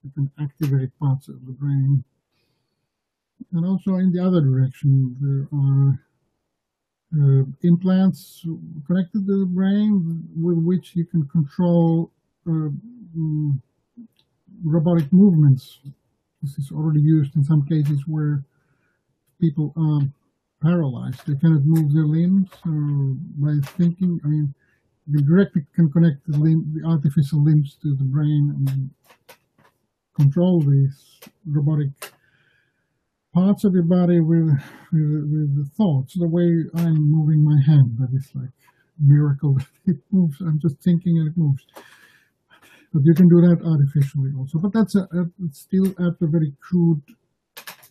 you 0.04 0.10
can 0.14 0.30
activate 0.40 0.90
parts 0.98 1.28
of 1.28 1.44
the 1.46 1.52
brain. 1.52 2.04
And 3.52 3.66
also 3.66 3.96
in 3.96 4.12
the 4.12 4.24
other 4.24 4.40
direction, 4.40 5.16
there 5.20 5.48
are 5.58 6.00
uh, 7.14 7.44
implants 7.62 8.46
connected 8.86 9.26
to 9.26 9.40
the 9.40 9.46
brain 9.46 10.24
with 10.36 10.56
which 10.56 10.96
you 10.96 11.04
can 11.04 11.26
control 11.28 12.10
uh, 12.46 12.70
mm, 13.16 13.60
robotic 14.64 15.12
movements. 15.12 15.80
This 16.42 16.58
is 16.58 16.72
already 16.72 17.00
used 17.00 17.36
in 17.36 17.44
some 17.44 17.66
cases 17.66 18.02
where 18.06 18.42
people 19.40 19.74
are 19.76 20.00
paralyzed. 20.62 21.26
They 21.26 21.34
cannot 21.34 21.64
move 21.64 21.92
their 21.92 22.06
limbs 22.06 22.48
or 22.64 23.16
by 23.36 23.60
thinking. 23.76 24.20
I 24.24 24.28
mean, 24.28 24.54
they 25.06 25.20
directly 25.22 25.66
can 25.74 25.90
connect 25.90 26.26
the, 26.26 26.38
limb, 26.38 26.72
the 26.74 26.88
artificial 26.88 27.42
limbs 27.42 27.76
to 27.82 27.94
the 27.94 28.04
brain 28.04 28.54
and 28.56 28.90
control 30.14 30.60
these 30.60 31.20
robotic 31.46 31.88
parts 33.34 33.64
of 33.64 33.74
your 33.74 33.84
body 33.84 34.20
with, 34.20 34.48
with, 34.92 35.24
with 35.32 35.56
the 35.56 35.70
thoughts, 35.76 36.14
the 36.18 36.28
way 36.28 36.64
I'm 36.74 37.10
moving 37.10 37.42
my 37.42 37.60
hand. 37.62 37.96
That 37.98 38.14
is 38.14 38.28
like 38.34 38.48
a 38.48 39.02
miracle. 39.02 39.58
It 39.86 39.96
moves. 40.12 40.40
I'm 40.40 40.60
just 40.60 40.80
thinking 40.80 41.18
and 41.18 41.28
it 41.28 41.36
moves. 41.36 41.64
But 42.92 43.02
you 43.04 43.14
can 43.14 43.28
do 43.28 43.40
that 43.40 43.62
artificially 43.64 44.30
also. 44.38 44.58
But 44.58 44.72
that's 44.72 44.94
a, 44.94 45.00
a, 45.00 45.26
still 45.50 45.88
at 45.98 46.20
a 46.20 46.26
very 46.26 46.52
crude 46.60 47.02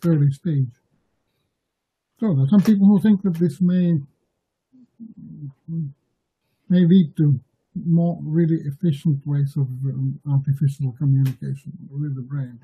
early 0.06 0.30
stage. 0.30 0.72
So 2.18 2.34
there 2.34 2.44
are 2.44 2.48
some 2.48 2.62
people 2.62 2.86
who 2.86 3.00
think 3.00 3.22
that 3.22 3.34
this 3.34 3.60
may 3.60 3.98
may 6.68 6.86
lead 6.86 7.16
to 7.16 7.40
more 7.74 8.18
really 8.22 8.58
efficient 8.66 9.18
ways 9.26 9.54
of 9.56 9.66
um, 9.86 10.20
artificial 10.30 10.92
communication 10.98 11.72
with 11.90 12.14
the 12.14 12.22
brain. 12.22 12.58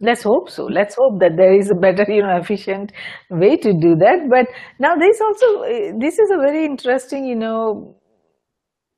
Let's 0.00 0.22
hope 0.22 0.50
so. 0.50 0.64
Let's 0.64 0.96
hope 0.98 1.20
that 1.20 1.36
there 1.36 1.54
is 1.54 1.70
a 1.70 1.74
better, 1.74 2.04
you 2.08 2.22
know, 2.22 2.36
efficient 2.36 2.92
way 3.30 3.56
to 3.56 3.72
do 3.72 3.94
that. 3.96 4.26
But 4.28 4.46
now 4.80 4.96
this 4.96 5.20
also, 5.20 5.62
eh, 5.62 5.92
this 5.98 6.18
is 6.18 6.30
a 6.30 6.38
very 6.38 6.64
interesting, 6.64 7.24
you 7.24 7.36
know, 7.36 7.94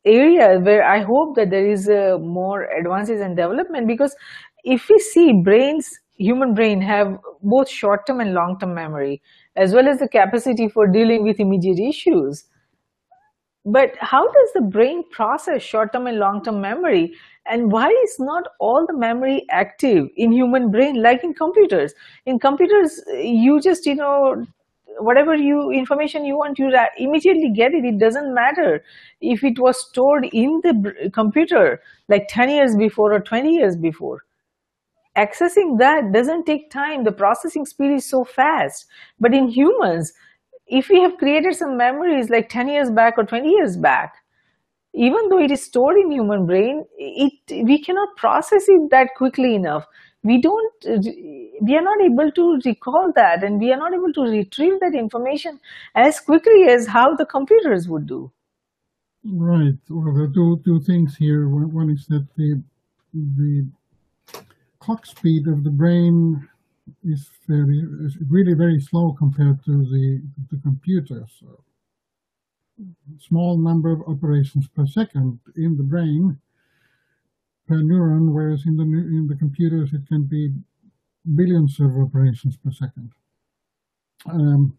area 0.07 0.59
where 0.61 0.83
I 0.83 1.03
hope 1.03 1.37
that 1.37 1.51
there 1.51 1.69
is 1.71 1.89
uh, 1.89 2.19
more 2.21 2.69
advances 2.79 3.21
and 3.21 3.37
development 3.37 3.87
because 3.87 4.15
if 4.65 4.89
we 4.89 4.99
see 4.99 5.33
brains, 5.43 5.91
human 6.17 6.55
brain 6.55 6.81
have 6.81 7.09
both 7.43 7.69
short-term 7.69 8.21
and 8.21 8.33
long-term 8.33 8.75
memory 8.75 9.21
as 9.57 9.75
well 9.75 9.89
as 9.89 9.99
the 9.99 10.09
capacity 10.09 10.69
for 10.69 10.87
dealing 10.87 11.25
with 11.25 11.41
immediate 11.41 11.79
issues. 11.79 12.45
But 13.67 13.93
how 13.99 14.25
does 14.31 14.53
the 14.55 14.61
brain 14.61 15.05
process 15.11 15.63
short-term 15.63 16.07
and 16.07 16.19
long-term 16.19 16.61
memory? 16.61 17.15
and 17.47 17.71
why 17.71 17.89
is 17.89 18.17
not 18.19 18.45
all 18.59 18.87
the 18.87 18.97
memory 18.97 19.45
active 19.51 20.09
in 20.17 20.33
human 20.33 20.71
brain 20.71 21.03
like 21.03 21.23
in 21.23 21.35
computers? 21.35 21.93
In 22.27 22.39
computers 22.39 23.03
you 23.15 23.61
just 23.61 23.87
you 23.87 23.95
know 23.95 24.47
whatever 24.99 25.35
you 25.35 25.71
information 25.71 26.25
you 26.25 26.37
want 26.37 26.59
you 26.59 26.73
immediately 26.99 27.51
get 27.51 27.75
it. 27.75 27.85
It 27.85 27.99
doesn't 27.99 28.35
matter 28.35 28.83
if 29.21 29.45
it 29.45 29.59
was 29.59 29.79
stored 29.89 30.27
in 30.33 30.61
the 30.63 31.11
computer 31.13 31.81
like 32.09 32.27
10 32.29 32.51
years 32.51 32.77
before 32.77 33.13
or 33.13 33.21
20 33.21 33.51
years 33.51 33.77
before. 33.77 34.25
Accessing 35.17 35.79
that 35.79 36.13
doesn't 36.13 36.45
take 36.45 36.71
time. 36.71 37.05
The 37.05 37.13
processing 37.13 37.67
speed 37.67 37.93
is 37.93 38.09
so 38.09 38.25
fast. 38.25 38.87
But 39.21 39.35
in 39.35 39.49
humans 39.49 40.13
if 40.67 40.89
we 40.89 41.01
have 41.01 41.17
created 41.19 41.55
some 41.55 41.77
memories 41.77 42.31
like 42.31 42.49
10 42.49 42.69
years 42.69 42.91
back 42.91 43.15
or 43.19 43.25
20 43.25 43.49
years 43.49 43.77
back 43.77 44.15
even 44.95 45.29
though 45.29 45.41
it 45.41 45.51
is 45.51 45.63
stored 45.63 45.97
in 45.97 46.11
human 46.11 46.47
brain, 46.47 46.85
it 46.97 47.33
we 47.67 47.83
cannot 47.83 48.17
process 48.17 48.65
it 48.69 48.91
that 48.91 49.15
quickly 49.17 49.55
enough. 49.55 49.85
We 50.23 50.41
don't, 50.41 50.73
we 50.87 51.77
are 51.77 51.83
not 51.83 52.01
able 52.01 52.31
to 52.31 52.61
recall 52.65 53.13
that 53.15 53.45
and 53.45 53.61
we 53.61 53.73
are 53.73 53.77
not 53.77 53.93
able 53.93 54.13
to 54.15 54.23
retrieve 54.23 54.81
that 54.81 54.95
information 54.95 55.61
as 55.95 56.19
quickly 56.19 56.65
as 56.69 56.87
how 56.87 57.15
the 57.15 57.27
computers 57.27 57.89
would 57.89 58.07
do. 58.07 58.33
Right. 59.25 59.75
Well, 59.91 60.15
there 60.15 60.25
are 60.25 60.29
two, 60.29 60.63
two 60.65 60.81
things 60.81 61.17
here. 61.17 61.49
One, 61.49 61.71
one 61.73 61.91
is 61.91 62.07
that 62.07 62.27
the, 62.37 62.63
the 63.13 63.67
clock 64.79 65.05
speed 65.05 65.47
of 65.47 65.63
the 65.63 65.71
brain 65.71 66.49
is 67.05 67.29
very, 67.49 67.81
is 68.01 68.17
really 68.29 68.55
very 68.55 68.81
slow 68.81 69.13
compared 69.13 69.65
to 69.65 69.73
the, 69.73 70.23
the 70.51 70.61
computer. 70.63 71.25
So 71.39 71.63
small 73.19 73.59
number 73.59 73.93
of 73.93 74.03
operations 74.09 74.67
per 74.69 74.87
second 74.87 75.39
in 75.57 75.77
the 75.77 75.83
brain 75.83 76.39
per 77.69 77.77
neuron, 77.77 78.33
whereas 78.33 78.65
in 78.67 78.77
the 78.77 78.83
in 78.83 79.27
the 79.29 79.37
computers 79.37 79.93
it 79.93 80.07
can 80.09 80.25
be 80.25 80.53
billions 81.35 81.79
of 81.81 81.97
operations 81.97 82.57
per 82.57 82.71
second. 82.71 83.11
Um, 84.27 84.77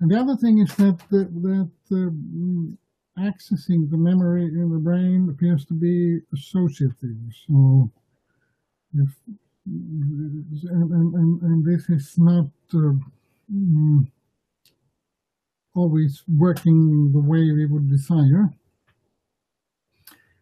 and 0.00 0.10
the 0.10 0.18
other 0.18 0.36
thing 0.36 0.58
is 0.58 0.74
that 0.76 0.98
the, 1.10 1.28
that 1.90 2.14
accessing 3.18 3.90
the 3.90 3.96
memory 3.96 4.44
in 4.46 4.70
the 4.70 4.78
brain 4.78 5.28
appears 5.30 5.64
to 5.66 5.74
be 5.74 6.20
associative. 6.32 7.16
So, 7.46 7.90
if, 8.94 9.08
and, 9.66 11.14
and, 11.14 11.42
and 11.42 11.64
this 11.64 11.88
is 11.88 12.14
not 12.18 12.46
uh, 12.74 12.92
mm, 13.52 14.06
always 15.74 16.22
working 16.28 17.12
the 17.12 17.20
way 17.20 17.50
we 17.52 17.66
would 17.66 17.88
desire. 17.88 18.50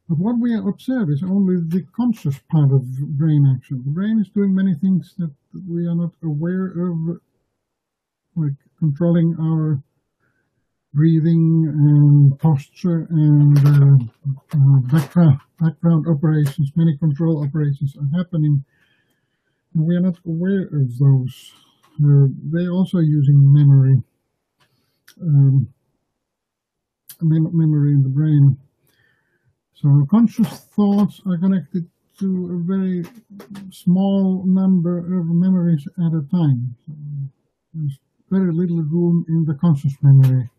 But 0.08 0.18
what 0.18 0.38
we 0.38 0.56
observe 0.56 1.10
is 1.10 1.22
only 1.22 1.56
the 1.56 1.84
conscious 1.94 2.38
part 2.50 2.72
of 2.72 2.82
brain 3.18 3.46
action. 3.54 3.82
The 3.84 3.90
brain 3.90 4.18
is 4.20 4.30
doing 4.30 4.54
many 4.54 4.74
things 4.74 5.14
that 5.18 5.30
we 5.68 5.86
are 5.86 5.94
not 5.94 6.12
aware 6.22 6.66
of, 6.66 7.20
like 8.36 8.54
controlling 8.78 9.36
our 9.38 9.82
breathing 10.94 11.66
and 11.68 12.38
posture 12.38 13.06
and 13.10 13.58
uh, 13.58 14.04
uh, 14.54 14.80
background, 14.90 15.38
background 15.60 16.06
operations, 16.08 16.72
many 16.74 16.96
control 16.96 17.44
operations 17.44 17.94
are 17.96 18.18
happening. 18.18 18.64
And 19.74 19.86
we 19.86 19.96
are 19.96 20.00
not 20.00 20.18
aware 20.26 20.62
of 20.64 20.98
those. 20.98 21.52
Uh, 22.02 22.26
they're 22.50 22.70
also 22.70 22.98
using 22.98 23.52
memory, 23.52 24.02
um, 25.20 25.68
mem 27.20 27.48
memory 27.52 27.92
in 27.92 28.02
the 28.02 28.08
brain. 28.08 28.56
So 29.74 30.06
conscious 30.10 30.66
thoughts 30.76 31.20
are 31.26 31.38
connected 31.38 31.88
to 32.20 32.50
a 32.52 32.66
very 32.66 33.04
small 33.70 34.44
number 34.46 34.98
of 34.98 35.26
memories 35.26 35.86
at 35.98 36.12
a 36.12 36.22
time. 36.30 36.74
So 36.86 36.92
there's 37.74 37.98
very 38.30 38.52
little 38.52 38.82
room 38.82 39.24
in 39.28 39.44
the 39.44 39.54
conscious 39.54 39.94
memory 40.02 40.50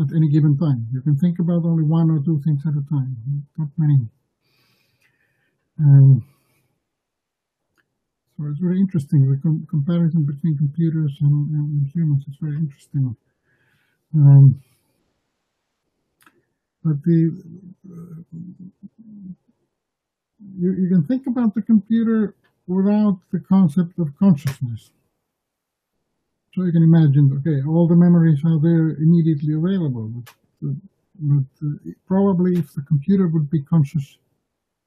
at 0.00 0.06
any 0.14 0.28
given 0.28 0.56
time. 0.56 0.86
You 0.92 1.00
can 1.02 1.16
think 1.16 1.38
about 1.38 1.64
only 1.64 1.84
one 1.84 2.10
or 2.10 2.20
two 2.20 2.40
things 2.44 2.62
at 2.66 2.72
a 2.72 2.84
time, 2.88 3.16
not 3.56 3.68
many. 3.76 4.08
Um, 5.78 6.24
so 8.36 8.46
it's 8.46 8.58
very 8.58 8.80
interesting. 8.80 9.30
The 9.30 9.38
com 9.40 9.66
comparison 9.70 10.24
between 10.24 10.58
computers 10.58 11.16
and, 11.20 11.50
and, 11.50 11.86
humans 11.94 12.24
is 12.28 12.36
very 12.40 12.56
interesting. 12.56 13.16
Um, 14.14 14.60
but 16.82 17.02
the 17.04 17.30
uh, 17.88 18.22
you, 20.58 20.72
you 20.72 20.88
can 20.88 21.04
think 21.04 21.26
about 21.26 21.54
the 21.54 21.62
computer 21.62 22.34
without 22.66 23.18
the 23.32 23.40
concept 23.40 23.98
of 23.98 24.16
consciousness. 24.18 24.90
So 26.54 26.64
you 26.64 26.72
can 26.72 26.82
imagine, 26.82 27.30
okay, 27.40 27.66
all 27.66 27.88
the 27.88 27.96
memories 27.96 28.40
are 28.44 28.60
there 28.60 28.90
immediately 28.90 29.54
available, 29.54 30.24
but, 30.62 30.74
but 31.18 31.66
uh, 31.66 31.90
probably 32.06 32.58
if 32.58 32.72
the 32.74 32.82
computer 32.82 33.26
would 33.26 33.50
be 33.50 33.62
conscious, 33.62 34.18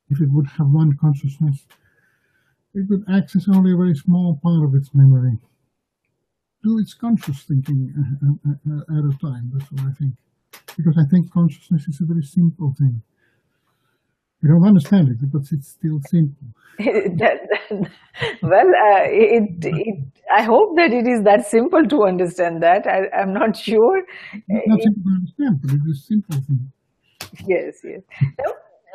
if 0.10 0.22
it 0.22 0.32
would 0.32 0.48
have 0.48 0.68
one 0.68 0.98
consciousness, 0.98 1.66
it 2.78 2.88
would 2.90 3.04
access 3.12 3.48
only 3.50 3.74
a 3.74 3.76
very 3.76 3.96
small 3.96 4.40
part 4.44 4.64
of 4.64 4.76
its 4.76 4.94
memory. 4.94 5.38
Do 6.64 6.78
its 6.78 6.94
conscious 6.94 7.42
thinking 7.42 7.92
uh, 7.98 8.50
uh, 8.50 8.76
uh, 8.76 9.00
at 9.00 9.16
a 9.16 9.18
time, 9.18 9.52
that's 9.54 9.72
what 9.72 9.82
I 9.82 9.94
think. 9.94 10.14
Because 10.78 10.96
I 10.98 11.06
think 11.10 11.32
consciousness 11.32 11.88
is 11.88 12.02
a 12.02 12.06
very 12.06 12.24
simple 12.24 12.76
thing. 12.78 13.02
We 14.44 14.50
don't 14.50 14.68
understand 14.68 15.10
it, 15.10 15.18
but 15.32 15.42
it's 15.52 15.70
still 15.70 16.00
simple. 16.08 16.48
well, 18.44 18.68
uh, 18.68 19.06
it, 19.10 19.66
it, 19.66 19.98
I 20.32 20.44
hope 20.44 20.76
that 20.76 20.92
it 20.92 21.08
is 21.08 21.24
that 21.24 21.48
simple 21.48 21.84
to 21.88 22.04
understand 22.04 22.62
that. 22.62 22.86
I, 22.86 23.08
am 23.20 23.34
not 23.34 23.58
sure. 23.58 24.04
It's 24.48 24.68
not 24.68 24.82
simple 24.84 25.04
to 25.04 25.16
understand, 25.16 25.62
but 25.64 25.72
it 25.72 25.82
is 25.90 26.06
simple 26.06 26.38
thing. 26.42 26.72
Yes, 27.48 27.80
yes. 27.84 28.02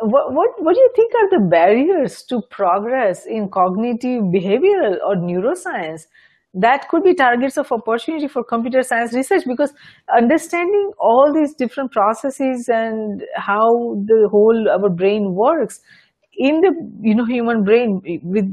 What, 0.02 0.32
what, 0.32 0.50
what 0.58 0.74
do 0.74 0.80
you 0.80 0.90
think 0.94 1.12
are 1.14 1.30
the 1.30 1.48
barriers 1.48 2.22
to 2.24 2.40
progress 2.50 3.26
in 3.26 3.48
cognitive, 3.50 4.22
behavioral, 4.34 4.96
or 5.06 5.16
neuroscience 5.16 6.06
that 6.54 6.86
could 6.90 7.02
be 7.02 7.14
targets 7.14 7.56
of 7.56 7.72
opportunity 7.72 8.28
for 8.28 8.44
computer 8.44 8.82
science 8.82 9.14
research? 9.14 9.44
Because 9.46 9.72
understanding 10.16 10.92
all 10.98 11.32
these 11.34 11.54
different 11.54 11.92
processes 11.92 12.68
and 12.68 13.22
how 13.36 13.94
the 14.06 14.28
whole 14.30 14.68
our 14.70 14.90
brain 14.90 15.34
works 15.34 15.80
in 16.34 16.60
the 16.60 16.72
you 17.02 17.14
know 17.14 17.24
human 17.24 17.62
brain 17.62 18.00
with 18.22 18.46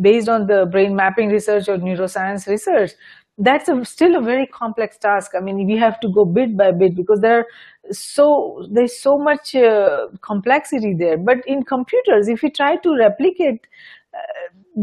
based 0.00 0.28
on 0.28 0.46
the 0.46 0.66
brain 0.70 0.94
mapping 0.94 1.30
research 1.30 1.68
or 1.68 1.78
neuroscience 1.78 2.46
research 2.46 2.92
that's 3.38 3.68
a, 3.68 3.84
still 3.84 4.16
a 4.16 4.22
very 4.22 4.46
complex 4.46 4.96
task. 4.98 5.32
I 5.36 5.40
mean 5.40 5.66
we 5.66 5.76
have 5.78 6.00
to 6.00 6.08
go 6.14 6.24
bit 6.24 6.56
by 6.56 6.72
bit 6.72 6.96
because 6.96 7.20
there 7.20 7.40
are 7.40 7.46
so 7.90 8.66
there's 8.70 8.98
so 8.98 9.18
much 9.18 9.54
uh, 9.54 10.08
complexity 10.22 10.94
there. 10.98 11.16
But 11.18 11.38
in 11.46 11.62
computers 11.62 12.28
if 12.28 12.42
we 12.42 12.50
try 12.50 12.76
to 12.76 12.96
replicate 12.96 13.66
uh, 14.14 14.82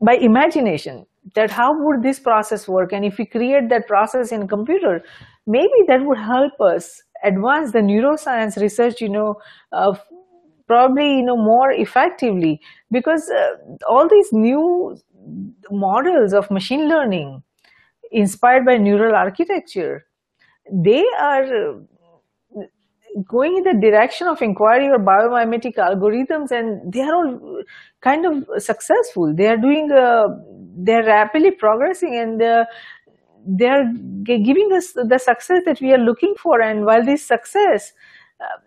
by 0.00 0.14
imagination 0.14 1.06
that 1.34 1.50
how 1.50 1.72
would 1.84 2.02
this 2.02 2.18
process 2.18 2.66
work? 2.68 2.92
And 2.92 3.04
if 3.04 3.18
we 3.18 3.26
create 3.26 3.68
that 3.68 3.86
process 3.86 4.32
in 4.32 4.48
computer 4.48 5.02
maybe 5.46 5.84
that 5.88 6.04
would 6.04 6.18
help 6.18 6.60
us 6.60 7.02
advance 7.24 7.72
the 7.72 7.80
neuroscience 7.80 8.60
research 8.60 9.00
you 9.00 9.08
know 9.08 9.34
uh, 9.72 9.94
probably 10.66 11.16
you 11.16 11.24
know 11.24 11.36
more 11.36 11.72
effectively. 11.72 12.60
Because 12.90 13.28
uh, 13.30 13.56
all 13.88 14.08
these 14.08 14.32
new 14.32 14.96
models 15.70 16.32
of 16.32 16.50
machine 16.50 16.88
learning 16.88 17.42
inspired 18.10 18.64
by 18.64 18.78
neural 18.78 19.14
architecture 19.14 20.06
they 20.72 21.04
are 21.20 21.80
going 23.26 23.56
in 23.56 23.64
the 23.64 23.80
direction 23.80 24.26
of 24.26 24.40
inquiry 24.42 24.88
or 24.88 24.98
biomimetic 24.98 25.76
algorithms 25.76 26.50
and 26.50 26.92
they 26.92 27.00
are 27.00 27.14
all 27.14 27.62
kind 28.00 28.26
of 28.26 28.62
successful. 28.62 29.34
They 29.34 29.46
are 29.46 29.56
doing 29.56 29.90
uh, 29.90 30.28
they're 30.76 31.04
rapidly 31.04 31.50
progressing 31.50 32.16
and 32.16 32.42
uh, 32.42 32.64
they're 33.46 33.92
giving 34.24 34.70
us 34.72 34.92
the 34.92 35.18
success 35.18 35.62
that 35.64 35.80
we 35.80 35.92
are 35.92 35.98
looking 35.98 36.34
for. 36.38 36.60
And 36.60 36.84
while 36.84 37.04
this 37.04 37.24
success 37.24 37.92
uh, 38.40 38.60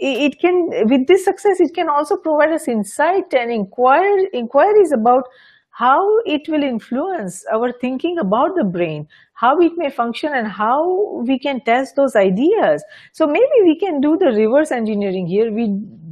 it 0.00 0.38
can 0.38 0.68
with 0.88 1.06
this 1.08 1.24
success 1.24 1.60
it 1.60 1.74
can 1.74 1.88
also 1.88 2.16
provide 2.16 2.52
us 2.52 2.68
insight 2.68 3.34
and 3.34 3.50
inquire 3.50 4.26
inquiries 4.32 4.92
about 4.92 5.24
how 5.78 6.18
it 6.26 6.48
will 6.48 6.64
influence 6.64 7.44
our 7.54 7.70
thinking 7.80 8.18
about 8.18 8.56
the 8.56 8.64
brain, 8.64 9.06
how 9.34 9.56
it 9.60 9.72
may 9.76 9.88
function 9.88 10.34
and 10.34 10.48
how 10.48 11.22
we 11.24 11.38
can 11.38 11.60
test 11.60 11.94
those 11.94 12.16
ideas. 12.16 12.82
So 13.12 13.28
maybe 13.28 13.58
we 13.62 13.78
can 13.78 14.00
do 14.00 14.16
the 14.18 14.32
reverse 14.38 14.72
engineering 14.72 15.28
here. 15.28 15.52
We 15.52 15.68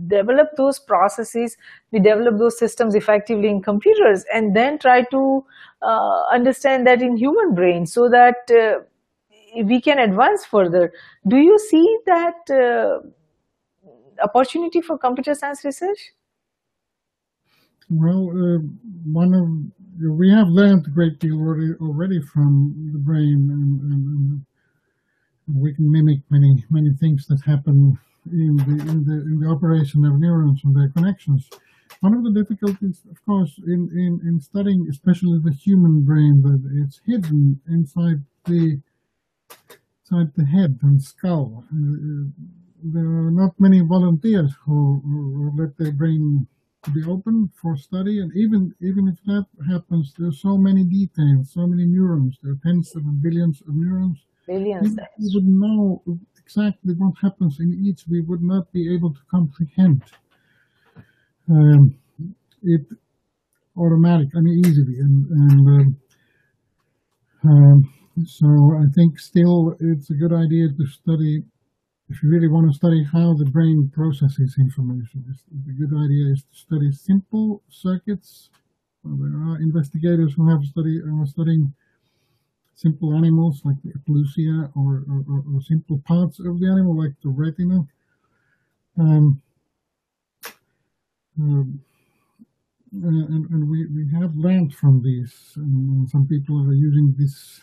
develop 0.07 0.51
those 0.57 0.79
processes, 0.79 1.57
we 1.91 1.99
develop 1.99 2.39
those 2.39 2.57
systems 2.57 2.95
effectively 2.95 3.49
in 3.49 3.61
computers 3.61 4.25
and 4.33 4.55
then 4.55 4.79
try 4.79 5.03
to 5.11 5.45
uh, 5.83 6.23
understand 6.33 6.87
that 6.87 7.03
in 7.03 7.17
human 7.17 7.53
brain 7.57 7.87
so 7.87 8.09
that 8.09 8.49
uh, 8.51 8.85
we 9.65 9.81
can 9.81 9.99
advance 9.99 10.45
further. 10.45 10.93
Do 11.27 11.39
you 11.39 11.59
see 11.59 11.99
that 12.07 12.51
uh, 12.51 13.01
opportunity 14.23 14.81
for 14.81 14.97
computer 14.97 15.35
science 15.35 15.65
research? 15.65 16.13
Well, 17.89 18.31
uh, 18.31 18.59
one 19.05 19.33
of 19.33 19.47
we 20.19 20.31
have 20.31 20.49
learned 20.49 20.87
a 20.87 20.91
great 20.91 21.21
deal 21.21 21.39
already, 21.39 21.73
already 21.81 22.21
from 22.21 22.91
the 22.93 22.99
brain, 22.99 23.49
and, 23.51 23.81
and, 23.81 24.07
and, 24.07 24.47
we 25.55 25.73
can 25.73 25.89
mimic 25.89 26.19
many 26.29 26.65
many 26.71 26.91
things 26.99 27.27
that 27.29 27.41
happen 27.47 27.97
in 28.33 28.57
the 28.57 28.91
in 28.91 29.05
the 29.05 29.15
in 29.31 29.39
the 29.39 29.49
operation 29.49 30.05
of 30.05 30.19
neurons 30.19 30.61
and 30.65 30.75
their 30.75 30.89
connections. 30.89 31.49
One 32.01 32.15
of 32.15 32.25
the 32.25 32.33
difficulties, 32.33 33.03
of 33.09 33.25
course, 33.25 33.55
in 33.65 33.89
in, 33.95 34.21
in 34.29 34.41
studying 34.41 34.89
especially 34.91 35.39
the 35.39 35.53
human 35.53 36.05
brain, 36.05 36.43
that 36.43 36.83
it's 36.83 37.01
hidden 37.07 37.61
inside 37.69 38.25
the 38.47 38.81
inside 40.01 40.33
the 40.35 40.47
head 40.47 40.81
and 40.83 41.01
skull. 41.01 41.65
Uh, 41.73 42.31
there 42.83 43.07
are 43.07 43.31
not 43.31 43.59
many 43.61 43.81
volunteers 43.81 44.53
who, 44.65 45.01
who 45.05 45.53
let 45.57 45.77
their 45.79 45.93
brain 45.93 46.47
to 46.87 46.91
be 46.93 47.05
open 47.05 47.51
for 47.61 47.77
study. 47.77 48.21
And 48.21 48.31
even 48.35 48.75
even 48.81 49.09
if 49.09 49.19
that 49.27 49.47
happens, 49.69 50.15
there 50.17 50.29
are 50.29 50.41
so 50.49 50.57
many 50.57 50.85
details, 50.85 51.53
so 51.53 51.67
many 51.67 51.85
neurons. 51.85 52.39
There 52.43 52.53
are 52.53 52.61
tens 52.65 52.95
of 52.97 53.03
billions 53.23 53.61
of 53.63 53.75
neurons. 53.75 54.19
Billions. 54.47 54.97
We 55.19 55.31
would 55.35 55.47
know 55.47 56.03
exactly 56.39 56.95
what 56.95 57.15
happens 57.21 57.59
in 57.59 57.75
each, 57.85 58.05
we 58.09 58.21
would 58.21 58.43
not 58.43 58.73
be 58.73 58.95
able 58.95 59.13
to 59.13 59.21
comprehend 59.29 60.03
um, 61.51 61.93
it 62.63 62.87
automatic, 63.77 64.29
I 64.37 64.41
mean 64.41 64.65
easily. 64.65 65.01
And, 65.01 65.27
and 65.27 65.69
um, 65.69 65.97
um, 67.45 67.95
so 68.25 68.47
I 68.81 68.87
think 68.95 69.19
still 69.19 69.77
it's 69.81 70.11
a 70.11 70.15
good 70.15 70.33
idea 70.33 70.69
to 70.69 70.87
study 70.87 71.43
if 72.09 72.23
you 72.23 72.31
really 72.31 72.49
want 72.49 72.71
to 72.71 72.77
study 72.77 73.05
how 73.05 73.35
the 73.35 73.45
brain 73.45 73.91
processes 73.93 74.57
information, 74.59 75.25
the 75.67 75.73
good 75.73 75.93
idea 75.97 76.33
is 76.33 76.43
to 76.43 76.57
study 76.57 76.93
simple 76.93 77.63
circuits. 77.69 78.51
Well, 79.03 79.17
there 79.19 79.41
are 79.51 79.57
investigators 79.61 80.35
who 80.35 80.49
have 80.49 80.65
study 80.65 81.01
are 81.01 81.27
studying 81.27 81.75
simple 82.75 83.15
animals 83.15 83.63
like 83.65 83.77
the 83.83 83.93
Aplysia 83.99 84.71
or, 84.77 85.05
or, 85.09 85.45
or, 85.55 85.63
simple 85.63 85.99
parts 86.07 86.39
of 86.39 86.61
the 86.61 86.67
animal 86.67 86.97
like 86.97 87.15
the 87.23 87.31
retina. 87.31 87.87
Um, 88.99 89.41
um, 91.39 91.81
and, 92.93 93.51
and 93.51 93.71
we, 93.71 93.87
we 93.87 94.09
have 94.13 94.37
learned 94.37 94.75
from 94.75 95.03
these, 95.03 95.35
and 95.57 96.09
some 96.09 96.27
people 96.27 96.69
are 96.69 96.75
using 96.75 97.15
this 97.19 97.61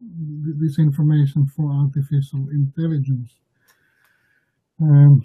this 0.00 0.78
information 0.78 1.46
for 1.54 1.70
artificial 1.70 2.48
intelligence. 2.52 3.34
Um, 4.80 5.24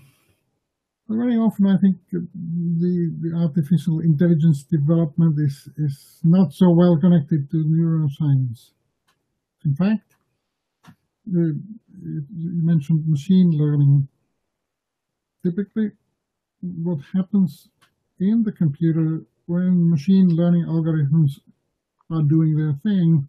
very 1.07 1.37
often, 1.37 1.67
I 1.67 1.77
think 1.77 1.97
the, 2.11 3.13
the 3.21 3.35
artificial 3.35 3.99
intelligence 3.99 4.63
development 4.63 5.35
is, 5.39 5.69
is 5.77 6.19
not 6.23 6.51
so 6.51 6.71
well 6.71 6.97
connected 6.99 7.49
to 7.51 7.57
neuroscience. 7.57 8.71
In 9.63 9.75
fact, 9.75 10.15
you 11.25 11.59
mentioned 12.63 13.07
machine 13.07 13.51
learning. 13.51 14.07
Typically, 15.43 15.91
what 16.61 16.99
happens 17.13 17.69
in 18.19 18.43
the 18.43 18.51
computer 18.51 19.21
when 19.45 19.89
machine 19.89 20.29
learning 20.29 20.65
algorithms 20.65 21.39
are 22.11 22.23
doing 22.23 22.55
their 22.57 22.73
thing, 22.83 23.27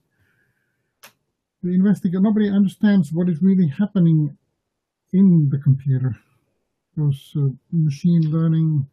the 1.66 1.74
investigator, 1.74 2.20
nobody 2.20 2.48
understands 2.48 3.12
what 3.12 3.28
is 3.28 3.42
really 3.42 3.66
happening 3.66 4.36
in 5.12 5.48
the 5.50 5.58
computer 5.58 6.16
because 6.94 7.32
uh, 7.36 7.48
machine 7.72 8.22
learning 8.30 8.86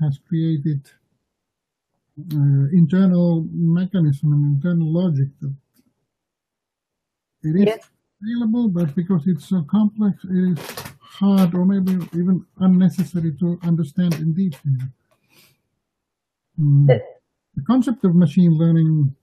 has 0.00 0.18
created 0.28 0.80
uh, 2.32 2.66
internal 2.72 3.46
mechanism 3.52 4.32
and 4.32 4.56
internal 4.56 4.92
logic 4.92 5.28
that 5.40 5.54
it 7.42 7.56
is 7.56 7.66
yes. 7.66 7.88
available, 8.22 8.68
but 8.68 8.94
because 8.94 9.22
it's 9.26 9.48
so 9.48 9.62
complex, 9.62 10.24
it 10.24 10.58
is 10.58 10.58
hard 11.00 11.54
or 11.54 11.64
maybe 11.64 11.92
even 12.14 12.44
unnecessary 12.58 13.32
to 13.40 13.58
understand 13.62 14.14
in 14.14 14.32
detail. 14.32 14.78
Mm. 16.60 16.86
The 17.54 17.62
concept 17.66 18.04
of 18.04 18.14
machine 18.14 18.52
learning 18.56 19.14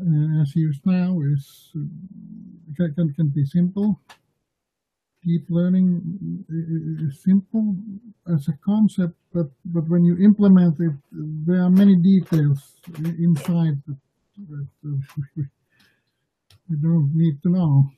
uh, 0.00 0.42
as 0.42 0.54
used 0.56 0.80
now 0.84 1.18
is 1.20 1.72
uh, 1.76 2.86
can, 2.94 3.12
can 3.14 3.28
be 3.28 3.44
simple 3.44 4.00
deep 5.24 5.46
learning 5.48 6.44
is 7.08 7.22
simple 7.22 7.76
as 8.34 8.48
a 8.48 8.52
concept, 8.64 9.14
but, 9.32 9.46
but 9.66 9.88
when 9.88 10.04
you 10.04 10.16
implement 10.18 10.78
it, 10.80 10.92
there 11.46 11.62
are 11.62 11.70
many 11.70 11.96
details 11.96 12.72
inside 13.18 13.80
that, 13.86 13.96
that 14.48 14.68
uh, 14.86 15.42
we 16.68 16.76
don't 16.76 17.10
need 17.14 17.40
to 17.42 17.50
know. 17.50 17.90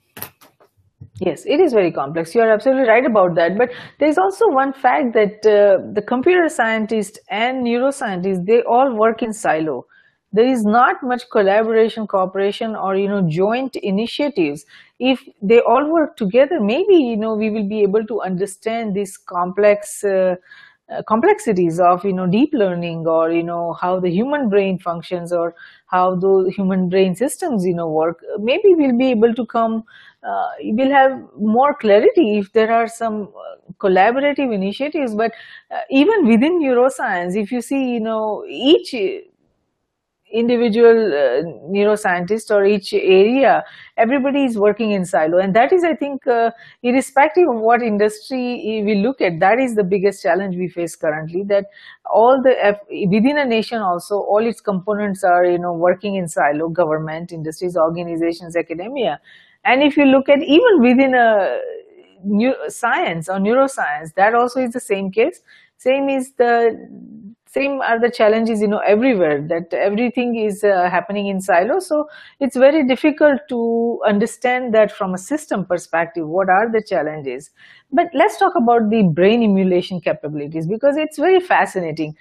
Yes, 1.20 1.44
it 1.46 1.60
is 1.60 1.72
very 1.72 1.92
complex. 1.92 2.34
You 2.34 2.42
are 2.42 2.52
absolutely 2.52 2.88
right 2.88 3.06
about 3.06 3.36
that. 3.36 3.56
But 3.56 3.70
there 4.00 4.08
is 4.08 4.18
also 4.18 4.48
one 4.48 4.72
fact 4.72 5.14
that 5.14 5.46
uh, 5.46 5.92
the 5.92 6.02
computer 6.02 6.48
scientists 6.48 7.18
and 7.30 7.64
neuroscientists, 7.64 8.44
they 8.46 8.62
all 8.62 8.94
work 8.94 9.22
in 9.22 9.32
silo 9.32 9.86
there 10.34 10.46
is 10.46 10.64
not 10.64 11.02
much 11.02 11.22
collaboration, 11.30 12.06
cooperation, 12.06 12.76
or 12.76 12.96
you 12.96 13.08
know 13.08 13.22
joint 13.28 13.76
initiatives. 13.76 14.66
If 14.98 15.22
they 15.42 15.60
all 15.60 15.90
work 15.90 16.16
together, 16.16 16.60
maybe 16.60 16.94
you 16.96 17.16
know 17.16 17.34
we 17.34 17.50
will 17.50 17.68
be 17.68 17.82
able 17.82 18.04
to 18.06 18.20
understand 18.22 18.94
these 18.94 19.16
complex 19.16 20.04
uh, 20.04 20.36
uh, 20.92 21.02
complexities 21.08 21.80
of 21.80 22.04
you 22.04 22.12
know 22.12 22.26
deep 22.26 22.50
learning 22.52 23.06
or 23.06 23.32
you 23.32 23.42
know 23.42 23.72
how 23.80 23.98
the 23.98 24.10
human 24.10 24.48
brain 24.50 24.78
functions 24.78 25.32
or 25.32 25.54
how 25.86 26.14
the 26.14 26.52
human 26.56 26.88
brain 26.90 27.14
systems 27.14 27.64
you 27.64 27.74
know 27.74 27.88
work 27.88 28.20
maybe 28.38 28.74
we'll 28.74 28.96
be 28.98 29.10
able 29.10 29.34
to 29.34 29.46
come 29.46 29.82
uh, 30.22 30.48
we'll 30.60 30.90
have 30.90 31.18
more 31.38 31.74
clarity 31.74 32.38
if 32.38 32.52
there 32.52 32.70
are 32.70 32.86
some 32.86 33.22
uh, 33.44 33.72
collaborative 33.78 34.52
initiatives 34.54 35.14
but 35.14 35.32
uh, 35.70 35.80
even 35.90 36.26
within 36.26 36.60
neuroscience 36.60 37.34
if 37.34 37.50
you 37.50 37.62
see 37.62 37.82
you 37.94 38.00
know 38.00 38.44
each 38.46 38.94
individual 40.34 41.12
uh, 41.14 41.42
neuroscientist 41.70 42.50
or 42.50 42.64
each 42.64 42.92
area, 42.92 43.62
everybody 43.96 44.44
is 44.44 44.58
working 44.58 44.90
in 44.90 45.04
silo. 45.04 45.38
And 45.38 45.54
that 45.54 45.72
is, 45.72 45.84
I 45.84 45.94
think, 45.94 46.26
uh, 46.26 46.50
irrespective 46.82 47.48
of 47.48 47.60
what 47.60 47.82
industry 47.82 48.82
we 48.84 48.96
look 48.96 49.20
at, 49.20 49.38
that 49.40 49.58
is 49.60 49.74
the 49.76 49.84
biggest 49.84 50.22
challenge 50.22 50.56
we 50.56 50.68
face 50.68 50.96
currently, 50.96 51.44
that 51.48 51.66
all 52.12 52.42
the, 52.42 52.76
within 52.90 53.38
a 53.38 53.44
nation 53.44 53.80
also, 53.80 54.16
all 54.16 54.44
its 54.44 54.60
components 54.60 55.22
are, 55.22 55.44
you 55.44 55.58
know, 55.58 55.72
working 55.72 56.16
in 56.16 56.26
silo, 56.28 56.68
government, 56.68 57.32
industries, 57.32 57.76
organizations, 57.76 58.56
academia. 58.56 59.20
And 59.64 59.82
if 59.82 59.96
you 59.96 60.04
look 60.04 60.28
at 60.28 60.42
even 60.42 60.80
within 60.80 61.14
a 61.14 61.58
science 62.68 63.28
or 63.28 63.38
neuroscience, 63.38 64.14
that 64.16 64.34
also 64.34 64.60
is 64.60 64.72
the 64.72 64.80
same 64.80 65.10
case. 65.10 65.40
Same 65.76 66.08
is 66.08 66.32
the 66.38 66.76
same 67.54 67.80
are 67.80 67.98
the 68.00 68.10
challenges 68.10 68.60
you 68.60 68.68
know 68.68 68.82
everywhere 68.92 69.40
that 69.52 69.72
everything 69.72 70.34
is 70.36 70.64
uh, 70.64 70.88
happening 70.90 71.28
in 71.28 71.40
silos 71.40 71.88
so 71.88 72.08
it's 72.40 72.56
very 72.56 72.86
difficult 72.86 73.40
to 73.48 74.00
understand 74.06 74.74
that 74.74 74.90
from 74.90 75.14
a 75.14 75.18
system 75.18 75.64
perspective 75.64 76.26
what 76.26 76.48
are 76.48 76.70
the 76.70 76.82
challenges. 76.82 77.50
But 77.92 78.08
let's 78.14 78.38
talk 78.38 78.54
about 78.56 78.90
the 78.90 79.02
brain 79.02 79.42
emulation 79.42 80.00
capabilities 80.00 80.66
because 80.66 80.96
it's 80.96 81.18
very 81.18 81.40
fascinating. 81.40 82.16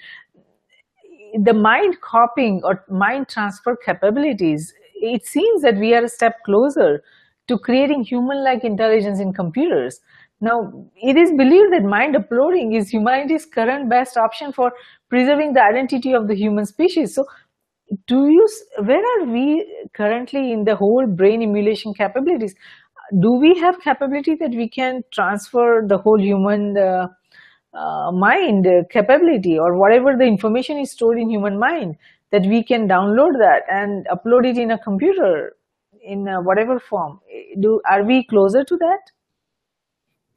The 1.39 1.53
mind 1.53 1.99
copying 2.01 2.61
or 2.63 2.83
mind 2.89 3.27
transfer 3.27 3.75
capabilities 3.75 4.73
it 4.95 5.25
seems 5.25 5.61
that 5.61 5.77
we 5.77 5.93
are 5.93 6.03
a 6.03 6.09
step 6.09 6.41
closer 6.43 7.03
to 7.47 7.57
creating 7.59 8.03
human-like 8.03 8.63
intelligence 8.63 9.19
in 9.19 9.33
computers. 9.33 9.99
Now, 10.39 10.71
it 10.95 11.17
is 11.17 11.31
believed 11.31 11.73
that 11.73 11.83
mind 11.83 12.15
uploading 12.15 12.73
is 12.73 12.89
humanity's 12.89 13.45
current 13.45 13.89
best 13.89 14.17
option 14.17 14.53
for 14.53 14.71
preserving 15.13 15.53
the 15.53 15.61
identity 15.61 16.11
of 16.13 16.27
the 16.27 16.35
human 16.35 16.65
species. 16.65 17.13
So, 17.13 17.25
do 18.07 18.21
you, 18.35 18.47
where 18.83 19.03
are 19.13 19.25
we 19.25 19.63
currently 19.95 20.51
in 20.51 20.63
the 20.63 20.75
whole 20.75 21.05
brain 21.05 21.43
emulation 21.43 21.93
capabilities? 21.93 22.55
Do 23.19 23.33
we 23.33 23.55
have 23.59 23.79
capability 23.81 24.33
that 24.39 24.55
we 24.61 24.67
can 24.67 25.03
transfer 25.13 25.83
the 25.87 25.99
whole 25.99 26.19
human 26.19 26.75
uh, 26.75 27.07
uh, 27.77 28.11
mind 28.11 28.65
capability 28.89 29.59
or 29.59 29.77
whatever 29.77 30.15
the 30.17 30.25
information 30.25 30.79
is 30.79 30.91
stored 30.91 31.19
in 31.19 31.29
human 31.29 31.59
mind 31.59 31.95
that 32.31 32.47
we 32.47 32.63
can 32.63 32.87
download 32.87 33.37
that 33.37 33.61
and 33.69 34.07
upload 34.07 34.47
it 34.47 34.57
in 34.57 34.71
a 34.71 34.79
computer 34.79 35.55
in 36.01 36.27
uh, 36.27 36.41
whatever 36.41 36.79
form? 36.79 37.19
Do, 37.59 37.81
are 37.87 38.03
we 38.03 38.25
closer 38.25 38.63
to 38.63 38.77
that? 38.77 39.11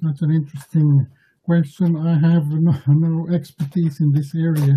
That's 0.00 0.20
an 0.20 0.32
interesting 0.32 1.06
question. 1.46 1.96
I 1.96 2.18
have 2.18 2.48
no, 2.50 2.74
no 2.88 3.28
expertise 3.32 4.00
in 4.00 4.12
this 4.12 4.34
area. 4.34 4.76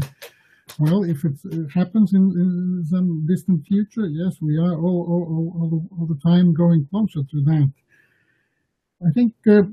Well, 0.77 1.03
if 1.03 1.25
it 1.25 1.35
happens 1.73 2.13
in, 2.13 2.25
in, 2.43 2.85
some 2.87 3.25
distant 3.27 3.65
future, 3.65 4.05
yes, 4.05 4.35
we 4.39 4.57
are 4.57 4.75
all, 4.75 5.01
all, 5.11 5.53
all, 5.59 5.69
the, 5.73 5.81
all 5.97 6.05
the 6.05 6.21
time 6.21 6.53
going 6.53 6.87
closer 6.91 7.23
to 7.31 7.41
that. 7.49 7.71
I 9.05 9.11
think 9.11 9.33
uh, 9.47 9.63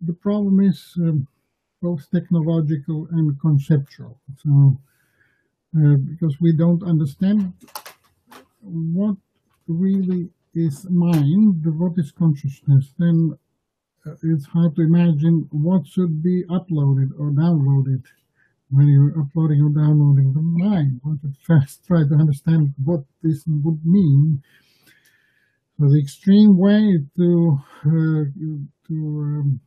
the 0.00 0.16
problem 0.20 0.60
is 0.60 0.96
uh, 1.04 1.12
both 1.82 2.08
technological 2.10 3.08
and 3.10 3.38
conceptual. 3.40 4.20
So, 4.42 4.78
uh, 5.76 5.96
because 5.96 6.40
we 6.40 6.52
don't 6.52 6.82
understand 6.84 7.52
what 8.62 9.16
really 9.66 10.28
is 10.54 10.88
mind, 10.88 11.66
what 11.78 11.98
is 11.98 12.12
consciousness, 12.12 12.92
then 12.98 13.32
uh, 13.32 13.36
it's 14.22 14.46
hard 14.46 14.76
to 14.76 14.82
imagine 14.82 15.48
what 15.50 15.86
should 15.86 16.22
be 16.22 16.44
uploaded 16.44 17.10
or 17.18 17.30
downloaded 17.30 18.04
when 18.70 18.88
you're 18.88 19.18
uploading 19.18 19.62
or 19.62 19.70
downloading 19.70 20.32
the 20.32 20.42
mind. 20.42 21.00
To 21.04 21.32
first 21.42 21.86
try 21.86 22.02
to 22.02 22.14
understand 22.14 22.74
what 22.84 23.04
this 23.22 23.44
would 23.46 23.84
mean. 23.84 24.42
So 25.78 25.88
the 25.88 25.98
extreme 25.98 26.56
way 26.58 27.00
to 27.16 27.58
uh, 27.86 28.24
to 28.88 28.94
um, 28.94 29.60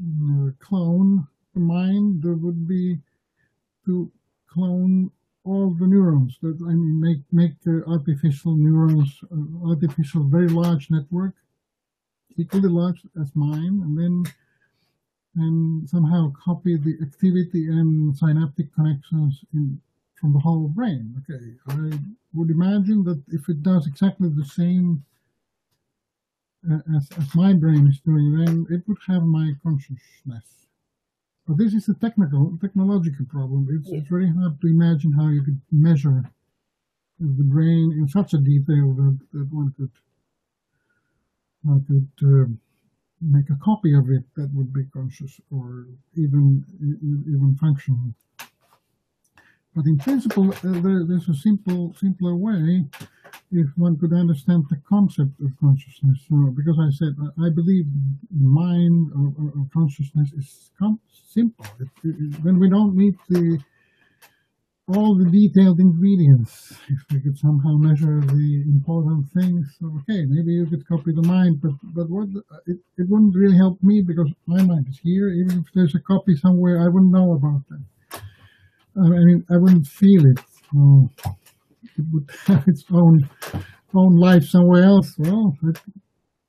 uh, 0.00 0.50
clone 0.58 1.26
the 1.54 1.60
mind 1.60 2.24
would 2.24 2.66
be 2.66 2.98
to 3.86 4.10
clone 4.48 5.10
all 5.44 5.70
the 5.70 5.86
neurons 5.86 6.38
that 6.42 6.58
I 6.62 6.72
mean 6.72 7.00
make 7.00 7.22
make 7.32 7.54
uh, 7.66 7.88
artificial 7.90 8.56
neurons 8.56 9.20
uh, 9.24 9.68
artificial 9.68 10.24
very 10.24 10.48
large 10.48 10.90
network 10.90 11.34
equally 12.36 12.68
large 12.68 13.02
as 13.20 13.34
mine 13.34 13.80
and 13.84 13.98
then 13.98 14.32
and 15.36 15.88
somehow 15.88 16.30
copy 16.44 16.76
the 16.76 16.96
activity 17.02 17.68
and 17.68 18.16
synaptic 18.16 18.74
connections 18.74 19.44
in 19.54 19.80
from 20.14 20.32
the 20.32 20.38
whole 20.38 20.68
brain 20.68 21.14
okay 21.20 21.44
I 21.68 21.98
would 22.34 22.50
imagine 22.50 23.04
that 23.04 23.22
if 23.28 23.48
it 23.48 23.62
does 23.62 23.86
exactly 23.86 24.28
the 24.28 24.44
same 24.44 25.04
uh, 26.70 26.78
as, 26.96 27.08
as 27.18 27.34
my 27.34 27.52
brain 27.54 27.88
is 27.88 28.00
doing 28.00 28.36
then 28.36 28.66
it 28.70 28.86
would 28.86 28.98
have 29.08 29.24
my 29.24 29.52
consciousness 29.62 30.62
but 31.46 31.58
this 31.58 31.74
is 31.74 31.88
a 31.88 31.94
technical, 31.94 32.56
technological 32.60 33.26
problem. 33.26 33.66
It's, 33.70 33.90
yeah. 33.90 33.98
it's 33.98 34.08
very 34.08 34.28
hard 34.28 34.60
to 34.60 34.66
imagine 34.68 35.12
how 35.12 35.28
you 35.28 35.42
could 35.42 35.60
measure 35.72 36.22
the 37.18 37.44
brain 37.44 37.92
in 37.92 38.08
such 38.08 38.32
a 38.34 38.38
detail 38.38 38.94
that, 38.94 39.18
that 39.32 39.48
one 39.52 39.74
could 39.76 39.90
one 41.62 41.84
could 41.86 42.26
uh, 42.26 42.46
make 43.20 43.48
a 43.50 43.58
copy 43.62 43.94
of 43.94 44.10
it 44.10 44.24
that 44.36 44.50
would 44.52 44.72
be 44.72 44.84
conscious 44.92 45.40
or 45.50 45.86
even 46.16 46.64
even 46.80 47.56
functional. 47.60 48.14
But 49.74 49.86
in 49.86 49.96
principle, 49.98 50.52
uh, 50.52 50.80
there, 50.80 51.04
there's 51.04 51.28
a 51.28 51.34
simple 51.34 51.94
simpler 51.94 52.36
way 52.36 52.84
if 53.50 53.68
one 53.76 53.98
could 53.98 54.12
understand 54.12 54.64
the 54.68 54.80
concept 54.88 55.40
of 55.40 55.50
consciousness. 55.60 56.18
Because 56.54 56.78
I 56.78 56.90
said 56.90 57.16
I 57.40 57.48
believe 57.48 57.86
mind 58.38 59.10
or, 59.14 59.32
or, 59.38 59.52
or 59.56 59.66
consciousness 59.72 60.32
is 60.32 60.70
simple. 61.26 61.66
It, 61.80 61.88
it, 62.04 62.42
when 62.42 62.58
we 62.58 62.68
don't 62.68 62.94
meet 62.94 63.16
the 63.28 63.58
all 64.96 65.16
the 65.16 65.30
detailed 65.30 65.80
ingredients. 65.80 66.74
If 66.88 67.00
we 67.10 67.20
could 67.20 67.38
somehow 67.38 67.76
measure 67.76 68.20
the 68.20 68.62
important 68.66 69.26
things, 69.32 69.66
okay, 69.82 70.24
maybe 70.26 70.52
you 70.52 70.66
could 70.66 70.86
copy 70.86 71.12
the 71.14 71.26
mind, 71.26 71.60
but 71.62 71.72
but 71.94 72.08
what 72.08 72.28
it, 72.66 72.78
it 72.98 73.06
wouldn't 73.08 73.34
really 73.34 73.56
help 73.56 73.82
me 73.82 74.02
because 74.06 74.30
my 74.46 74.62
mind 74.62 74.86
is 74.88 74.98
here. 75.02 75.28
Even 75.28 75.60
if 75.60 75.66
there's 75.74 75.94
a 75.94 76.00
copy 76.00 76.34
somewhere, 76.36 76.80
I 76.80 76.88
wouldn't 76.88 77.12
know 77.12 77.32
about 77.34 77.62
that. 77.70 78.20
I 78.96 79.08
mean, 79.08 79.44
I 79.50 79.56
wouldn't 79.56 79.86
feel 79.86 80.26
it. 80.26 80.40
Oh, 80.76 81.08
it 81.96 82.04
would 82.12 82.30
have 82.46 82.68
its 82.68 82.84
own 82.92 83.28
own 83.94 84.16
life 84.16 84.44
somewhere 84.44 84.84
else. 84.84 85.14
Well, 85.18 85.56
it, 85.64 85.80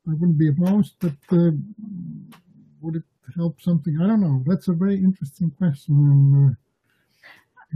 I 0.08 0.12
wouldn't 0.20 0.38
be 0.38 0.50
opposed, 0.50 0.96
but 1.00 1.16
uh, 1.32 1.52
would 2.82 2.98
it 2.98 3.04
help 3.36 3.62
something? 3.62 3.98
I 4.02 4.08
don't 4.08 4.22
know. 4.22 4.44
That's 4.46 4.68
a 4.68 4.74
very 4.74 4.96
interesting 4.96 5.52
question. 5.58 5.96
And, 5.96 6.52
uh, 6.52 6.63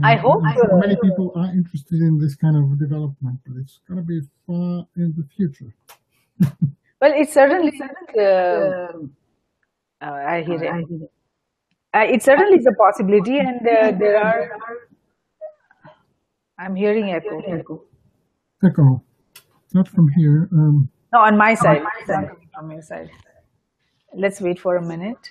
I 0.03 0.15
hope 0.15 0.43
so. 0.55 0.77
many 0.77 0.95
people 1.01 1.31
are 1.35 1.51
interested 1.51 2.01
in 2.01 2.19
this 2.19 2.35
kind 2.35 2.55
of 2.55 2.79
development, 2.79 3.39
but 3.45 3.57
it's 3.57 3.79
going 3.87 3.97
to 3.99 4.05
be 4.05 4.21
far 4.45 4.85
in 4.95 5.13
the 5.17 5.25
future. 5.35 5.73
well, 7.01 7.13
it 7.15 7.29
certainly. 7.29 7.79
Uh, 8.17 8.21
uh, 8.21 10.05
I 10.05 10.43
hear 10.45 10.63
it. 10.63 11.09
Uh, 11.93 12.05
it 12.13 12.21
certainly 12.21 12.57
is 12.57 12.67
a 12.67 12.73
possibility, 12.73 13.39
and 13.39 13.59
uh, 13.67 13.91
there 13.97 14.23
are. 14.23 14.51
I'm 16.59 16.75
hearing 16.75 17.11
echo. 17.11 17.39
Echo. 17.39 17.83
Echo. 18.63 19.03
Not 19.73 19.87
from 19.87 20.09
here. 20.09 20.47
Um, 20.51 20.89
no, 21.13 21.19
on 21.19 21.37
my 21.37 21.55
side. 21.55 21.77
On 21.77 21.83
my 21.83 22.05
side. 22.05 22.29
From 22.55 22.71
your 22.71 22.81
side. 22.81 23.09
Let's 24.13 24.41
wait 24.41 24.59
for 24.59 24.77
a 24.77 24.81
minute. 24.81 25.29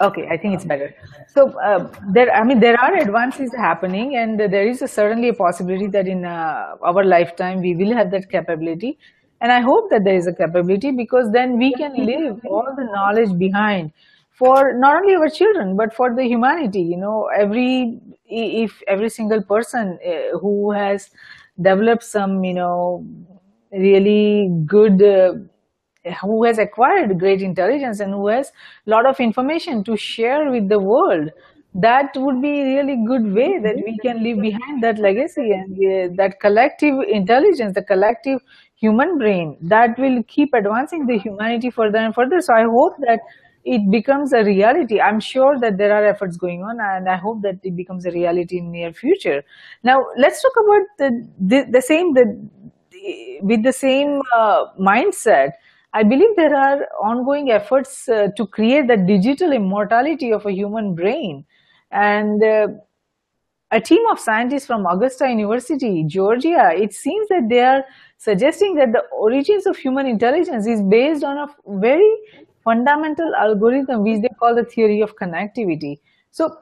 Okay 0.00 0.26
i 0.30 0.36
think 0.36 0.54
it's 0.54 0.64
better. 0.64 0.94
So 1.34 1.58
uh, 1.60 1.90
there 2.12 2.32
i 2.34 2.42
mean 2.44 2.60
there 2.60 2.78
are 2.80 2.94
advances 2.96 3.52
happening 3.54 4.16
and 4.16 4.38
there 4.40 4.66
is 4.68 4.82
a, 4.82 4.88
certainly 4.88 5.28
a 5.28 5.34
possibility 5.34 5.86
that 5.88 6.06
in 6.06 6.24
uh, 6.24 6.76
our 6.82 7.04
lifetime 7.04 7.60
we 7.60 7.74
will 7.74 7.94
have 7.94 8.10
that 8.12 8.30
capability. 8.30 8.98
And 9.40 9.52
i 9.52 9.60
hope 9.60 9.90
that 9.90 10.04
there 10.04 10.16
is 10.16 10.26
a 10.26 10.32
capability 10.34 10.90
because 10.92 11.30
then 11.32 11.58
we 11.58 11.72
can 11.74 11.94
leave 11.94 12.44
all 12.46 12.68
the 12.76 12.84
knowledge 12.84 13.36
behind 13.38 13.92
for 14.38 14.72
not 14.74 14.96
only 14.96 15.14
our 15.14 15.28
children 15.28 15.76
but 15.76 15.94
for 15.94 16.14
the 16.14 16.24
humanity 16.24 16.80
you 16.80 16.96
know 16.96 17.28
every 17.34 18.00
if 18.26 18.80
every 18.88 19.10
single 19.10 19.42
person 19.42 19.98
uh, 20.12 20.38
who 20.38 20.70
has 20.72 21.10
developed 21.60 22.02
some 22.04 22.42
you 22.44 22.54
know 22.54 23.04
really 23.72 24.50
good 24.64 25.02
uh, 25.02 25.34
who 26.20 26.44
has 26.44 26.58
acquired 26.58 27.18
great 27.18 27.42
intelligence 27.42 28.00
and 28.00 28.12
who 28.12 28.28
has 28.28 28.52
a 28.86 28.90
lot 28.90 29.06
of 29.06 29.18
information 29.20 29.82
to 29.84 29.96
share 29.96 30.50
with 30.50 30.68
the 30.68 30.78
world 30.78 31.30
that 31.74 32.16
would 32.16 32.40
be 32.40 32.60
a 32.60 32.64
really 32.76 32.96
good 33.06 33.34
way 33.34 33.58
that 33.58 33.76
we 33.84 33.98
can 33.98 34.22
leave 34.22 34.40
behind 34.40 34.82
that 34.82 34.98
legacy 34.98 35.50
and 35.52 35.74
uh, 35.76 36.14
that 36.16 36.40
collective 36.40 36.94
intelligence 37.08 37.74
the 37.74 37.82
collective 37.82 38.40
human 38.76 39.18
brain 39.18 39.56
that 39.60 39.98
will 39.98 40.22
keep 40.24 40.54
advancing 40.54 41.06
the 41.06 41.18
humanity 41.18 41.70
further 41.70 41.98
and 41.98 42.14
further. 42.14 42.40
So 42.40 42.54
i 42.54 42.62
hope 42.62 42.94
that 43.00 43.20
it 43.68 43.90
becomes 43.90 44.32
a 44.32 44.44
reality. 44.44 45.00
I'm 45.00 45.18
sure 45.18 45.58
that 45.58 45.76
there 45.76 45.92
are 45.92 46.06
efforts 46.06 46.36
going 46.36 46.62
on 46.62 46.78
and 46.80 47.08
i 47.08 47.16
hope 47.16 47.42
that 47.42 47.56
it 47.62 47.76
becomes 47.76 48.06
a 48.06 48.10
reality 48.10 48.58
in 48.58 48.70
near 48.70 48.92
future. 48.92 49.42
Now 49.82 50.06
let's 50.16 50.40
talk 50.42 50.52
about 50.64 50.82
the 50.98 51.28
the, 51.40 51.66
the 51.70 51.82
same 51.82 52.14
the 52.14 52.48
with 53.42 53.62
the 53.62 53.72
same 53.72 54.20
uh, 54.34 54.66
mindset 54.80 55.50
I 55.96 56.02
believe 56.02 56.36
there 56.36 56.54
are 56.54 56.80
ongoing 57.02 57.50
efforts 57.50 58.06
uh, 58.06 58.28
to 58.36 58.46
create 58.46 58.86
the 58.86 58.98
digital 58.98 59.52
immortality 59.52 60.30
of 60.30 60.44
a 60.44 60.52
human 60.52 60.94
brain. 60.94 61.46
And 61.90 62.42
uh, 62.44 62.68
a 63.70 63.80
team 63.80 64.02
of 64.10 64.20
scientists 64.20 64.66
from 64.66 64.84
Augusta 64.84 65.26
University, 65.26 66.04
Georgia, 66.06 66.70
it 66.74 66.92
seems 66.92 67.28
that 67.28 67.46
they 67.48 67.60
are 67.60 67.82
suggesting 68.18 68.74
that 68.74 68.92
the 68.92 69.04
origins 69.10 69.64
of 69.66 69.78
human 69.78 70.06
intelligence 70.06 70.66
is 70.66 70.82
based 70.82 71.24
on 71.24 71.38
a 71.38 71.48
very 71.86 72.12
fundamental 72.62 73.34
algorithm 73.34 74.02
which 74.02 74.20
they 74.20 74.34
call 74.38 74.54
the 74.54 74.64
theory 74.64 75.00
of 75.00 75.16
connectivity. 75.16 75.98
So 76.30 76.54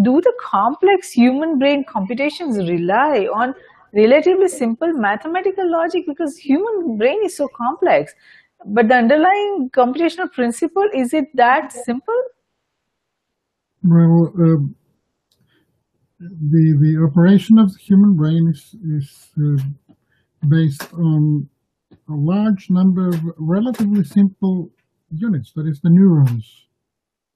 do 0.00 0.22
the 0.22 0.32
complex 0.40 1.10
human 1.10 1.58
brain 1.58 1.84
computations 1.84 2.56
rely 2.70 3.28
on 3.34 3.54
relatively 3.94 4.48
simple 4.48 4.92
mathematical 4.94 5.70
logic 5.70 6.04
because 6.06 6.38
human 6.38 6.96
brain 6.96 7.20
is 7.22 7.36
so 7.36 7.48
complex 7.54 8.14
but 8.66 8.88
the 8.88 8.94
underlying 8.94 9.70
computational 9.72 10.30
principle 10.32 10.88
is 10.94 11.12
it 11.12 11.26
that 11.34 11.72
simple? 11.72 12.22
Well 13.82 14.32
um, 14.38 14.76
the 16.20 16.78
the 16.80 17.08
operation 17.08 17.58
of 17.58 17.72
the 17.72 17.78
human 17.78 18.14
brain 18.16 18.48
is, 18.48 18.74
is 18.98 19.30
uh, 19.38 19.62
based 20.48 20.92
on 20.94 21.48
a 22.08 22.14
large 22.14 22.70
number 22.70 23.08
of 23.08 23.20
relatively 23.38 24.04
simple 24.04 24.70
units 25.10 25.52
that 25.54 25.66
is 25.66 25.80
the 25.80 25.90
neurons. 25.90 26.66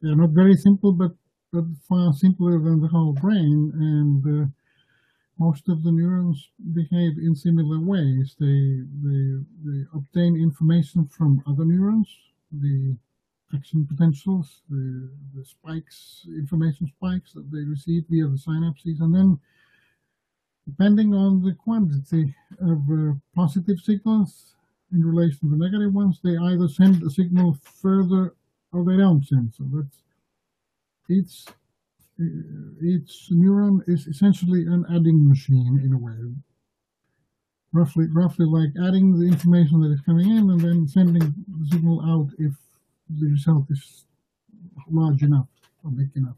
They're 0.00 0.16
not 0.16 0.30
very 0.30 0.54
simple 0.54 0.92
but 0.92 1.12
but 1.52 1.64
far 1.88 2.12
simpler 2.12 2.58
than 2.58 2.80
the 2.80 2.88
whole 2.88 3.14
brain 3.14 3.72
and 3.74 4.42
uh, 4.42 4.46
most 5.38 5.68
of 5.68 5.82
the 5.82 5.92
neurons 5.92 6.50
behave 6.72 7.18
in 7.18 7.34
similar 7.34 7.80
ways. 7.80 8.36
They, 8.40 8.82
they, 9.02 9.44
they 9.64 9.84
obtain 9.94 10.36
information 10.36 11.06
from 11.06 11.42
other 11.46 11.64
neurons, 11.64 12.08
the 12.50 12.96
action 13.54 13.86
potentials, 13.86 14.62
the, 14.70 15.10
the 15.34 15.44
spikes, 15.44 16.26
information 16.28 16.90
spikes 16.96 17.32
that 17.34 17.50
they 17.52 17.64
receive 17.64 18.04
via 18.08 18.26
the 18.26 18.36
synapses, 18.36 19.00
and 19.00 19.14
then 19.14 19.38
depending 20.66 21.14
on 21.14 21.42
the 21.42 21.52
quantity 21.52 22.34
of 22.60 22.78
uh, 22.90 23.12
positive 23.34 23.78
signals 23.78 24.54
in 24.92 25.04
relation 25.04 25.38
to 25.40 25.48
the 25.50 25.64
negative 25.64 25.92
ones, 25.92 26.18
they 26.22 26.36
either 26.36 26.68
send 26.68 27.02
a 27.02 27.10
signal 27.10 27.56
further 27.62 28.34
or 28.72 28.84
they 28.84 28.96
don't 28.96 29.24
send. 29.24 29.52
So 29.54 29.64
that's 29.72 29.98
each 31.08 31.44
each 32.18 33.28
neuron 33.30 33.80
is 33.86 34.06
essentially 34.06 34.62
an 34.66 34.84
adding 34.90 35.28
machine 35.28 35.80
in 35.84 35.92
a 35.92 35.98
way. 35.98 36.16
Roughly, 37.72 38.06
roughly 38.10 38.46
like 38.46 38.70
adding 38.82 39.18
the 39.18 39.26
information 39.26 39.80
that 39.80 39.92
is 39.92 40.00
coming 40.00 40.30
in 40.30 40.50
and 40.50 40.60
then 40.60 40.88
sending 40.88 41.20
the 41.20 41.66
signal 41.70 42.00
out 42.00 42.28
if 42.38 42.52
the 43.10 43.26
result 43.26 43.66
is 43.70 44.04
large 44.90 45.22
enough 45.22 45.48
or 45.84 45.90
big 45.90 46.10
enough. 46.16 46.36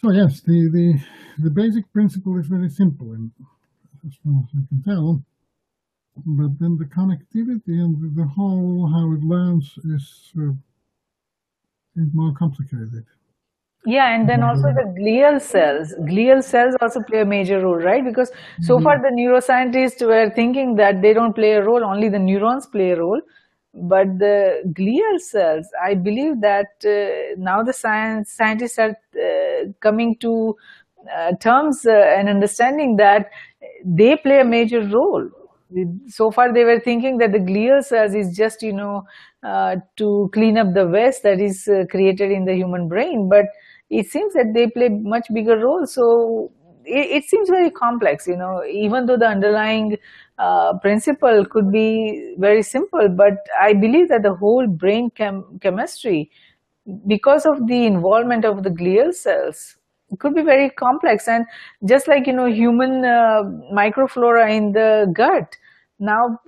So 0.00 0.10
yes, 0.10 0.40
the, 0.40 0.70
the, 0.70 1.00
the 1.38 1.50
basic 1.50 1.92
principle 1.92 2.38
is 2.38 2.46
very 2.46 2.70
simple 2.70 3.12
and 3.12 3.30
as 4.06 4.14
far 4.24 4.42
as 4.42 4.48
I 4.54 4.66
can 4.68 4.82
tell. 4.82 5.22
But 6.24 6.58
then 6.58 6.78
the 6.78 6.86
connectivity 6.86 7.78
and 7.78 8.16
the 8.16 8.24
whole 8.24 8.88
how 8.90 9.12
it 9.12 9.22
learns 9.22 9.78
is, 9.84 10.32
uh, 10.38 10.52
is 11.96 12.08
more 12.14 12.32
complicated. 12.32 13.04
Yeah, 13.86 14.12
and 14.12 14.28
then 14.28 14.42
also 14.42 14.72
the 14.74 14.92
glial 14.98 15.40
cells. 15.40 15.94
Glial 16.00 16.42
cells 16.42 16.74
also 16.80 17.00
play 17.00 17.20
a 17.20 17.24
major 17.24 17.60
role, 17.60 17.76
right? 17.76 18.04
Because 18.04 18.32
so 18.60 18.74
mm 18.74 18.78
-hmm. 18.78 18.84
far 18.84 18.98
the 19.02 19.12
neuroscientists 19.14 20.02
were 20.02 20.28
thinking 20.30 20.76
that 20.76 21.00
they 21.02 21.12
don't 21.14 21.34
play 21.34 21.52
a 21.54 21.62
role, 21.62 21.84
only 21.84 22.08
the 22.08 22.18
neurons 22.18 22.66
play 22.66 22.90
a 22.92 22.96
role. 22.96 23.20
But 23.72 24.18
the 24.18 24.62
glial 24.78 25.18
cells, 25.20 25.66
I 25.88 25.94
believe 25.94 26.40
that 26.40 26.70
uh, 26.84 27.36
now 27.36 27.62
the 27.62 27.72
science 27.72 28.32
scientists 28.32 28.78
are 28.78 28.94
uh, 29.26 29.60
coming 29.80 30.16
to 30.24 30.56
uh, 31.16 31.32
terms 31.36 31.86
uh, 31.86 32.18
and 32.18 32.28
understanding 32.28 32.96
that 32.96 33.30
they 33.84 34.16
play 34.16 34.40
a 34.40 34.44
major 34.44 34.80
role. 34.80 35.28
So 36.08 36.30
far 36.30 36.52
they 36.52 36.64
were 36.64 36.80
thinking 36.80 37.18
that 37.18 37.32
the 37.32 37.38
glial 37.38 37.84
cells 37.84 38.14
is 38.14 38.36
just, 38.36 38.62
you 38.62 38.72
know, 38.72 39.04
uh, 39.42 39.76
to 39.96 40.30
clean 40.32 40.58
up 40.58 40.74
the 40.74 40.86
waste 40.86 41.22
that 41.22 41.40
is 41.40 41.68
uh, 41.68 41.84
created 41.90 42.32
in 42.32 42.44
the 42.46 42.54
human 42.54 42.88
brain. 42.88 43.28
But 43.28 43.46
it 43.90 44.06
seems 44.10 44.34
that 44.34 44.52
they 44.54 44.68
play 44.68 44.88
much 44.88 45.26
bigger 45.32 45.58
role. 45.58 45.86
So 45.86 46.52
it, 46.84 47.22
it 47.22 47.24
seems 47.24 47.48
very 47.48 47.70
complex, 47.70 48.26
you 48.26 48.36
know, 48.36 48.62
even 48.64 49.06
though 49.06 49.16
the 49.16 49.26
underlying 49.26 49.96
uh, 50.38 50.78
principle 50.78 51.44
could 51.46 51.72
be 51.72 52.34
very 52.38 52.62
simple, 52.62 53.08
but 53.08 53.34
I 53.60 53.72
believe 53.72 54.08
that 54.08 54.22
the 54.22 54.34
whole 54.34 54.66
brain 54.66 55.10
chem 55.10 55.58
chemistry 55.60 56.30
because 57.06 57.46
of 57.46 57.66
the 57.66 57.84
involvement 57.86 58.44
of 58.44 58.62
the 58.62 58.70
glial 58.70 59.12
cells 59.14 59.76
could 60.20 60.34
be 60.34 60.42
very 60.42 60.70
complex 60.70 61.26
and 61.26 61.44
just 61.84 62.06
like 62.06 62.26
you 62.26 62.32
know 62.32 62.46
human 62.46 63.04
uh, 63.04 63.42
microflora 63.74 64.48
in 64.56 64.72
the 64.72 65.10
gut 65.12 65.56
now 65.98 66.38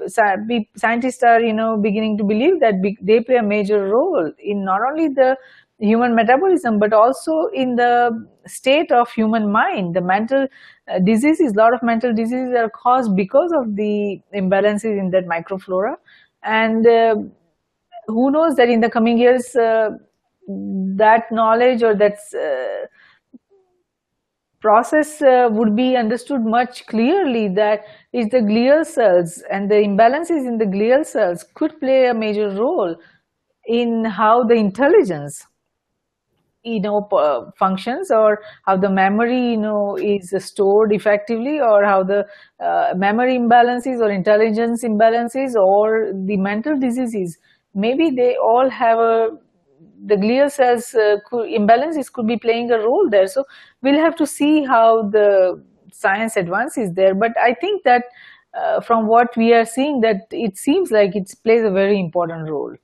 scientists 0.77 1.23
are 1.25 1.41
you 1.41 1.53
know 1.53 1.77
beginning 1.77 2.17
to 2.17 2.23
believe 2.23 2.61
that 2.61 2.75
they 3.03 3.21
play 3.21 3.37
a 3.37 3.43
major 3.43 3.89
role 3.89 4.31
in 4.39 4.65
not 4.65 4.81
only 4.89 5.09
the 5.09 5.37
human 5.81 6.15
metabolism 6.15 6.79
but 6.79 6.93
also 6.93 7.47
in 7.55 7.77
the 7.77 8.11
state 8.47 8.91
of 8.91 9.11
human 9.11 9.51
mind. 9.51 9.95
The 9.95 10.01
mental 10.01 10.47
uh, 10.89 10.99
diseases 11.01 11.55
lot 11.55 11.75
of 11.75 11.83
mental 11.83 12.13
diseases 12.13 12.55
are 12.57 12.71
caused 12.71 13.15
because 13.15 13.53
of 13.53 13.77
the 13.77 14.21
imbalances 14.35 14.99
in 14.99 15.11
that 15.11 15.27
microflora. 15.27 15.97
And 16.43 16.87
uh, 16.87 17.15
who 18.07 18.31
knows 18.31 18.57
that 18.57 18.69
in 18.69 18.81
the 18.81 18.91
coming 18.91 19.19
years 19.19 19.55
uh, 19.55 19.91
that 20.49 21.31
knowledge 21.31 21.83
or 21.83 21.95
that 21.95 22.19
uh, 22.35 22.87
process 24.61 25.23
uh, 25.23 25.49
would 25.53 25.77
be 25.77 25.95
understood 25.97 26.45
much 26.45 26.85
clearly 26.87 27.49
that 27.49 27.83
is 28.13 28.29
the 28.31 28.39
glial 28.39 28.85
cells 28.85 29.43
and 29.51 29.71
the 29.71 29.77
imbalances 29.77 30.49
in 30.49 30.59
the 30.59 30.65
glial 30.65 31.07
cells 31.07 31.45
could 31.55 31.79
play 31.79 32.07
a 32.07 32.15
major 32.15 32.51
role 32.51 32.97
in 33.67 34.05
how 34.05 34.43
the 34.43 34.55
intelligence 34.55 35.47
you 36.75 36.81
know 36.81 37.07
uh, 37.13 37.51
functions 37.59 38.11
or 38.11 38.41
how 38.67 38.77
the 38.77 38.91
memory 38.91 39.41
you 39.53 39.57
know 39.57 39.97
is 39.97 40.35
stored 40.45 40.93
effectively 40.93 41.61
or 41.61 41.85
how 41.85 42.03
the 42.03 42.27
uh, 42.61 42.93
memory 42.97 43.39
imbalances 43.39 44.01
or 44.01 44.11
intelligence 44.11 44.85
imbalances 44.85 45.55
or 45.55 46.13
the 46.31 46.37
mental 46.37 46.79
diseases 46.79 47.39
maybe 47.75 48.11
they 48.11 48.37
all 48.37 48.69
have 48.69 48.99
a 48.99 49.31
the 50.07 50.17
glial 50.17 50.51
cells 50.51 50.95
uh, 50.95 51.17
imbalances 51.33 52.13
could 52.13 52.27
be 52.27 52.37
playing 52.37 52.71
a 52.71 52.79
role 52.79 53.09
there. 53.11 53.27
So 53.27 53.45
we'll 53.83 53.99
have 54.01 54.17
to 54.17 54.27
see 54.27 54.65
how 54.65 55.09
the 55.09 55.63
science 55.93 56.37
advances 56.37 56.93
there. 56.95 57.15
But 57.15 57.33
I 57.43 57.55
think 57.55 57.85
that 57.85 58.05
uh, 58.55 58.81
from 58.81 59.07
what 59.07 59.37
we 59.37 59.53
are 59.53 59.65
seeing, 59.65 60.01
that 60.01 60.27
it 60.31 60.57
seems 60.57 60.91
like 60.91 61.15
it 61.15 61.33
plays 61.45 61.65
a 61.65 61.71
very 61.71 61.99
important 61.99 62.49
role. 62.49 62.75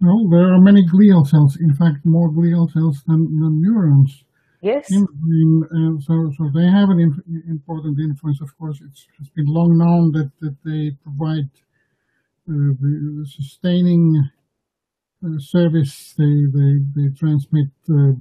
Well, 0.00 0.28
there 0.30 0.52
are 0.54 0.60
many 0.60 0.86
glial 0.86 1.26
cells. 1.26 1.58
In 1.60 1.74
fact, 1.74 2.04
more 2.04 2.30
glial 2.30 2.70
cells 2.72 3.02
than, 3.06 3.24
than 3.40 3.60
neurons. 3.60 4.24
Yes. 4.62 4.90
In, 4.90 5.06
in, 5.28 5.62
uh, 5.64 6.00
so, 6.00 6.30
so 6.36 6.50
they 6.54 6.66
have 6.66 6.90
an 6.90 7.00
inf 7.00 7.16
important 7.48 7.98
influence. 7.98 8.40
Of 8.40 8.56
course, 8.58 8.80
it's, 8.86 9.06
it's 9.18 9.30
been 9.30 9.46
long 9.46 9.76
known 9.78 10.12
that, 10.12 10.30
that 10.40 10.56
they 10.64 10.96
provide 11.02 11.50
uh, 12.48 12.72
the 12.80 13.26
sustaining 13.26 14.28
service. 15.38 16.14
They, 16.16 16.24
they, 16.24 16.72
they 16.96 17.08
transmit 17.18 17.68
uh, 17.90 18.12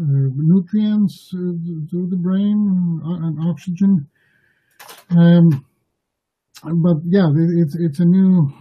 uh, 0.00 0.28
nutrients 0.36 1.30
uh, 1.34 1.38
to 1.90 2.08
the 2.10 2.16
brain 2.16 3.00
and 3.04 3.38
oxygen. 3.48 4.08
Um, 5.10 5.64
but 6.62 6.96
yeah, 7.04 7.28
it's 7.34 7.76
it's 7.76 8.00
a 8.00 8.04
new 8.04 8.52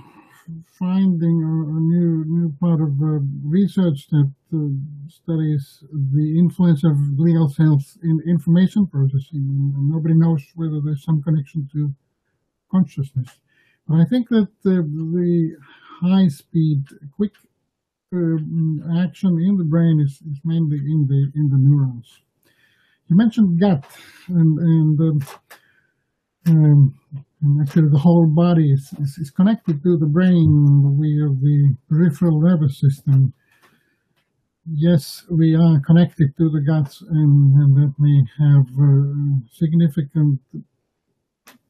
finding 0.79 1.43
a 1.43 1.79
new 1.93 2.25
new 2.25 2.53
part 2.59 2.81
of 2.81 2.91
research 3.43 4.07
that 4.09 4.31
uh, 4.53 4.57
studies 5.07 5.83
the 5.91 6.37
influence 6.37 6.83
of 6.83 6.95
glial 7.19 7.49
cells 7.51 7.97
in 8.03 8.19
information 8.27 8.87
processing. 8.87 9.43
And 9.49 9.89
nobody 9.89 10.15
knows 10.15 10.43
whether 10.55 10.79
there's 10.81 11.03
some 11.03 11.23
connection 11.23 11.69
to 11.73 11.93
consciousness. 12.71 13.29
But 13.87 13.99
I 14.01 14.05
think 14.05 14.29
that 14.29 14.49
uh, 14.65 14.83
the 15.11 15.55
high 16.01 16.27
speed, 16.27 16.83
quick 17.15 17.33
uh, 18.13 18.37
action 19.03 19.39
in 19.39 19.57
the 19.57 19.67
brain 19.67 19.99
is, 19.99 20.21
is 20.31 20.39
mainly 20.43 20.77
in 20.77 21.07
the 21.07 21.31
in 21.39 21.49
the 21.49 21.57
neurons. 21.57 22.21
You 23.07 23.15
mentioned 23.17 23.59
gut, 23.59 23.85
and 24.27 24.59
and, 24.59 24.99
um, 25.01 25.19
um, 26.47 26.99
actually 27.61 27.89
the 27.89 27.97
whole 27.97 28.27
body 28.27 28.71
is, 28.71 28.93
is, 29.01 29.17
is, 29.17 29.29
connected 29.29 29.83
to 29.83 29.97
the 29.97 30.05
brain 30.05 30.97
via 30.99 31.27
the 31.27 31.75
peripheral 31.89 32.39
nervous 32.39 32.79
system. 32.79 33.33
Yes, 34.65 35.25
we 35.29 35.55
are 35.55 35.79
connected 35.81 36.37
to 36.37 36.49
the 36.49 36.61
guts, 36.61 37.01
and, 37.01 37.53
and 37.55 37.75
that 37.75 37.93
may 37.99 38.23
have 38.39 38.65
uh, 38.79 39.45
significant 39.51 40.39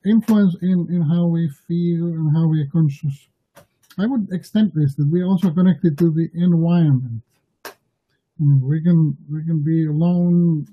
influence 0.05 0.55
in, 0.61 0.87
in 0.91 1.01
how 1.01 1.25
we 1.25 1.49
feel 1.67 2.05
and 2.05 2.35
how 2.35 2.47
we 2.47 2.61
are 2.61 2.69
conscious. 2.71 3.27
I 3.97 4.05
would 4.05 4.27
extend 4.31 4.73
this 4.73 4.95
that 4.95 5.09
we're 5.09 5.25
also 5.25 5.51
connected 5.51 5.97
to 5.99 6.11
the 6.11 6.29
environment. 6.33 7.21
We 8.39 8.81
can 8.81 9.15
we 9.31 9.43
can 9.43 9.63
be 9.63 9.85
alone 9.85 10.67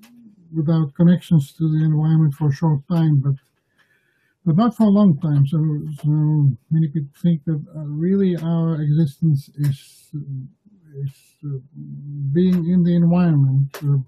without 0.54 0.94
connections 0.94 1.52
to 1.52 1.70
the 1.70 1.84
environment 1.84 2.34
for 2.34 2.48
a 2.48 2.52
short 2.52 2.80
time, 2.88 3.20
but 3.20 3.34
but 4.44 4.56
not 4.56 4.74
for 4.74 4.84
a 4.84 4.90
long 4.90 5.18
time. 5.18 5.46
So 5.46 5.58
so 6.02 6.10
many 6.70 6.88
people 6.88 7.12
think 7.22 7.44
that 7.44 7.62
uh, 7.76 7.80
really 7.84 8.36
our 8.36 8.80
existence 8.80 9.50
is 9.56 10.10
is 10.96 11.12
uh, 11.44 11.58
being 12.32 12.70
in 12.70 12.82
the 12.82 12.94
environment. 12.94 13.76
Uh, 13.82 13.98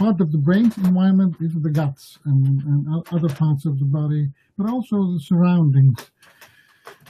part 0.00 0.20
of 0.20 0.32
the 0.32 0.38
brain's 0.38 0.76
environment 0.78 1.36
is 1.40 1.52
the 1.54 1.70
guts 1.70 2.18
and, 2.24 2.62
and 2.62 3.04
other 3.12 3.28
parts 3.28 3.66
of 3.66 3.78
the 3.78 3.84
body, 3.84 4.30
but 4.56 4.68
also 4.68 4.96
the 5.12 5.20
surroundings. 5.20 6.10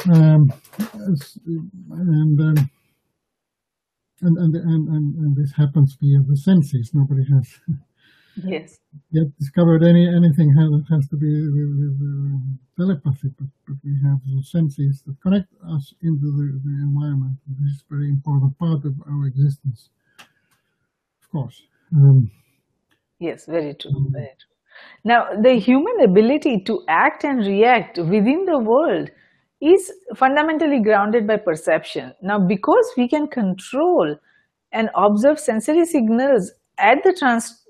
Um, 0.06 0.52
and, 0.98 2.40
um, 2.40 2.70
and, 4.22 4.38
and, 4.38 4.54
and, 4.56 5.14
and, 5.14 5.36
this 5.36 5.52
happens 5.52 5.96
via 6.00 6.20
the 6.26 6.36
senses. 6.36 6.90
Nobody 6.92 7.24
has 7.32 7.60
yes. 8.46 8.78
yet 9.10 9.26
discovered 9.38 9.82
any 9.82 10.06
anything 10.06 10.54
that 10.54 10.84
has 10.90 11.08
to 11.08 11.16
be 11.16 11.32
with, 11.56 11.72
with 11.78 12.58
telepathy, 12.76 13.28
but, 13.38 13.48
but 13.66 13.76
we 13.84 13.92
have 14.04 14.18
the 14.26 14.42
senses 14.42 15.02
that 15.06 15.20
connect 15.22 15.48
us 15.68 15.94
into 16.02 16.26
the, 16.38 16.60
the 16.64 16.74
environment. 16.82 17.36
This 17.46 17.74
is 17.74 17.82
a 17.90 17.94
very 17.94 18.08
important 18.08 18.58
part 18.58 18.84
of 18.84 18.94
our 19.08 19.26
existence, 19.26 19.90
of 21.22 21.30
course. 21.30 21.62
Um, 21.94 22.30
yes, 23.18 23.46
very 23.46 23.74
true. 23.74 24.06
Very 24.10 24.34
true. 24.38 24.50
Now, 25.04 25.28
the 25.40 25.54
human 25.54 26.00
ability 26.02 26.62
to 26.64 26.82
act 26.88 27.24
and 27.24 27.46
react 27.46 27.98
within 27.98 28.44
the 28.46 28.58
world 28.58 29.10
is 29.60 29.92
fundamentally 30.16 30.80
grounded 30.80 31.26
by 31.26 31.36
perception. 31.36 32.14
Now, 32.22 32.38
because 32.38 32.90
we 32.96 33.08
can 33.08 33.28
control 33.28 34.16
and 34.72 34.88
observe 34.94 35.38
sensory 35.38 35.84
signals 35.84 36.52
at 36.78 36.98
the 37.04 37.12
trans 37.12 37.62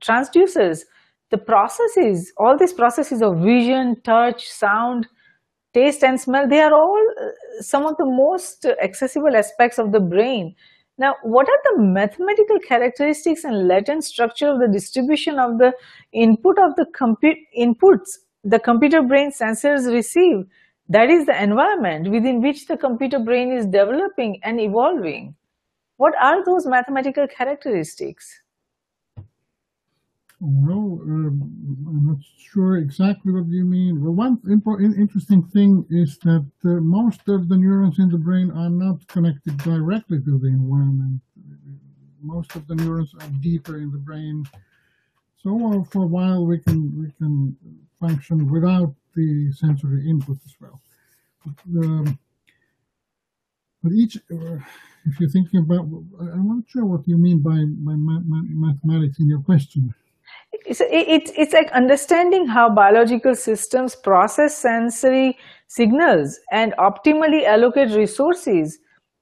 transducers, 0.00 0.80
the 1.30 1.38
processes, 1.38 2.32
all 2.36 2.56
these 2.58 2.72
processes 2.72 3.22
of 3.22 3.38
vision, 3.38 4.00
touch, 4.04 4.48
sound, 4.48 5.08
taste 5.74 6.04
and 6.04 6.20
smell, 6.20 6.48
they 6.48 6.60
are 6.60 6.74
all 6.74 7.06
uh, 7.20 7.62
some 7.62 7.86
of 7.86 7.96
the 7.96 8.04
most 8.04 8.66
accessible 8.82 9.34
aspects 9.34 9.78
of 9.78 9.92
the 9.92 10.00
brain. 10.00 10.54
Now, 10.98 11.14
what 11.22 11.48
are 11.48 11.58
the 11.64 11.82
mathematical 11.82 12.58
characteristics 12.60 13.44
and 13.44 13.66
latent 13.66 14.04
structure 14.04 14.48
of 14.48 14.60
the 14.60 14.68
distribution 14.68 15.38
of 15.38 15.58
the 15.58 15.72
input 16.12 16.58
of 16.58 16.76
the 16.76 16.86
inputs 17.58 18.18
the 18.44 18.58
computer 18.58 19.02
brain 19.02 19.30
sensors 19.30 19.90
receive 19.92 20.44
that 20.88 21.08
is 21.08 21.26
the 21.26 21.42
environment 21.42 22.10
within 22.10 22.42
which 22.42 22.66
the 22.66 22.76
computer 22.76 23.18
brain 23.18 23.52
is 23.52 23.66
developing 23.66 24.40
and 24.42 24.60
evolving. 24.60 25.34
What 25.96 26.14
are 26.20 26.44
those 26.44 26.66
mathematical 26.66 27.26
characteristics? 27.28 28.42
Well, 30.44 31.00
um, 31.04 31.86
I'm 31.86 32.04
not 32.04 32.18
sure 32.36 32.76
exactly 32.76 33.32
what 33.32 33.46
you 33.46 33.64
mean. 33.64 34.02
Well, 34.02 34.12
one 34.12 34.40
interesting 34.98 35.42
thing 35.44 35.86
is 35.88 36.18
that 36.18 36.44
uh, 36.64 36.68
most 36.80 37.28
of 37.28 37.48
the 37.48 37.56
neurons 37.56 37.98
in 38.00 38.08
the 38.10 38.18
brain 38.18 38.50
are 38.50 38.68
not 38.68 39.06
connected 39.06 39.56
directly 39.58 40.18
to 40.18 40.38
the 40.38 40.48
environment. 40.48 41.20
Most 42.22 42.56
of 42.56 42.66
the 42.66 42.74
neurons 42.74 43.14
are 43.20 43.28
deeper 43.40 43.76
in 43.78 43.90
the 43.92 43.98
brain. 43.98 44.44
So 45.42 45.50
uh, 45.80 45.84
for 45.84 46.04
a 46.04 46.06
while 46.06 46.46
we 46.46 46.58
can 46.58 46.80
we 46.98 47.10
can 47.18 47.56
function 48.00 48.50
without 48.50 48.94
the 49.16 49.52
sensory 49.52 50.08
input 50.08 50.38
as 50.46 50.54
well. 50.60 50.80
But, 51.44 51.84
um, 51.84 52.18
but 53.82 53.92
each, 53.92 54.16
uh, 54.16 54.58
if 55.04 55.18
you're 55.20 55.28
thinking 55.28 55.60
about, 55.60 55.82
I'm 56.20 56.48
not 56.48 56.64
sure 56.68 56.84
what 56.86 57.06
you 57.08 57.16
mean 57.16 57.40
by, 57.40 57.64
by 57.66 57.94
mathematics 57.96 59.18
in 59.18 59.28
your 59.28 59.40
question. 59.40 59.94
It's, 60.66 60.82
it's, 60.84 61.32
it's 61.36 61.52
like 61.54 61.70
understanding 61.72 62.46
how 62.46 62.68
biological 62.68 63.34
systems 63.34 63.96
process 63.96 64.56
sensory 64.56 65.38
signals 65.66 66.38
and 66.50 66.74
optimally 66.78 67.46
allocate 67.46 67.90
resources 67.96 68.78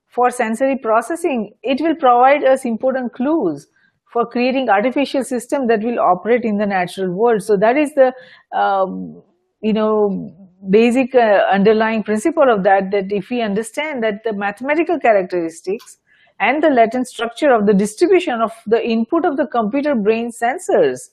for 0.09 0.31
sensory 0.31 0.77
processing. 0.77 1.53
It 1.63 1.81
will 1.81 1.95
provide 1.95 2.43
us 2.45 2.65
important 2.65 3.13
clues 3.13 3.69
for 4.13 4.27
creating 4.27 4.69
artificial 4.69 5.23
systems 5.23 5.69
that 5.69 5.83
will 5.85 6.01
operate 6.01 6.45
in 6.45 6.59
the 6.59 6.67
natural 6.67 7.13
world. 7.13 7.43
So 7.43 7.57
that 7.57 7.77
is 7.77 7.95
the, 7.95 8.13
um, 8.57 9.23
you 9.63 9.73
know, 9.73 10.35
basic 10.69 11.15
uh, 11.15 11.43
underlying 11.51 12.03
principle 12.03 12.51
of 12.51 12.65
that, 12.65 12.91
that 12.91 13.13
if 13.13 13.31
we 13.31 13.41
understand 13.41 14.03
that 14.03 14.25
the 14.25 14.33
mathematical 14.33 14.99
characteristics 14.99 15.99
and 16.41 16.63
the 16.63 16.71
latent 16.71 17.07
structure 17.07 17.53
of 17.53 17.67
the 17.67 17.75
distribution 17.75 18.41
of 18.41 18.53
the 18.67 18.85
input 18.85 19.25
of 19.25 19.37
the 19.37 19.47
computer 19.47 19.95
brain 19.95 20.33
sensors, 20.33 21.11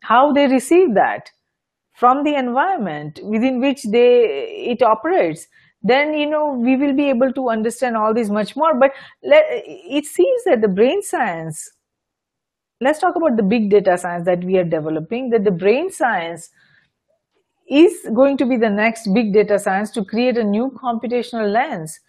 how 0.00 0.32
they 0.32 0.46
receive 0.46 0.94
that 0.94 1.30
from 1.94 2.24
the 2.24 2.34
environment 2.34 3.20
within 3.22 3.60
which 3.60 3.82
they 3.84 4.66
it 4.74 4.82
operates 4.82 5.48
then 5.82 6.12
you 6.14 6.28
know 6.28 6.52
we 6.52 6.76
will 6.76 6.94
be 6.94 7.08
able 7.08 7.32
to 7.32 7.48
understand 7.48 7.96
all 7.96 8.12
this 8.12 8.28
much 8.28 8.56
more. 8.56 8.74
But 8.78 8.92
let, 9.22 9.44
it 9.48 10.04
seems 10.06 10.44
that 10.44 10.60
the 10.60 10.68
brain 10.68 11.02
science 11.02 11.70
let's 12.80 12.98
talk 13.00 13.16
about 13.16 13.36
the 13.36 13.42
big 13.42 13.70
data 13.70 13.96
science 13.98 14.24
that 14.24 14.44
we 14.44 14.56
are 14.56 14.64
developing 14.64 15.30
that 15.30 15.44
the 15.44 15.50
brain 15.50 15.90
science 15.90 16.50
is 17.68 18.06
going 18.14 18.36
to 18.36 18.46
be 18.46 18.56
the 18.56 18.70
next 18.70 19.12
big 19.12 19.32
data 19.32 19.58
science 19.58 19.90
to 19.90 20.04
create 20.04 20.38
a 20.38 20.44
new 20.44 20.70
computational 20.82 21.52
lens 21.52 22.00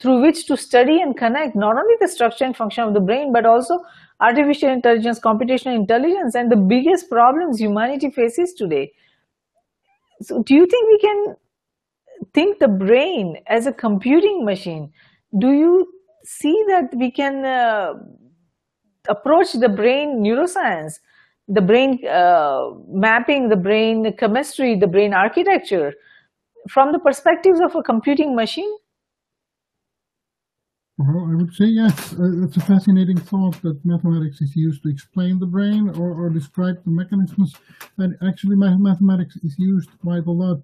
through 0.00 0.20
which 0.20 0.46
to 0.46 0.56
study 0.56 1.00
and 1.00 1.16
connect 1.16 1.56
not 1.56 1.76
only 1.76 1.94
the 2.00 2.08
structure 2.08 2.44
and 2.44 2.56
function 2.56 2.84
of 2.84 2.94
the 2.94 3.00
brain 3.00 3.32
but 3.32 3.46
also 3.46 3.80
artificial 4.20 4.70
intelligence 4.70 5.20
computational 5.20 5.74
intelligence 5.74 6.34
and 6.34 6.52
the 6.52 6.56
biggest 6.56 7.08
problems 7.10 7.60
humanity 7.60 8.10
faces 8.10 8.52
today 8.52 8.92
so 10.20 10.42
do 10.42 10.54
you 10.54 10.66
think 10.66 10.88
we 10.88 10.98
can 10.98 11.36
think 12.34 12.58
the 12.58 12.68
brain 12.68 13.36
as 13.46 13.66
a 13.66 13.72
computing 13.72 14.44
machine, 14.44 14.92
do 15.38 15.52
you 15.52 15.92
see 16.24 16.64
that 16.68 16.92
we 16.94 17.10
can 17.10 17.44
uh, 17.44 17.94
approach 19.08 19.52
the 19.52 19.68
brain 19.68 20.20
neuroscience, 20.22 20.98
the 21.46 21.60
brain 21.60 22.06
uh, 22.06 22.70
mapping, 22.88 23.48
the 23.48 23.56
brain 23.56 24.12
chemistry, 24.16 24.76
the 24.76 24.86
brain 24.86 25.14
architecture 25.14 25.94
from 26.68 26.92
the 26.92 26.98
perspectives 26.98 27.60
of 27.60 27.74
a 27.74 27.82
computing 27.82 28.34
machine? 28.34 28.70
Well, 30.98 31.30
I 31.30 31.34
would 31.36 31.54
say 31.54 31.66
yes. 31.66 32.12
Uh, 32.12 32.44
it's 32.44 32.56
a 32.56 32.60
fascinating 32.60 33.18
thought 33.18 33.62
that 33.62 33.84
mathematics 33.84 34.40
is 34.42 34.54
used 34.56 34.82
to 34.82 34.88
explain 34.90 35.38
the 35.38 35.46
brain 35.46 35.88
or, 35.88 36.12
or 36.12 36.28
describe 36.28 36.82
the 36.84 36.90
mechanisms. 36.90 37.54
And 37.98 38.16
actually, 38.26 38.56
mathematics 38.56 39.36
is 39.36 39.56
used 39.58 39.90
quite 40.00 40.26
a 40.26 40.30
lot 40.32 40.60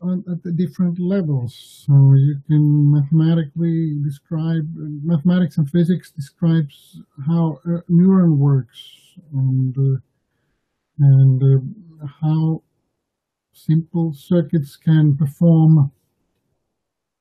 on, 0.00 0.24
at 0.30 0.42
the 0.42 0.52
different 0.52 0.98
levels. 0.98 1.84
So 1.86 1.92
you 2.14 2.36
can 2.46 2.90
mathematically 2.92 3.96
describe 4.02 4.68
mathematics 4.76 5.58
and 5.58 5.68
physics 5.70 6.10
describes 6.10 7.00
how 7.26 7.60
a 7.64 7.82
neuron 7.90 8.36
works 8.36 9.14
and 9.32 9.76
uh, 9.78 10.00
and 10.98 11.42
uh, 11.42 12.06
how 12.22 12.62
simple 13.52 14.12
circuits 14.14 14.76
can 14.76 15.16
perform 15.16 15.90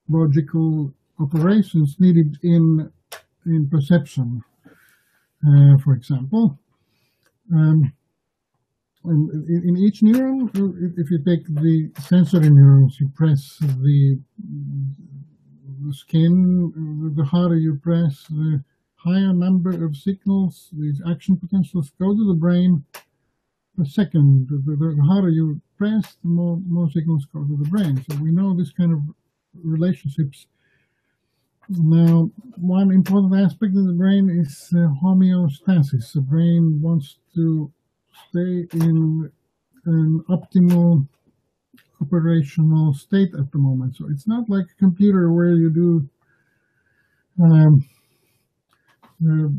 logical 0.09 0.93
operations 1.19 1.97
needed 1.99 2.37
in 2.43 2.91
in 3.45 3.69
perception. 3.69 4.43
Uh, 5.47 5.77
for 5.83 5.93
example, 5.93 6.59
um, 7.53 7.93
in, 9.05 9.63
in 9.65 9.77
each 9.77 10.01
neuron, 10.01 10.49
if 10.97 11.09
you 11.09 11.19
take 11.23 11.45
the 11.47 11.89
sensory 12.01 12.49
neurons, 12.49 12.99
you 12.99 13.09
press 13.15 13.57
the, 13.59 14.19
the 15.85 15.93
skin, 15.93 17.13
the 17.15 17.23
harder 17.23 17.55
you 17.55 17.79
press, 17.81 18.25
the 18.29 18.61
higher 18.95 19.33
number 19.33 19.85
of 19.85 19.95
signals, 19.95 20.69
these 20.73 21.01
action 21.09 21.37
potentials 21.37 21.91
go 21.97 22.13
to 22.13 22.27
the 22.27 22.37
brain. 22.37 22.83
The 23.77 23.85
second, 23.85 24.49
the, 24.49 24.75
the 24.75 25.03
harder 25.03 25.29
you 25.29 25.61
press, 25.77 26.17
the 26.21 26.29
more, 26.29 26.59
more 26.67 26.89
signals 26.91 27.25
go 27.33 27.45
to 27.45 27.57
the 27.57 27.69
brain. 27.69 28.03
So 28.09 28.17
we 28.17 28.31
know 28.31 28.53
this 28.53 28.71
kind 28.71 28.91
of 28.91 28.99
relationships. 29.63 30.47
Now, 31.69 32.31
one 32.57 32.91
important 32.91 33.35
aspect 33.35 33.77
of 33.77 33.85
the 33.85 33.93
brain 33.93 34.27
is 34.29 34.73
uh, 34.73 34.87
homeostasis. 35.03 36.13
The 36.13 36.21
brain 36.21 36.79
wants 36.81 37.17
to 37.35 37.71
stay 38.29 38.67
in 38.73 39.31
an 39.85 40.23
optimal 40.29 41.07
operational 42.01 42.93
state 42.93 43.33
at 43.37 43.51
the 43.51 43.59
moment. 43.59 43.95
So 43.95 44.07
it's 44.09 44.27
not 44.27 44.49
like 44.49 44.65
a 44.65 44.79
computer 44.79 45.31
where 45.31 45.53
you 45.53 45.69
do 45.71 46.09
um, 47.43 47.85
uh, 49.23 49.49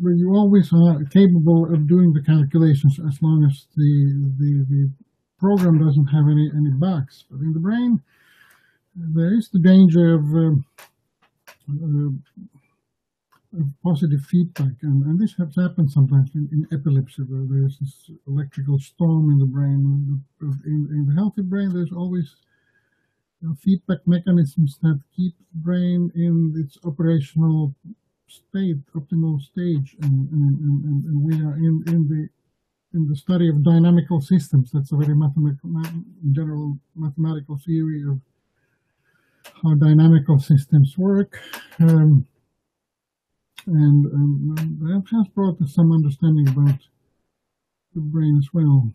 where 0.00 0.14
you 0.14 0.34
always 0.34 0.72
are 0.72 1.02
capable 1.04 1.72
of 1.72 1.88
doing 1.88 2.12
the 2.12 2.22
calculations 2.22 2.98
as 3.06 3.18
long 3.22 3.44
as 3.44 3.66
the, 3.76 4.32
the, 4.38 4.66
the 4.68 4.90
program 5.38 5.78
doesn't 5.78 6.06
have 6.06 6.24
any, 6.30 6.50
any 6.56 6.70
bugs. 6.70 7.24
But 7.30 7.40
in 7.40 7.52
the 7.52 7.60
brain, 7.60 8.00
there 8.94 9.34
is 9.34 9.48
the 9.48 9.58
danger 9.58 10.14
of 10.14 10.24
uh, 10.34 10.54
uh, 11.72 13.62
positive 13.82 14.20
feedback, 14.22 14.72
and, 14.82 15.04
and 15.04 15.18
this 15.18 15.34
has 15.36 15.54
happened 15.56 15.90
sometimes 15.90 16.30
in, 16.34 16.48
in 16.52 16.66
epilepsy, 16.72 17.22
where 17.22 17.46
there's 17.48 17.78
this 17.78 18.10
electrical 18.26 18.78
storm 18.78 19.30
in 19.30 19.38
the 19.38 19.46
brain. 19.46 20.22
In, 20.40 20.88
in 20.90 21.06
the 21.06 21.14
healthy 21.14 21.42
brain, 21.42 21.72
there's 21.72 21.92
always 21.92 22.34
feedback 23.60 23.98
mechanisms 24.06 24.78
that 24.82 25.00
keep 25.16 25.34
the 25.38 25.58
brain 25.58 26.10
in 26.14 26.54
its 26.56 26.78
operational 26.84 27.74
state, 28.28 28.78
optimal 28.94 29.40
stage, 29.40 29.96
and, 30.02 30.30
and, 30.30 30.60
and, 30.60 31.04
and 31.04 31.22
we 31.22 31.34
are 31.44 31.56
in, 31.56 31.82
in 31.88 32.08
the 32.08 32.28
in 32.94 33.08
the 33.08 33.16
study 33.16 33.48
of 33.48 33.64
dynamical 33.64 34.20
systems. 34.20 34.70
That's 34.70 34.92
a 34.92 34.96
very 34.96 35.14
mathematical, 35.14 35.70
general 36.32 36.78
mathematical 36.94 37.58
theory 37.64 38.02
of 38.02 38.20
how 39.62 39.74
dynamical 39.74 40.38
systems 40.38 40.96
work. 40.98 41.40
Um, 41.80 42.26
and 43.66 44.06
um, 44.06 44.78
that 44.80 45.04
has 45.16 45.28
brought 45.28 45.60
us 45.62 45.74
some 45.74 45.92
understanding 45.92 46.48
about 46.48 46.78
the 47.94 48.00
brain 48.00 48.36
as 48.38 48.48
well. 48.52 48.90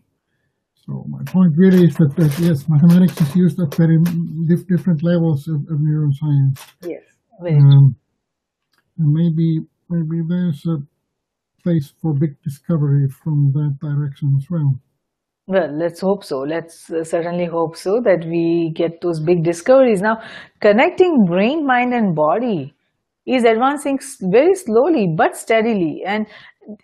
So 0.84 1.04
my 1.08 1.22
point 1.24 1.54
really 1.56 1.84
is 1.84 1.96
that, 1.96 2.16
that 2.16 2.38
yes, 2.38 2.68
mathematics 2.68 3.20
is 3.20 3.36
used 3.36 3.60
at 3.60 3.74
very 3.74 3.98
diff 4.46 4.66
different 4.66 5.02
levels 5.02 5.48
of, 5.48 5.56
of 5.56 5.78
neuroscience. 5.78 6.60
Yes, 6.82 7.02
um, 7.40 7.94
and 8.98 9.12
maybe 9.12 9.60
maybe 9.88 10.22
there's 10.26 10.64
a 10.66 10.82
place 11.62 11.92
for 12.00 12.12
big 12.14 12.40
discovery 12.42 13.08
from 13.08 13.52
that 13.52 13.78
direction 13.80 14.34
as 14.38 14.50
well. 14.50 14.78
Well, 15.48 15.70
let's 15.78 16.00
hope 16.00 16.24
so. 16.24 16.40
Let's 16.40 16.90
uh, 16.90 17.02
certainly 17.04 17.46
hope 17.46 17.74
so 17.74 18.00
that 18.04 18.22
we 18.26 18.70
get 18.76 19.00
those 19.00 19.18
big 19.18 19.44
discoveries. 19.44 20.02
Now, 20.02 20.20
connecting 20.60 21.24
brain, 21.24 21.66
mind, 21.66 21.94
and 21.94 22.14
body 22.14 22.74
is 23.26 23.44
advancing 23.44 23.98
very 24.22 24.54
slowly 24.54 25.06
but 25.16 25.36
steadily 25.36 26.02
and 26.06 26.26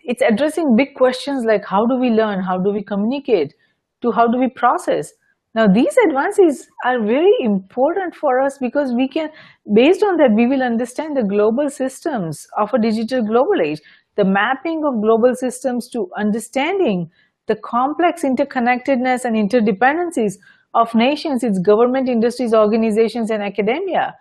it's 0.03 0.21
addressing 0.21 0.75
big 0.75 0.93
questions 0.95 1.43
like 1.45 1.65
how 1.65 1.85
do 1.87 1.99
we 1.99 2.09
learn 2.11 2.43
how 2.43 2.57
do 2.57 2.71
we 2.71 2.83
communicate 2.83 3.53
to 4.01 4.11
how 4.11 4.27
do 4.27 4.37
we 4.39 4.47
process 4.55 5.11
now 5.55 5.67
these 5.67 5.95
advances 6.07 6.67
are 6.85 7.01
very 7.03 7.33
important 7.41 8.15
for 8.15 8.39
us 8.41 8.59
because 8.59 8.93
we 8.93 9.07
can 9.07 9.29
based 9.73 10.03
on 10.03 10.17
that 10.17 10.33
we 10.35 10.47
will 10.47 10.61
understand 10.61 11.17
the 11.17 11.23
global 11.23 11.69
systems 11.69 12.47
of 12.57 12.71
a 12.75 12.79
digital 12.79 13.23
global 13.23 13.61
age 13.65 13.81
the 14.15 14.25
mapping 14.25 14.83
of 14.85 15.01
global 15.01 15.33
systems 15.35 15.89
to 15.89 16.07
understanding 16.17 17.09
the 17.47 17.55
complex 17.55 18.23
interconnectedness 18.23 19.25
and 19.25 19.35
interdependencies 19.35 20.33
of 20.73 20.93
nations 20.93 21.43
its 21.43 21.59
government 21.59 22.09
industries 22.09 22.53
organizations 22.53 23.31
and 23.31 23.41
academia 23.41 24.15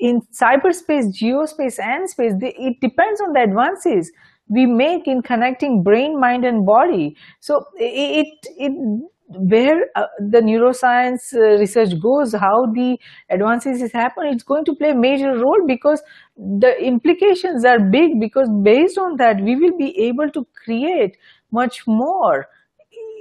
in 0.00 0.20
cyberspace, 0.32 1.12
geospace, 1.12 1.78
and 1.78 2.08
space, 2.08 2.32
they, 2.40 2.54
it 2.58 2.80
depends 2.80 3.20
on 3.20 3.32
the 3.32 3.42
advances 3.42 4.10
we 4.48 4.64
make 4.64 5.06
in 5.06 5.22
connecting 5.22 5.82
brain, 5.82 6.18
mind, 6.18 6.44
and 6.44 6.64
body. 6.64 7.16
So 7.40 7.64
it, 7.76 8.26
it 8.56 9.02
where 9.30 9.84
uh, 9.94 10.06
the 10.18 10.40
neuroscience 10.40 11.34
uh, 11.34 11.58
research 11.58 12.00
goes, 12.00 12.32
how 12.32 12.64
the 12.72 12.98
advances 13.28 13.82
is 13.82 13.92
happen, 13.92 14.26
it's 14.26 14.42
going 14.42 14.64
to 14.64 14.74
play 14.74 14.90
a 14.90 14.94
major 14.94 15.36
role 15.36 15.66
because 15.66 16.02
the 16.38 16.74
implications 16.82 17.62
are 17.62 17.78
big 17.78 18.18
because 18.20 18.48
based 18.62 18.96
on 18.96 19.16
that, 19.16 19.42
we 19.42 19.54
will 19.56 19.76
be 19.76 19.98
able 20.00 20.30
to 20.30 20.46
create 20.64 21.18
much 21.50 21.86
more 21.86 22.46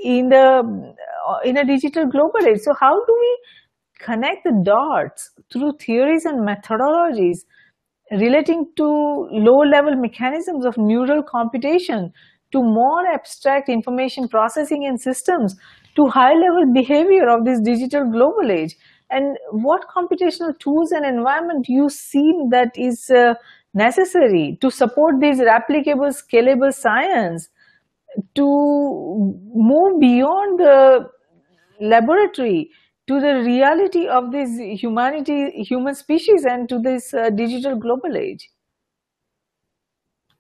in 0.04 0.30
the 0.30 0.96
uh, 1.28 1.40
in 1.44 1.58
a 1.58 1.66
digital 1.66 2.06
global 2.06 2.48
age. 2.48 2.60
So 2.60 2.74
how 2.80 2.94
do 3.06 3.18
we 3.20 3.38
connect 4.00 4.44
the 4.44 4.62
dots 4.64 5.32
through 5.52 5.74
theories 5.80 6.26
and 6.26 6.48
methodologies 6.48 7.40
relating 8.12 8.66
to 8.78 8.84
low-level 9.32 9.96
mechanisms 9.96 10.66
of 10.66 10.78
neural 10.78 11.24
computation 11.24 12.14
to 12.52 12.62
more 12.62 13.06
abstract 13.14 13.68
information 13.68 14.28
processing 14.30 14.86
and 14.86 15.02
systems 15.02 15.56
to 15.96 16.06
high-level 16.06 16.72
behavior 16.74 17.28
of 17.28 17.44
this 17.44 17.60
digital 17.60 18.10
global 18.10 18.50
age 18.50 18.76
and 19.10 19.38
what 19.52 19.82
computational 19.96 20.58
tools 20.60 20.92
and 20.92 21.06
environment 21.06 21.66
you 21.68 21.90
see 21.90 22.32
that 22.50 22.72
is 22.78 23.10
uh, 23.10 23.34
necessary 23.74 24.58
to 24.62 24.70
support 24.70 25.16
this 25.20 25.40
replicable 25.40 26.14
scalable 26.14 26.74
science 26.74 27.50
to 28.36 28.46
move 29.54 30.00
beyond 30.00 30.60
the 30.60 31.10
laboratory 31.80 32.70
to 33.08 33.20
the 33.20 33.36
reality 33.36 34.08
of 34.08 34.32
this 34.32 34.50
humanity, 34.82 35.64
human 35.64 35.96
species, 35.96 36.46
and 36.46 36.68
to 36.70 36.80
this 36.80 37.14
uh, 37.14 37.30
digital 37.30 37.76
global 37.76 38.18
age? 38.18 38.50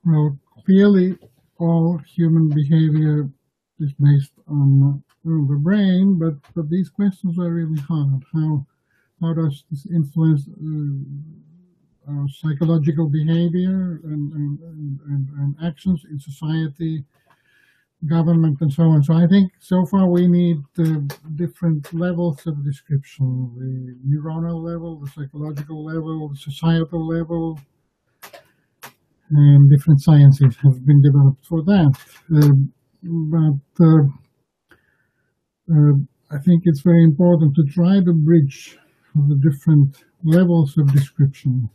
Well, 0.05 0.37
clearly, 0.65 1.17
all 1.59 1.99
human 1.99 2.49
behavior 2.49 3.29
is 3.79 3.93
based 3.93 4.33
on, 4.47 5.03
on 5.25 5.47
the 5.47 5.55
brain, 5.55 6.19
but, 6.19 6.35
but 6.55 6.69
these 6.69 6.89
questions 6.89 7.39
are 7.39 7.51
really 7.51 7.79
hard. 7.81 8.23
How 8.33 8.65
how 9.21 9.33
does 9.33 9.63
this 9.71 9.85
influence 9.87 10.47
uh, 10.47 12.11
our 12.11 12.27
psychological 12.29 13.07
behavior 13.07 13.99
and, 14.03 14.31
and, 14.31 14.59
and, 15.09 15.29
and, 15.39 15.55
actions 15.61 16.05
in 16.09 16.19
society, 16.19 17.03
government, 18.05 18.57
and 18.61 18.71
so 18.71 18.83
on? 18.83 19.03
So 19.03 19.13
I 19.13 19.27
think 19.27 19.51
so 19.59 19.85
far 19.85 20.09
we 20.09 20.27
need 20.27 20.57
uh, 20.77 21.01
different 21.35 21.93
levels 21.93 22.45
of 22.45 22.63
description: 22.63 23.51
the 23.57 23.95
neuronal 24.07 24.61
level, 24.63 24.99
the 24.99 25.09
psychological 25.09 25.83
level, 25.83 26.29
the 26.29 26.37
societal 26.37 27.07
level, 27.07 27.59
and 29.31 29.69
different 29.69 30.01
sciences 30.01 30.55
have 30.63 30.85
been 30.85 31.01
developed 31.01 31.45
for 31.45 31.63
that. 31.63 31.93
Uh, 32.35 32.51
but 33.03 33.85
uh, 33.85 34.03
uh, 35.71 35.93
I 36.29 36.37
think 36.39 36.63
it's 36.65 36.81
very 36.81 37.03
important 37.03 37.55
to 37.55 37.63
try 37.73 37.99
to 37.99 38.13
bridge 38.13 38.77
the 39.15 39.35
different 39.35 40.03
levels 40.23 40.77
of 40.77 40.93
description. 40.93 41.69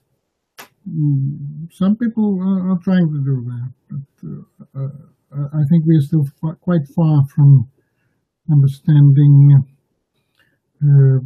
Mm, 0.88 1.72
some 1.72 1.96
people 1.96 2.38
are, 2.40 2.78
trying 2.82 3.08
to 3.08 3.20
do 3.24 3.44
that, 3.50 3.72
but 3.90 4.28
uh, 4.28 4.84
uh, 4.84 4.88
I 5.32 5.64
think 5.70 5.84
we 5.86 5.96
are 5.96 6.00
still 6.00 6.26
quite 6.60 6.86
far 6.94 7.24
from 7.34 7.68
understanding 8.50 9.64
uh, 10.82 11.18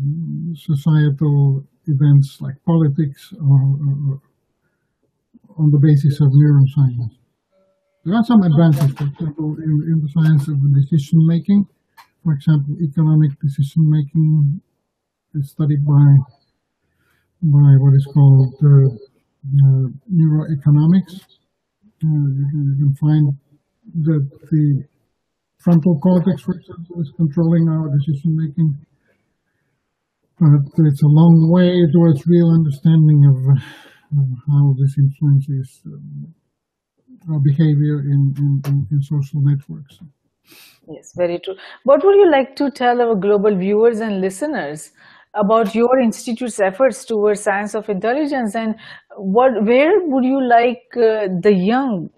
societal 0.55 1.65
events 1.87 2.39
like 2.41 2.55
politics 2.65 3.33
or, 3.41 3.61
or, 3.63 4.21
on 5.59 5.71
the 5.71 5.81
basis 5.81 6.21
of 6.21 6.29
neuroscience. 6.29 7.17
There 8.05 8.15
are 8.15 8.25
some 8.25 8.43
advances, 8.43 8.93
for 8.95 9.05
example, 9.05 9.57
in, 9.59 9.75
in 9.91 10.01
the 10.03 10.11
science 10.15 10.47
of 10.49 10.61
decision 10.75 11.27
making. 11.27 11.67
For 12.23 12.35
example, 12.35 12.77
economic 12.83 13.33
decision 13.41 13.89
making 13.91 14.61
is 15.35 15.51
studied 15.51 15.85
by 15.85 16.07
by 17.43 17.73
what 17.79 17.95
is 17.95 18.07
called 18.13 18.55
uh, 18.63 18.89
uh, 18.89 19.87
neuroeconomics. 20.13 21.23
Uh, 22.05 22.29
you, 22.37 22.77
can, 22.79 22.95
find 23.01 23.39
that 23.95 24.29
the 24.51 24.85
frontal 25.59 25.99
cortex, 26.01 26.43
for 26.43 26.55
example, 26.55 27.01
is 27.01 27.13
controlling 27.17 27.69
our 27.69 27.89
decision 27.99 28.37
making. 28.37 28.75
But 30.39 30.87
it's 30.87 31.03
a 31.03 31.09
long 31.09 31.51
way 31.51 31.81
towards 31.93 32.27
real 32.27 32.51
understanding 32.51 33.25
of, 33.25 33.37
of 34.21 34.29
how 34.49 34.75
this 34.79 34.95
influences 34.99 35.83
um, 35.87 36.35
our 37.33 37.41
behavior 37.41 38.01
in, 38.01 38.35
in, 38.37 38.87
in, 38.91 39.03
social 39.03 39.41
networks. 39.41 39.99
Yes, 40.89 41.13
very 41.17 41.41
true. 41.41 41.57
What 41.85 42.05
would 42.05 42.15
you 42.15 42.31
like 42.31 42.55
to 42.57 42.71
tell 42.71 43.01
our 43.01 43.17
global 43.17 43.57
viewers 43.57 44.01
and 44.01 44.21
listeners 44.21 44.93
about 45.35 45.75
your 45.75 45.99
institute's 45.99 46.61
efforts 46.61 47.05
towards 47.05 47.41
science 47.41 47.75
of 47.75 47.89
intelligence 47.89 48.55
and 48.55 48.75
what 49.17 49.51
where 49.65 49.99
would 50.05 50.25
you 50.25 50.41
like 50.49 50.85
uh, 50.97 51.29
the 51.43 51.53
young 51.53 52.09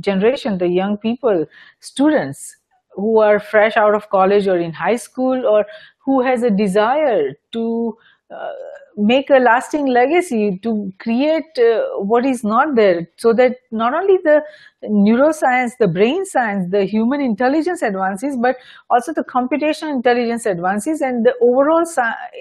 generation 0.00 0.58
the 0.58 0.68
young 0.68 0.96
people 0.96 1.46
students 1.80 2.56
who 2.94 3.20
are 3.20 3.38
fresh 3.38 3.76
out 3.76 3.94
of 3.94 4.08
college 4.10 4.46
or 4.48 4.58
in 4.58 4.72
high 4.72 4.96
school 4.96 5.46
or 5.46 5.64
who 6.04 6.22
has 6.22 6.42
a 6.42 6.50
desire 6.50 7.32
to 7.52 7.96
uh, 8.30 8.52
make 8.96 9.28
a 9.28 9.38
lasting 9.38 9.86
legacy 9.86 10.58
to 10.62 10.92
create 10.98 11.58
uh, 11.58 11.82
what 11.98 12.24
is 12.24 12.42
not 12.42 12.74
there. 12.74 13.06
So 13.16 13.34
that 13.34 13.56
not 13.70 13.92
only 13.92 14.18
the 14.24 14.42
neuroscience 14.84 15.72
the 15.78 15.88
brain 15.88 16.24
science 16.24 16.70
the 16.70 16.84
human 16.84 17.20
intelligence 17.20 17.82
advances 17.82 18.36
but 18.36 18.56
also 18.88 19.12
the 19.12 19.24
computational 19.24 19.90
intelligence 19.90 20.46
advances 20.46 21.00
and 21.00 21.26
the 21.26 21.34
overall 21.42 21.84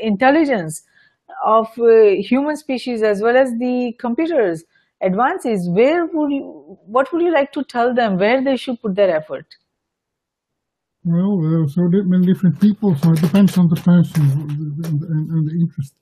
intelligence 0.01 0.83
of 1.43 1.67
uh, 1.79 2.21
human 2.21 2.55
species 2.55 3.01
as 3.01 3.21
well 3.21 3.35
as 3.35 3.51
the 3.59 3.93
computers 3.99 4.63
advances 5.01 5.69
where 5.69 6.05
would 6.05 6.31
you 6.31 6.77
what 6.85 7.11
would 7.11 7.21
you 7.21 7.33
like 7.33 7.51
to 7.51 7.63
tell 7.63 7.93
them 7.93 8.17
where 8.17 8.43
they 8.43 8.57
should 8.57 8.81
put 8.81 8.95
their 8.95 9.15
effort 9.15 9.45
well, 11.07 11.39
are 11.39 11.67
so 11.67 11.87
many 11.87 12.25
different 12.25 12.59
people, 12.59 12.95
so 12.95 13.11
it 13.11 13.21
depends 13.21 13.59
on 13.59 13.67
the 13.67 13.75
person 13.75 14.23
and, 14.23 14.85
and, 14.85 15.29
and 15.29 15.47
the 15.47 15.53
interest 15.53 15.93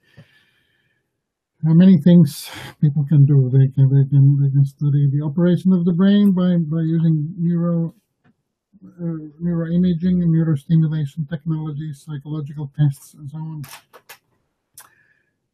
How 1.66 1.74
many 1.74 1.98
things 2.00 2.50
people 2.82 3.06
can 3.08 3.26
do. 3.26 3.50
They 3.52 3.68
can 3.76 3.88
they 3.90 4.10
can 4.10 4.38
they 4.42 4.50
can 4.50 4.66
study 4.66 5.10
the 5.12 5.24
operation 5.26 5.74
of 5.74 5.86
the 5.86 5.94
brain 5.94 6.32
by 6.32 6.58
by 6.58 6.82
using 6.82 7.36
neuro 7.38 7.94
uh, 8.84 9.18
neuroimaging 9.44 10.24
and 10.24 10.32
neurostimulation 10.36 11.30
technologies, 11.30 12.04
psychological 12.06 12.72
tests, 12.78 13.14
and 13.14 13.30
so 13.30 13.38
on. 13.38 13.64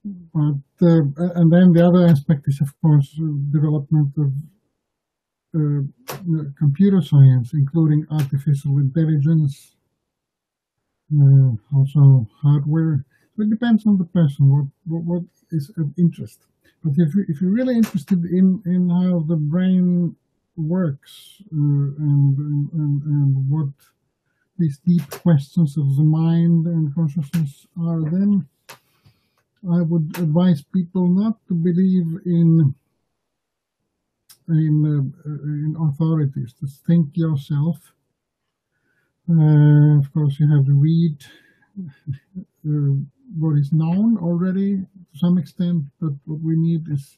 But 0.05 0.61
uh, 0.81 1.01
and 1.35 1.51
then 1.51 1.73
the 1.73 1.85
other 1.85 2.05
aspect 2.07 2.47
is, 2.47 2.61
of 2.61 2.73
course, 2.81 3.09
development 3.51 4.13
of 4.17 4.31
uh, 5.55 5.81
computer 6.57 7.01
science, 7.01 7.53
including 7.53 8.05
artificial 8.11 8.77
intelligence, 8.77 9.75
uh, 11.13 11.51
also 11.75 12.27
hardware. 12.41 13.05
So 13.35 13.43
it 13.43 13.49
depends 13.49 13.85
on 13.85 13.97
the 13.97 14.05
person 14.05 14.49
what 14.49 14.65
what, 14.85 15.03
what 15.03 15.23
is 15.51 15.71
of 15.77 15.91
interest. 15.97 16.39
But 16.83 16.93
if, 16.97 17.11
if 17.27 17.41
you're 17.41 17.51
really 17.51 17.75
interested 17.75 18.23
in, 18.23 18.61
in 18.65 18.89
how 18.89 19.19
the 19.27 19.35
brain 19.35 20.15
works 20.55 21.41
uh, 21.51 21.55
and, 21.55 22.37
and, 22.71 23.03
and 23.03 23.49
what 23.49 23.73
these 24.57 24.79
deep 24.85 25.09
questions 25.09 25.77
of 25.77 25.95
the 25.97 26.03
mind 26.03 26.67
and 26.67 26.93
consciousness 26.95 27.67
are, 27.81 28.01
then 28.01 28.47
I 29.67 29.81
would 29.81 30.17
advise 30.17 30.61
people 30.61 31.07
not 31.07 31.35
to 31.47 31.53
believe 31.53 32.21
in 32.25 32.75
in, 34.47 34.85
uh, 34.85 35.29
in 35.29 35.75
authorities. 35.79 36.53
To 36.59 36.67
think 36.87 37.15
yourself. 37.15 37.77
Uh, 39.29 39.99
of 39.99 40.11
course, 40.11 40.39
you 40.39 40.49
have 40.49 40.65
to 40.65 40.73
read 40.73 41.17
uh, 42.65 42.95
what 43.37 43.57
is 43.57 43.71
known 43.71 44.17
already 44.17 44.77
to 44.77 45.17
some 45.17 45.37
extent, 45.37 45.83
but 46.01 46.13
what 46.25 46.41
we 46.41 46.55
need 46.55 46.87
is 46.89 47.17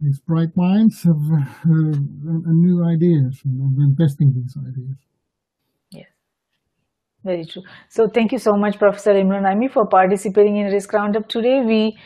these 0.00 0.18
bright 0.20 0.56
minds 0.56 1.04
of 1.04 1.18
uh, 1.32 1.44
and 1.64 2.62
new 2.62 2.84
ideas 2.84 3.40
and 3.44 3.78
then 3.78 3.96
testing 3.96 4.32
these 4.32 4.56
ideas. 4.56 4.96
Very 7.28 7.44
true. 7.44 7.62
So 7.88 8.08
thank 8.08 8.32
you 8.32 8.38
so 8.38 8.52
much, 8.56 8.78
Professor 8.78 9.12
Ilmoniemi, 9.12 9.70
for 9.70 9.86
participating 9.86 10.56
in 10.56 10.72
Risk 10.72 10.92
Roundup 10.94 11.28
today. 11.28 11.60
We 11.60 11.98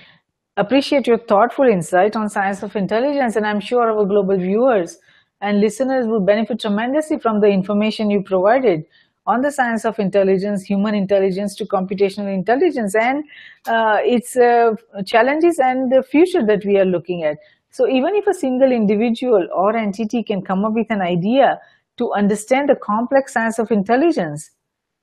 appreciate 0.57 1.07
your 1.07 1.19
thoughtful 1.19 1.65
insight 1.65 2.17
on 2.17 2.29
science 2.29 2.63
of 2.65 2.75
intelligence, 2.75 3.37
and 3.37 3.47
I'm 3.47 3.61
sure 3.61 3.91
our 3.91 4.05
global 4.05 4.37
viewers 4.37 4.99
and 5.41 5.61
listeners 5.61 6.09
will 6.09 6.25
benefit 6.31 6.59
tremendously 6.61 7.19
from 7.21 7.41
the 7.41 7.47
information 7.47 8.11
you 8.11 8.23
provided 8.23 8.85
on 9.25 9.43
the 9.43 9.53
science 9.53 9.85
of 9.85 10.01
intelligence, 10.01 10.65
human 10.65 10.97
intelligence 10.97 11.55
to 11.57 11.67
computational 11.67 12.35
intelligence 12.35 12.97
and 12.97 13.23
uh, 13.69 13.99
its 14.03 14.37
uh, 14.37 14.75
challenges 15.07 15.61
and 15.61 15.93
the 15.93 16.03
future 16.03 16.45
that 16.45 16.65
we 16.65 16.79
are 16.79 16.85
looking 16.85 17.23
at. 17.23 17.37
So 17.71 17.87
even 17.89 18.17
if 18.17 18.27
a 18.27 18.35
single 18.35 18.73
individual 18.73 19.47
or 19.55 19.77
entity 19.77 20.25
can 20.25 20.43
come 20.43 20.65
up 20.65 20.73
with 20.73 20.91
an 20.91 21.01
idea 21.01 21.61
to 21.99 22.13
understand 22.13 22.69
the 22.69 22.75
complex 22.75 23.35
science 23.35 23.61
of 23.61 23.71
intelligence 23.71 24.51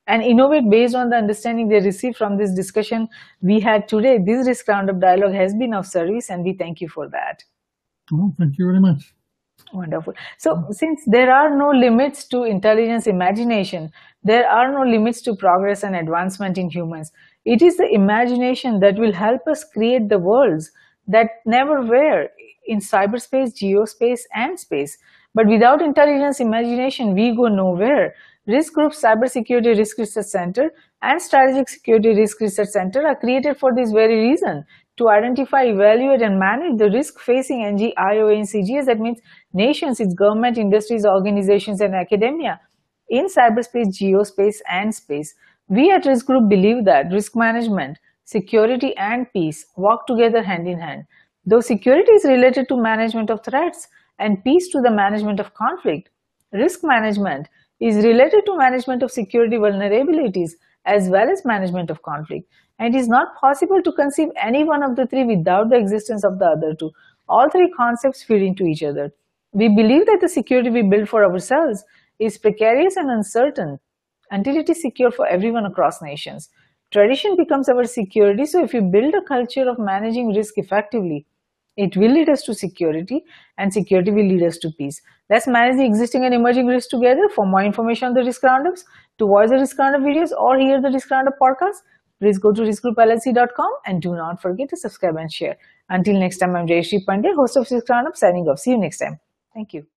and 0.10 0.23
innovate 0.23 0.69
based 0.69 0.95
on 0.95 1.10
the 1.10 1.15
understanding 1.15 1.69
they 1.69 1.80
receive 1.80 2.18
from 2.18 2.38
this 2.38 2.52
discussion 2.52 3.07
we 3.41 3.60
had 3.60 3.88
today, 3.88 4.18
this 4.18 4.48
Risk 4.48 4.68
Roundup 4.68 4.99
dialogue 4.99 5.34
has 5.34 5.53
been 5.53 5.73
of 5.73 5.86
service 5.86 6.30
and 6.31 6.44
we 6.44 6.53
thank 6.53 6.81
you 6.81 6.90
for 6.90 7.07
that. 7.10 7.44
Oh, 8.11 8.34
thank 8.38 8.57
you 8.57 8.65
very 8.65 8.80
much. 8.80 9.14
Wonderful. 9.72 10.14
So 10.40 10.65
since 10.72 11.02
there 11.06 11.31
are 11.31 11.56
no 11.56 11.69
limits 11.69 12.27
to 12.30 12.44
intelligence 12.44 13.06
imagination, 13.06 13.91
there 14.23 14.49
are 14.49 14.72
no 14.72 14.90
limits 14.90 15.22
to 15.22 15.36
progress 15.36 15.84
and 15.84 15.95
advancement 15.95 16.57
in 16.57 16.72
humans. 16.72 17.11
It 17.45 17.61
is 17.61 17.77
the 17.77 17.88
imagination 17.88 18.80
that 18.80 18.98
will 18.98 19.14
help 19.14 19.48
us 19.48 19.64
create 19.64 20.10
the 20.10 20.18
worlds 20.18 20.72
that 21.07 21.27
never 21.45 21.81
were 21.84 22.30
in 22.65 22.80
cyberspace, 22.80 23.53
geospace, 23.61 24.22
and 24.34 24.60
space. 24.60 24.98
But 25.36 25.45
without 25.48 25.84
intelligence 25.84 26.40
imagination, 26.40 27.14
we 27.14 27.36
go 27.36 27.48
nowhere. 27.48 28.15
Risk 28.49 28.73
Group 28.73 28.93
Cybersecurity 28.93 29.77
Risk 29.77 29.99
Research 29.99 30.26
Center 30.26 30.71
and 31.03 31.21
Strategic 31.21 31.69
Security 31.69 32.15
Risk 32.15 32.39
Research 32.41 32.69
Center 32.69 33.05
are 33.05 33.15
created 33.15 33.59
for 33.59 33.76
this 33.76 33.91
very 33.91 34.27
reason 34.27 34.65
to 34.97 35.07
identify, 35.07 35.65
evaluate, 35.65 36.23
and 36.23 36.39
manage 36.39 36.80
the 36.80 36.89
risk 36.89 37.19
facing 37.19 37.63
NG, 37.63 37.93
IOA, 37.95 38.38
and 38.38 38.47
CGS. 38.47 38.88
That 38.88 38.99
means 38.99 39.19
nations, 39.53 39.99
its 39.99 40.15
government, 40.15 40.57
industries, 40.57 41.05
organizations, 41.05 41.80
and 41.80 41.93
academia 41.93 42.59
in 43.07 43.27
cyberspace, 43.27 43.93
geospace, 44.01 44.57
and 44.67 44.95
space. 44.95 45.35
We 45.67 45.91
at 45.91 46.07
Risk 46.07 46.26
Group 46.26 46.49
believe 46.49 46.85
that 46.85 47.11
risk 47.11 47.35
management, 47.35 47.99
security, 48.26 48.97
and 48.97 49.31
peace 49.31 49.63
walk 49.77 50.07
together 50.07 50.41
hand 50.41 50.67
in 50.67 50.80
hand. 50.80 51.03
Though 51.45 51.61
security 51.61 52.13
is 52.13 52.26
related 52.26 52.67
to 52.69 52.81
management 52.81 53.30
of 53.30 53.43
threats 53.45 53.88
and 54.17 54.43
peace 54.43 54.69
to 54.69 54.81
the 54.81 54.89
management 54.89 55.39
of 55.39 55.53
conflict, 55.53 56.09
risk 56.51 56.80
management 56.81 57.47
is 57.80 58.03
related 58.03 58.45
to 58.45 58.57
management 58.57 59.03
of 59.03 59.11
security 59.11 59.57
vulnerabilities 59.57 60.51
as 60.85 61.10
well 61.10 61.30
as 61.30 61.45
management 61.45 61.89
of 61.89 62.01
conflict. 62.01 62.49
And 62.77 62.93
it 62.93 62.97
is 62.97 63.07
not 63.07 63.35
possible 63.39 63.81
to 63.81 63.91
conceive 63.91 64.30
any 64.41 64.64
one 64.64 64.84
of 64.84 64.95
the 64.95 65.06
three 65.06 65.23
without 65.23 65.69
the 65.69 65.77
existence 65.77 66.23
of 66.23 66.39
the 66.39 66.45
other 66.45 66.73
two. 66.73 66.91
All 67.27 67.49
three 67.49 67.72
concepts 67.76 68.23
feed 68.23 68.41
into 68.41 68.65
each 68.65 68.84
other. 68.84 69.11
We 69.51 69.68
believe 69.68 70.06
that 70.06 70.19
the 70.22 70.30
security 70.30 70.69
we 70.69 70.84
build 70.84 71.10
for 71.10 71.23
ourselves 71.26 71.84
is 72.19 72.38
precarious 72.38 72.95
and 72.95 73.10
uncertain 73.10 73.80
until 74.31 74.57
it 74.57 74.69
is 74.69 74.81
secure 74.81 75.11
for 75.11 75.27
everyone 75.27 75.65
across 75.65 76.01
nations. 76.01 76.49
Tradition 76.91 77.35
becomes 77.35 77.69
our 77.69 77.84
security, 77.85 78.45
so 78.45 78.64
if 78.64 78.73
you 78.73 78.81
build 78.81 79.14
a 79.14 79.22
culture 79.22 79.69
of 79.69 79.77
managing 79.77 80.34
risk 80.34 80.57
effectively, 80.57 81.26
it 81.85 81.95
will 81.95 82.11
lead 82.11 82.30
us 82.30 82.43
to 82.43 82.53
security 82.53 83.23
and 83.57 83.73
security 83.73 84.11
will 84.11 84.27
lead 84.31 84.43
us 84.43 84.57
to 84.64 84.72
peace. 84.77 85.01
Let's 85.30 85.47
manage 85.47 85.77
the 85.77 85.85
existing 85.85 86.26
and 86.26 86.34
emerging 86.34 86.68
risks 86.68 86.89
together. 86.89 87.30
For 87.35 87.45
more 87.45 87.64
information 87.64 88.10
on 88.10 88.14
the 88.14 88.23
risk 88.23 88.43
roundups, 88.43 88.84
to 89.19 89.26
watch 89.26 89.49
the 89.49 89.60
risk 89.60 89.77
roundup 89.77 90.01
videos 90.01 90.31
or 90.31 90.57
hear 90.57 90.81
the 90.81 90.91
risk 90.91 91.10
roundup 91.11 91.39
podcast, 91.39 91.84
please 92.19 92.38
go 92.38 92.51
to 92.51 92.61
riskgroupllc.com 92.64 93.72
and 93.85 94.01
do 94.01 94.15
not 94.15 94.41
forget 94.41 94.69
to 94.69 94.77
subscribe 94.77 95.15
and 95.15 95.31
share. 95.31 95.56
Until 95.89 96.19
next 96.19 96.39
time, 96.39 96.56
I'm 96.56 96.68
Jayshree 96.68 97.06
Pandya, 97.06 97.34
host 97.35 97.56
of 97.56 97.72
Risk 97.72 97.88
Roundup, 97.89 98.18
signing 98.18 98.49
off. 98.49 98.60
See 98.60 98.72
you 98.72 98.77
next 98.77 98.97
time. 98.97 99.19
Thank 99.53 99.73
you. 99.73 99.88